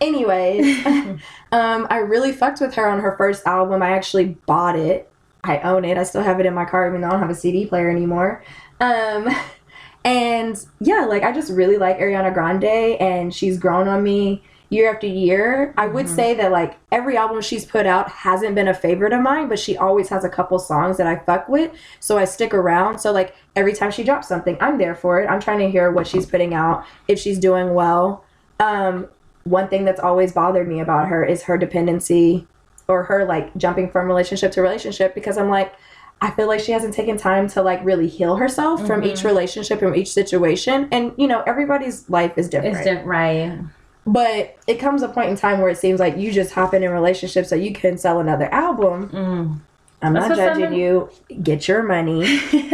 Anyways, 0.00 0.84
um, 1.52 1.86
I 1.90 1.98
really 1.98 2.32
fucked 2.32 2.60
with 2.60 2.74
her 2.74 2.88
on 2.88 3.00
her 3.00 3.16
first 3.16 3.46
album. 3.46 3.82
I 3.82 3.90
actually 3.90 4.36
bought 4.46 4.78
it. 4.78 5.10
I 5.44 5.58
own 5.58 5.84
it. 5.84 5.98
I 5.98 6.04
still 6.04 6.22
have 6.22 6.40
it 6.40 6.46
in 6.46 6.54
my 6.54 6.64
car, 6.64 6.88
even 6.88 7.00
though 7.00 7.08
I 7.08 7.10
don't 7.10 7.20
have 7.20 7.30
a 7.30 7.34
CD 7.34 7.66
player 7.66 7.90
anymore. 7.90 8.42
Um, 8.80 9.28
and 10.04 10.64
yeah, 10.80 11.04
like 11.04 11.22
I 11.22 11.32
just 11.32 11.52
really 11.52 11.76
like 11.76 11.98
Ariana 11.98 12.32
Grande, 12.32 12.64
and 12.64 13.34
she's 13.34 13.58
grown 13.58 13.88
on 13.88 14.02
me 14.02 14.42
year 14.72 14.90
after 14.90 15.06
year. 15.06 15.74
I 15.76 15.86
would 15.86 16.06
Mhm. 16.06 16.16
say 16.16 16.34
that 16.34 16.50
like 16.50 16.76
every 16.90 17.16
album 17.16 17.40
she's 17.42 17.64
put 17.64 17.86
out 17.86 18.08
hasn't 18.08 18.54
been 18.54 18.68
a 18.68 18.74
favorite 18.74 19.12
of 19.12 19.20
mine, 19.20 19.48
but 19.48 19.58
she 19.58 19.76
always 19.76 20.08
has 20.08 20.24
a 20.24 20.28
couple 20.28 20.58
songs 20.58 20.96
that 20.96 21.06
I 21.06 21.16
fuck 21.16 21.48
with, 21.48 21.70
so 22.00 22.16
I 22.18 22.24
stick 22.24 22.54
around. 22.54 22.98
So 22.98 23.12
like 23.12 23.34
every 23.54 23.74
time 23.74 23.90
she 23.90 24.02
drops 24.02 24.28
something, 24.28 24.56
I'm 24.60 24.78
there 24.78 24.94
for 24.94 25.20
it. 25.20 25.26
I'm 25.28 25.40
trying 25.40 25.58
to 25.58 25.70
hear 25.70 25.90
what 25.90 26.06
she's 26.06 26.26
putting 26.26 26.54
out, 26.54 26.84
if 27.06 27.18
she's 27.18 27.38
doing 27.38 27.74
well. 27.74 28.24
Um, 28.60 29.08
one 29.44 29.68
thing 29.68 29.84
that's 29.84 30.00
always 30.00 30.32
bothered 30.32 30.68
me 30.68 30.80
about 30.80 31.08
her 31.08 31.24
is 31.24 31.42
her 31.44 31.58
dependency 31.58 32.46
or 32.88 33.04
her 33.04 33.24
like 33.24 33.54
jumping 33.56 33.90
from 33.90 34.06
relationship 34.06 34.52
to 34.52 34.62
relationship 34.62 35.14
because 35.14 35.36
I'm 35.36 35.50
like 35.50 35.72
I 36.20 36.30
feel 36.30 36.46
like 36.46 36.60
she 36.60 36.70
hasn't 36.70 36.94
taken 36.94 37.16
time 37.16 37.48
to 37.48 37.62
like 37.62 37.84
really 37.84 38.06
heal 38.06 38.36
herself 38.36 38.86
from 38.86 39.02
Mhm. 39.02 39.06
each 39.06 39.24
relationship 39.24 39.80
from 39.80 39.96
each 39.96 40.12
situation 40.12 40.86
and 40.92 41.12
you 41.16 41.26
know 41.26 41.42
everybody's 41.46 42.08
life 42.08 42.38
is 42.38 42.48
different. 42.48 42.76
it's 42.76 42.84
different, 42.84 43.06
right? 43.08 43.58
But 44.04 44.56
it 44.66 44.80
comes 44.80 45.02
a 45.02 45.08
point 45.08 45.30
in 45.30 45.36
time 45.36 45.60
where 45.60 45.70
it 45.70 45.78
seems 45.78 46.00
like 46.00 46.16
you 46.16 46.32
just 46.32 46.52
hop 46.52 46.74
in 46.74 46.82
a 46.82 46.90
relationship 46.90 47.46
so 47.46 47.54
you 47.54 47.72
can 47.72 47.96
sell 47.98 48.18
another 48.18 48.52
album. 48.52 49.08
Mm. 49.10 49.60
I'm 50.02 50.14
That's 50.14 50.30
not 50.30 50.36
judging 50.36 50.72
you. 50.72 51.08
Get 51.42 51.68
your 51.68 51.84
money. 51.84 52.24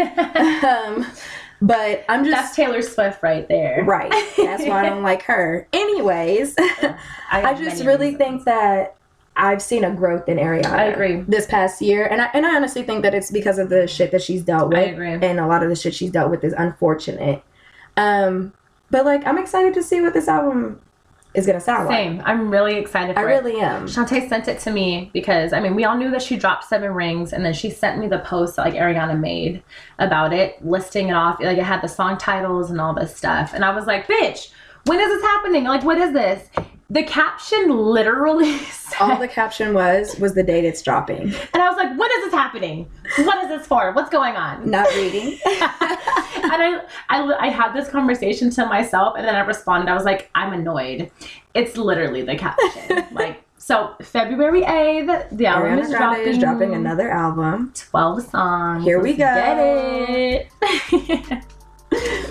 um, 0.64 1.06
but 1.60 2.04
I'm 2.08 2.24
just 2.24 2.34
That's 2.34 2.56
Taylor 2.56 2.82
Swift 2.82 3.22
right 3.22 3.46
there. 3.48 3.84
right. 3.84 4.10
That's 4.36 4.64
why 4.64 4.86
I 4.86 4.88
don't 4.88 5.02
like 5.02 5.22
her. 5.24 5.68
Anyways, 5.72 6.54
I, 6.58 6.96
I 7.30 7.54
just 7.54 7.84
really 7.84 8.12
reasons. 8.12 8.18
think 8.18 8.44
that 8.44 8.96
I've 9.36 9.60
seen 9.60 9.84
a 9.84 9.90
growth 9.90 10.28
in 10.28 10.38
Ariana. 10.38 10.66
I 10.66 10.84
agree. 10.84 11.20
This 11.28 11.46
past 11.46 11.82
year, 11.82 12.06
and 12.06 12.22
I 12.22 12.30
and 12.32 12.46
I 12.46 12.56
honestly 12.56 12.82
think 12.82 13.02
that 13.02 13.14
it's 13.14 13.30
because 13.30 13.58
of 13.58 13.68
the 13.68 13.86
shit 13.86 14.10
that 14.12 14.22
she's 14.22 14.42
dealt 14.42 14.68
with. 14.70 14.78
I 14.78 14.82
agree. 14.82 15.12
And 15.12 15.40
a 15.40 15.46
lot 15.46 15.62
of 15.62 15.68
the 15.68 15.76
shit 15.76 15.94
she's 15.94 16.10
dealt 16.10 16.30
with 16.30 16.44
is 16.44 16.54
unfortunate. 16.54 17.42
Um, 17.96 18.52
but 18.90 19.04
like 19.04 19.26
I'm 19.26 19.38
excited 19.38 19.74
to 19.74 19.82
see 19.82 20.00
what 20.00 20.14
this 20.14 20.28
album 20.28 20.80
is 21.34 21.46
gonna 21.46 21.60
sound 21.60 21.88
Same. 21.88 22.18
like. 22.18 22.26
I'm 22.26 22.50
really 22.50 22.76
excited 22.76 23.14
for 23.14 23.20
I 23.20 23.22
it. 23.32 23.42
really 23.42 23.60
am. 23.60 23.86
Shantae 23.86 24.28
sent 24.28 24.48
it 24.48 24.58
to 24.60 24.70
me 24.70 25.10
because 25.12 25.52
I 25.52 25.60
mean 25.60 25.74
we 25.74 25.84
all 25.84 25.96
knew 25.96 26.10
that 26.10 26.22
she 26.22 26.36
dropped 26.36 26.64
seven 26.64 26.92
rings 26.92 27.32
and 27.32 27.44
then 27.44 27.52
she 27.52 27.70
sent 27.70 27.98
me 27.98 28.08
the 28.08 28.20
post 28.20 28.56
that 28.56 28.64
like 28.66 28.74
Ariana 28.74 29.18
made 29.18 29.62
about 29.98 30.32
it, 30.32 30.64
listing 30.64 31.08
it 31.08 31.12
off. 31.12 31.40
Like 31.40 31.58
it 31.58 31.64
had 31.64 31.82
the 31.82 31.88
song 31.88 32.16
titles 32.18 32.70
and 32.70 32.80
all 32.80 32.94
this 32.94 33.14
stuff. 33.14 33.52
And 33.54 33.64
I 33.64 33.74
was 33.74 33.86
like, 33.86 34.06
bitch, 34.06 34.50
when 34.86 34.98
is 35.00 35.08
this 35.08 35.22
happening? 35.22 35.64
Like 35.64 35.84
what 35.84 35.98
is 35.98 36.12
this? 36.12 36.48
The 36.91 37.03
caption 37.03 37.68
literally 37.68 38.57
said 38.70 38.97
All 38.99 39.18
the 39.18 39.28
caption 39.28 39.74
was 39.74 40.18
was 40.18 40.34
the 40.34 40.43
date 40.43 40.64
it's 40.64 40.80
dropping. 40.80 41.20
and 41.20 41.62
I 41.62 41.68
was 41.68 41.76
like, 41.76 41.95
"What 41.99 42.11
is 42.12 42.24
this 42.24 42.32
happening? 42.34 42.89
What 43.18 43.45
is 43.45 43.49
this 43.49 43.66
for? 43.66 43.93
What's 43.93 44.09
going 44.09 44.36
on? 44.36 44.70
Not 44.70 44.89
reading. 44.95 45.39
and 45.47 46.62
I, 46.62 46.80
I, 47.11 47.36
I 47.41 47.49
had 47.49 47.74
this 47.74 47.91
conversation 47.91 48.49
to 48.53 48.64
myself, 48.64 49.16
and 49.18 49.26
then 49.26 49.34
I 49.34 49.41
responded. 49.41 49.91
I 49.91 49.95
was 49.95 50.05
like, 50.05 50.30
I'm 50.34 50.55
annoyed. 50.55 51.11
It's 51.53 51.76
literally 51.76 52.22
the 52.22 52.36
caption. 52.36 53.07
like, 53.12 53.43
so 53.59 53.95
February 54.01 54.62
8th, 54.62 55.36
the 55.36 55.45
album 55.47 55.72
Ariana 55.72 55.82
is 55.82 55.91
dropping. 55.91 56.26
is 56.26 56.39
dropping 56.39 56.74
another 56.74 57.11
album. 57.11 57.72
12 57.74 58.22
songs. 58.30 58.84
Here 58.84 58.99
we 58.99 59.14
Let's 59.14 59.18
go. 59.18 60.07
Get 60.07 60.49
it. 60.91 61.45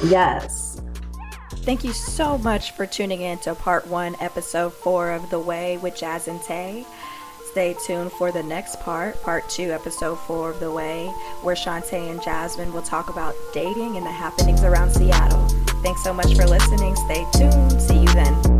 Yes. 0.05 0.76
Thank 1.67 1.83
you 1.83 1.91
so 1.91 2.37
much 2.37 2.71
for 2.71 2.85
tuning 2.85 3.19
in 3.19 3.39
to 3.39 3.53
part 3.53 3.87
one, 3.87 4.15
episode 4.21 4.71
four 4.71 5.11
of 5.11 5.29
The 5.29 5.37
Way 5.37 5.75
with 5.75 5.97
Jazz 5.97 6.29
and 6.29 6.41
Tae. 6.41 6.85
Stay 7.51 7.75
tuned 7.85 8.13
for 8.13 8.31
the 8.31 8.41
next 8.41 8.79
part, 8.79 9.21
part 9.21 9.49
two, 9.49 9.73
episode 9.73 10.15
four 10.15 10.51
of 10.51 10.61
The 10.61 10.71
Way, 10.71 11.07
where 11.41 11.55
Shantae 11.55 12.09
and 12.09 12.23
Jasmine 12.23 12.71
will 12.71 12.83
talk 12.83 13.09
about 13.09 13.35
dating 13.53 13.97
and 13.97 14.05
the 14.05 14.11
happenings 14.11 14.63
around 14.63 14.93
Seattle. 14.93 15.45
Thanks 15.83 16.05
so 16.05 16.13
much 16.13 16.33
for 16.35 16.45
listening. 16.45 16.95
Stay 16.95 17.25
tuned. 17.33 17.81
See 17.81 17.99
you 17.99 18.13
then. 18.13 18.56